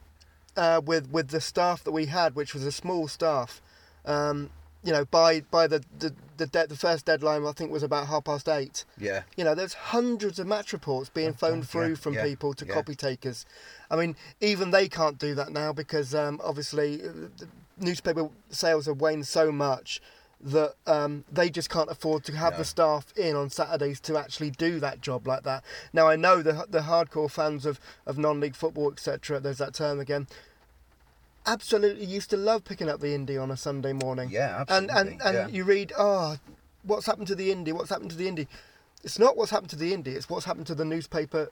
uh, 0.55 0.81
with 0.83 1.09
with 1.11 1.29
the 1.29 1.41
staff 1.41 1.83
that 1.83 1.91
we 1.91 2.05
had, 2.07 2.35
which 2.35 2.53
was 2.53 2.65
a 2.65 2.71
small 2.71 3.07
staff. 3.07 3.61
Um, 4.05 4.49
you 4.83 4.91
know, 4.91 5.05
by 5.05 5.41
by 5.41 5.67
the 5.67 5.83
the 5.99 6.13
the, 6.37 6.47
de- 6.47 6.67
the 6.67 6.75
first 6.75 7.05
deadline, 7.05 7.45
I 7.45 7.51
think 7.51 7.71
was 7.71 7.83
about 7.83 8.07
half 8.07 8.23
past 8.25 8.49
eight. 8.49 8.85
Yeah. 8.97 9.23
You 9.37 9.43
know, 9.43 9.53
there's 9.55 9.73
hundreds 9.75 10.39
of 10.39 10.47
match 10.47 10.73
reports 10.73 11.09
being 11.09 11.33
phoned 11.33 11.69
through 11.69 11.89
yeah, 11.89 11.95
from 11.95 12.13
yeah, 12.15 12.23
people 12.23 12.53
to 12.55 12.65
yeah. 12.65 12.73
copy 12.73 12.95
takers. 12.95 13.45
I 13.91 13.95
mean, 13.97 14.15
even 14.41 14.71
they 14.71 14.89
can't 14.89 15.17
do 15.19 15.35
that 15.35 15.51
now 15.51 15.73
because 15.73 16.15
um, 16.15 16.41
obviously 16.43 17.01
uh, 17.03 17.45
newspaper 17.79 18.29
sales 18.49 18.85
have 18.85 19.01
waned 19.01 19.27
so 19.27 19.51
much 19.51 20.01
that 20.45 20.73
um, 20.87 21.23
they 21.31 21.49
just 21.49 21.69
can't 21.69 21.89
afford 21.89 22.23
to 22.25 22.35
have 22.35 22.53
No. 22.53 22.57
the 22.59 22.65
staff 22.65 23.13
in 23.15 23.35
on 23.35 23.49
Saturdays 23.49 23.99
to 24.01 24.17
actually 24.17 24.49
do 24.51 24.79
that 24.81 24.99
job 24.99 25.25
like 25.25 25.43
that. 25.43 25.63
Now 25.93 26.07
I 26.07 26.15
know 26.17 26.41
the 26.41 26.65
the 26.69 26.81
hardcore 26.81 27.31
fans 27.31 27.65
of, 27.65 27.79
of 28.05 28.17
non-league 28.17 28.55
football, 28.55 28.91
etc. 28.91 29.39
There's 29.39 29.59
that 29.59 29.73
term 29.73 29.99
again. 30.01 30.27
Absolutely 31.45 32.05
used 32.05 32.29
to 32.29 32.37
love 32.37 32.63
picking 32.63 32.87
up 32.89 33.01
the 33.01 33.07
indie 33.07 33.41
on 33.41 33.51
a 33.51 33.57
Sunday 33.57 33.91
morning 33.91 34.29
Yeah, 34.31 34.63
and 34.69 34.89
absolutely. 34.89 35.11
and 35.13 35.21
and 35.21 35.35
yeah. 35.49 35.55
you 35.57 35.63
read 35.65 35.91
oh 35.97 36.37
what's 36.83 37.05
happened 37.05 37.27
to 37.27 37.35
the 37.35 37.49
indie 37.53 37.73
what's 37.73 37.89
happened 37.89 38.11
to 38.11 38.17
the 38.17 38.27
indie 38.27 38.47
it's 39.03 39.19
not 39.19 39.35
what's 39.35 39.51
happened 39.51 39.69
to 39.71 39.75
the 39.75 39.91
indie 39.93 40.07
it's 40.15 40.29
what's 40.29 40.45
happened 40.45 40.67
to 40.67 40.75
the 40.75 40.85
newspaper 40.85 41.49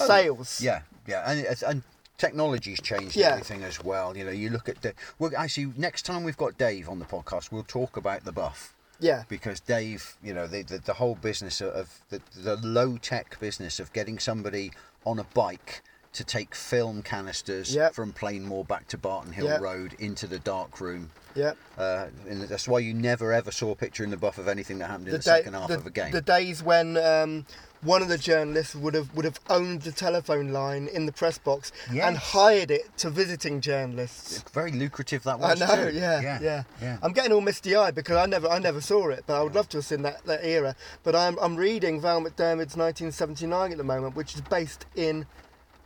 Oh, 0.00 0.06
sales 0.06 0.60
Yeah, 0.60 0.82
yeah, 1.06 1.22
and 1.28 1.38
it's- 1.40 1.62
and 1.62 1.82
technology's 2.18 2.80
changed 2.80 3.16
Yeah. 3.16 3.30
everything 3.32 3.62
as 3.62 3.82
well. 3.82 4.16
You 4.16 4.24
know, 4.24 4.30
you 4.30 4.50
look 4.50 4.68
at 4.68 4.82
the. 4.82 4.94
Well, 5.18 5.30
actually, 5.36 5.72
next 5.76 6.02
time 6.02 6.24
we've 6.24 6.36
got 6.36 6.56
Dave 6.58 6.88
on 6.88 6.98
the 6.98 7.04
podcast, 7.04 7.50
we'll 7.52 7.64
talk 7.64 7.96
about 7.96 8.24
the 8.24 8.32
buff 8.32 8.74
Yeah. 9.00 9.24
because 9.28 9.60
Dave, 9.60 10.16
you 10.22 10.32
know, 10.34 10.46
the 10.46 10.62
the, 10.62 10.78
the 10.78 10.94
whole 10.94 11.14
business 11.16 11.60
of 11.60 12.00
the, 12.10 12.20
the 12.36 12.56
low 12.56 12.96
tech 12.98 13.38
business 13.40 13.80
of 13.80 13.92
getting 13.92 14.18
somebody 14.18 14.72
on 15.04 15.18
a 15.18 15.24
bike 15.24 15.82
to 16.12 16.22
take 16.22 16.54
film 16.54 17.02
canisters 17.02 17.74
Yep. 17.74 17.92
from 17.92 18.12
Plainmoor 18.12 18.62
back 18.68 18.86
to 18.88 18.96
Barton 18.96 19.32
Hill 19.32 19.46
Yep. 19.46 19.60
Road 19.60 19.94
into 19.98 20.28
the 20.28 20.38
dark 20.38 20.80
room. 20.80 21.10
Yeah. 21.34 21.54
Uh, 21.76 22.06
and 22.28 22.42
that's 22.42 22.68
why 22.68 22.78
you 22.78 22.94
never 22.94 23.32
ever 23.32 23.50
saw 23.50 23.72
a 23.72 23.74
picture 23.74 24.04
in 24.04 24.10
the 24.10 24.16
buff 24.16 24.38
of 24.38 24.46
anything 24.46 24.78
that 24.78 24.86
happened 24.90 25.08
in 25.08 25.14
the, 25.14 25.18
day- 25.18 25.24
second 25.38 25.54
half 25.54 25.66
the, 25.68 25.74
of 25.74 25.86
a 25.86 25.90
game. 25.90 26.12
The 26.12 26.20
days 26.20 26.62
when 26.62 26.96
um, 26.98 27.44
one 27.84 28.02
of 28.02 28.08
the 28.08 28.18
journalists 28.18 28.74
would 28.74 28.94
have 28.94 29.14
would 29.14 29.24
have 29.24 29.38
owned 29.48 29.82
the 29.82 29.92
telephone 29.92 30.52
line 30.52 30.88
in 30.88 31.06
the 31.06 31.12
press 31.12 31.38
box 31.38 31.70
and 31.90 32.16
hired 32.16 32.70
it 32.70 32.96
to 32.98 33.10
visiting 33.10 33.60
journalists. 33.60 34.42
Very 34.52 34.72
lucrative 34.72 35.22
that 35.24 35.34
I 35.34 35.50
was. 35.50 35.60
know, 35.60 35.90
too. 35.90 35.96
yeah, 35.96 36.20
yeah, 36.20 36.38
yeah, 36.42 36.62
yeah. 36.80 36.98
I'm 37.02 37.12
getting 37.12 37.32
all 37.32 37.40
misty 37.40 37.76
eyed 37.76 37.94
because 37.94 38.16
I 38.16 38.26
never, 38.26 38.48
I 38.48 38.58
never 38.58 38.80
saw 38.80 39.08
it, 39.10 39.24
but 39.26 39.38
I 39.38 39.42
would 39.42 39.54
love 39.54 39.68
to 39.70 39.78
have 39.78 39.84
seen 39.84 40.02
that, 40.02 40.24
that 40.24 40.44
era. 40.44 40.74
But 41.02 41.14
I'm, 41.14 41.38
I'm 41.38 41.56
reading 41.56 42.00
Val 42.00 42.20
McDermid's 42.20 42.76
1979 42.76 43.72
at 43.72 43.78
the 43.78 43.84
moment, 43.84 44.16
which 44.16 44.34
is 44.34 44.40
based 44.42 44.86
in, 44.96 45.26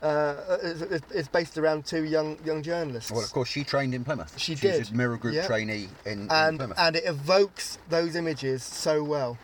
uh, 0.03 0.59
is, 0.63 0.83
is- 0.83 1.03
is 1.13 1.29
based 1.29 1.59
around 1.59 1.85
two 1.85 2.05
young 2.05 2.39
young 2.45 2.63
journalists. 2.63 3.11
Well, 3.11 3.25
of 3.25 3.33
course, 3.33 3.49
she 3.49 3.65
trained 3.65 3.95
in 3.95 4.05
Plymouth. 4.05 4.39
She 4.39 4.53
was 4.53 4.61
did, 4.61 4.91
a 4.91 4.95
Mirror 4.95 5.17
Group 5.17 5.35
yeah. 5.35 5.47
trainee 5.47 5.89
in, 6.07 6.13
in 6.23 6.29
and 6.31 6.59
Plymouth. 6.59 6.79
and 6.79 6.95
it 6.97 7.05
evokes 7.07 7.79
those 7.89 8.15
images 8.15 8.63
so 8.63 9.03
well. 9.03 9.37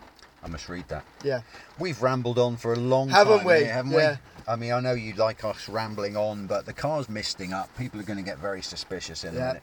I 0.45 0.49
must 0.49 0.69
read 0.69 0.87
that. 0.89 1.05
Yeah, 1.23 1.41
We've 1.79 2.01
rambled 2.03 2.39
on 2.39 2.57
for 2.59 2.75
a 2.75 2.77
long 2.77 3.09
time. 3.09 3.17
Haven't 3.17 3.39
time, 3.39 3.47
we? 3.47 3.55
here, 3.65 3.73
haven't 3.73 3.93
Yeah. 3.93 4.11
we? 4.13 4.19
I 4.47 4.57
mean, 4.57 4.73
I 4.73 4.81
know 4.81 4.93
you 4.93 5.15
like 5.15 5.43
us 5.43 5.69
rambling 5.71 6.17
on, 6.19 6.47
but 6.47 6.67
the 6.67 6.75
car's 6.75 7.09
misting 7.09 7.55
up. 7.55 7.75
People 7.79 7.99
are 7.99 8.05
going 8.05 8.19
to 8.19 8.23
get 8.25 8.39
very 8.39 8.61
suspicious 8.61 9.25
in 9.25 9.31
a 9.37 9.41
minute. 9.41 9.63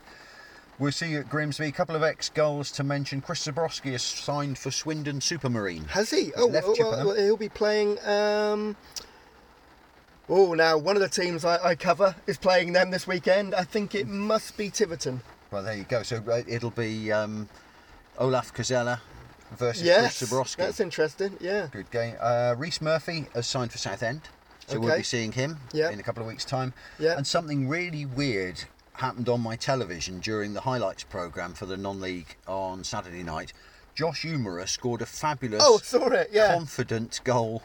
We'll 0.80 0.90
see 0.90 1.10
you 1.12 1.20
at 1.20 1.28
Grimsby. 1.28 1.66
A 1.66 1.72
couple 1.72 1.94
of 1.94 2.02
ex 2.02 2.28
goals 2.30 2.72
to 2.72 2.82
mention. 2.82 3.20
Chris 3.20 3.46
Zebroski 3.46 3.92
has 3.92 4.02
signed 4.02 4.58
for 4.58 4.72
Swindon 4.72 5.20
Supermarine. 5.20 5.86
has 5.90 6.10
he? 6.10 6.32
Oh, 6.36 6.46
left 6.46 6.66
well, 6.66 7.06
well, 7.06 7.14
he'll 7.14 7.36
be 7.36 7.48
playing. 7.48 8.04
Um, 8.04 8.74
oh, 10.28 10.54
now 10.54 10.78
one 10.78 10.96
of 10.96 11.02
the 11.02 11.08
teams 11.08 11.44
I, 11.44 11.64
I 11.64 11.74
cover 11.76 12.16
is 12.26 12.36
playing 12.38 12.72
them 12.72 12.90
this 12.90 13.06
weekend. 13.06 13.54
I 13.54 13.62
think 13.62 13.94
it 13.94 14.08
must 14.08 14.56
be 14.56 14.68
Tiverton. 14.70 15.20
Well, 15.52 15.62
there 15.62 15.76
you 15.76 15.84
go. 15.84 16.02
So 16.02 16.16
uh, 16.28 16.42
it'll 16.48 16.70
be 16.70 17.12
um, 17.12 17.48
Olaf 18.18 18.52
Kozella 18.52 18.98
versus 19.58 19.82
Yes, 19.82 20.18
Chris 20.18 20.30
Zebroski. 20.30 20.56
that's 20.56 20.80
interesting. 20.80 21.36
Yeah. 21.40 21.68
Good 21.70 21.90
game. 21.90 22.16
Uh, 22.20 22.54
Rhys 22.58 22.80
Murphy 22.80 23.26
has 23.34 23.46
signed 23.46 23.72
for 23.72 23.78
Southend, 23.78 24.22
so 24.66 24.78
we'll 24.80 24.96
be 24.96 25.02
seeing 25.02 25.32
him 25.32 25.58
Yeah. 25.72 25.90
in 25.90 26.00
a 26.00 26.02
couple 26.02 26.22
of 26.22 26.28
weeks' 26.28 26.44
time. 26.44 26.72
Yeah. 26.98 27.16
And 27.16 27.26
something 27.26 27.68
really 27.68 28.04
weird 28.06 28.64
happened 28.94 29.28
on 29.28 29.40
my 29.40 29.56
television 29.56 30.20
during 30.20 30.52
the 30.54 30.60
highlights 30.62 31.04
program 31.04 31.54
for 31.54 31.66
the 31.66 31.76
non-league 31.76 32.36
on 32.46 32.84
Saturday 32.84 33.22
night. 33.22 33.52
Josh 33.94 34.22
Umerah 34.24 34.68
scored 34.68 35.02
a 35.02 35.06
fabulous, 35.06 35.62
Oh, 35.64 35.78
saw 35.78 36.06
it. 36.08 36.30
Yeah. 36.32 36.54
confident 36.54 37.20
goal 37.24 37.62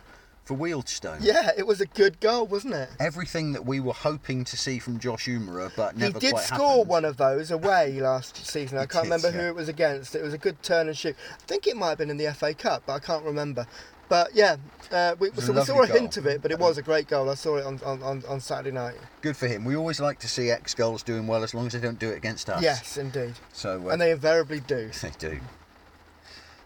for 0.48 0.56
Wealdstone. 0.56 1.18
Yeah, 1.22 1.52
it 1.58 1.68
was 1.68 1.82
a 1.82 1.86
good 1.86 2.20
goal, 2.22 2.48
wasn't 2.48 2.74
it? 2.74 2.90
Everything 3.00 3.52
that 3.52 3.66
we 3.66 3.80
were 3.82 3.94
hoping 3.94 4.46
to 4.46 4.56
see 4.58 4.80
from 4.80 4.98
Josh 4.98 5.28
Umerah, 5.28 5.72
but 5.76 5.96
He 5.96 6.10
did 6.14 6.32
quite 6.32 6.44
score 6.46 6.70
happened. 6.70 6.88
one 6.90 7.06
of 7.06 7.18
those 7.18 7.52
away 7.52 8.00
last 8.02 8.46
season. 8.46 8.78
I 8.78 8.82
He 8.82 8.88
can't 8.88 9.04
did, 9.04 9.12
remember 9.12 9.32
who 9.32 9.44
yeah. 9.44 9.50
it 9.50 9.56
was 9.56 9.68
against. 9.68 10.16
It 10.16 10.24
was 10.24 10.34
a 10.34 10.38
good 10.38 10.64
turn 10.64 10.88
and 10.88 10.98
shoot. 10.98 11.16
I 11.32 11.44
think 11.46 11.68
it 11.68 11.76
might 11.76 11.90
have 11.90 11.98
been 11.98 12.10
in 12.10 12.18
the 12.18 12.34
FA 12.34 12.54
Cup, 12.54 12.84
but 12.86 12.94
I 12.94 13.00
can't 13.00 13.26
remember. 13.26 13.68
But 14.10 14.34
yeah, 14.34 14.56
uh, 14.90 15.16
we, 15.20 15.30
was 15.32 15.40
a 15.40 15.42
so 15.48 15.54
we 15.54 15.62
saw 15.66 15.76
lovely 15.76 15.98
a 15.98 16.00
hint 16.00 16.16
of 16.16 16.26
it, 16.28 16.42
but 16.42 16.50
it 16.50 16.58
was 16.60 16.78
a 16.78 16.82
great 16.82 17.10
goal. 17.10 17.30
I 17.30 17.34
saw 17.36 17.58
it 17.58 17.66
on, 17.66 17.82
on, 17.86 18.02
on, 18.02 18.24
on 18.26 18.40
Saturday 18.40 18.72
night. 18.72 18.96
Good 19.20 19.36
for 19.36 19.48
him. 19.48 19.66
We 19.66 19.76
always 19.76 20.00
like 20.00 20.18
to 20.20 20.30
see 20.30 20.50
ex-goals 20.50 21.04
doing 21.04 21.28
well 21.28 21.44
as 21.44 21.54
long 21.54 21.68
as 21.68 21.74
they 21.74 21.82
don't 21.82 22.00
do 22.00 22.10
it 22.10 22.16
against 22.16 22.50
us. 22.50 22.62
Yes, 22.64 22.98
indeed. 22.98 23.34
So 23.52 23.88
uh, 23.88 23.92
And 23.92 24.02
they 24.02 24.12
invariably 24.12 24.62
do. 24.62 24.92
They 25.02 25.12
do. 25.20 25.40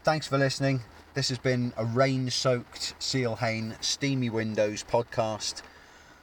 Thanks 0.04 0.28
for 0.28 0.38
listening. 0.38 0.82
This 1.14 1.28
has 1.30 1.38
been 1.38 1.74
a 1.76 1.84
rain-soaked 1.84 2.96
Seale 3.00 3.36
Hayne 3.36 3.76
Steamy 3.82 4.30
Windows 4.30 4.84
podcast. 4.90 5.62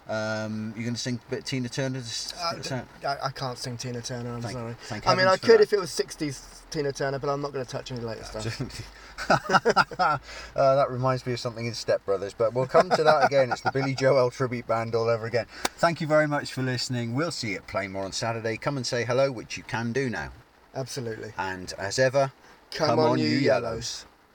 Um, 0.09 0.72
you're 0.74 0.84
going 0.84 0.95
to 0.95 1.01
sing 1.01 1.20
a 1.26 1.30
bit 1.30 1.41
of 1.41 1.45
Tina 1.45 1.68
Turner? 1.68 1.99
Uh, 1.99 2.53
get 2.53 2.61
us 2.61 2.72
out? 2.72 2.86
I, 3.07 3.26
I 3.26 3.30
can't 3.30 3.59
sing 3.59 3.76
Tina 3.76 4.01
Turner, 4.01 4.32
I'm 4.34 4.41
Thank- 4.41 4.55
sorry. 4.55 4.74
thank 4.84 5.07
I 5.07 5.14
mean, 5.14 5.26
I 5.26 5.36
could 5.36 5.59
that. 5.59 5.61
if 5.61 5.74
it 5.74 5.78
was 5.78 5.91
60s 5.91 6.62
Tina 6.70 6.93
Turner, 6.93 7.18
but 7.18 7.28
I'm 7.28 7.43
not 7.43 7.53
going 7.53 7.62
to 7.64 7.70
touch 7.70 7.93
any 7.93 8.01
later 8.01 8.24
stuff. 8.24 9.28
uh, 9.30 10.18
that 10.55 10.91
reminds 10.91 11.26
me 11.26 11.34
of 11.34 11.41
something 11.41 11.66
in 11.66 11.74
Step 11.74 12.03
Brothers, 12.07 12.32
but 12.32 12.55
we'll 12.55 12.66
come 12.66 12.89
to 12.89 13.05
that 13.05 13.26
again. 13.26 13.53
It's 13.53 13.61
the 13.61 13.70
Billy 13.70 13.95
Joel 13.95 14.30
tribute 14.30 14.66
band 14.66 14.95
all 14.95 15.09
over 15.11 15.26
again. 15.26 15.45
Thank 15.76 16.01
you 16.01 16.07
very 16.07 16.26
much 16.26 16.53
for 16.55 16.62
listening. 16.62 17.14
We'll 17.14 17.30
see 17.30 17.51
you 17.51 17.57
at 17.57 17.66
Plainmoor 17.66 18.05
on 18.05 18.12
Saturday. 18.12 18.57
Come 18.57 18.78
and 18.78 18.86
say 18.86 19.05
hello, 19.05 19.30
which 19.30 19.59
you 19.59 19.62
can 19.64 19.93
do 19.93 20.09
now. 20.09 20.30
Absolutely. 20.74 21.32
And 21.36 21.74
as 21.78 21.99
ever, 21.99 22.32
Come, 22.70 22.99
on, 22.99 23.18
you 23.18 23.26
yellows. 23.26 23.43
yellows. 23.45 24.07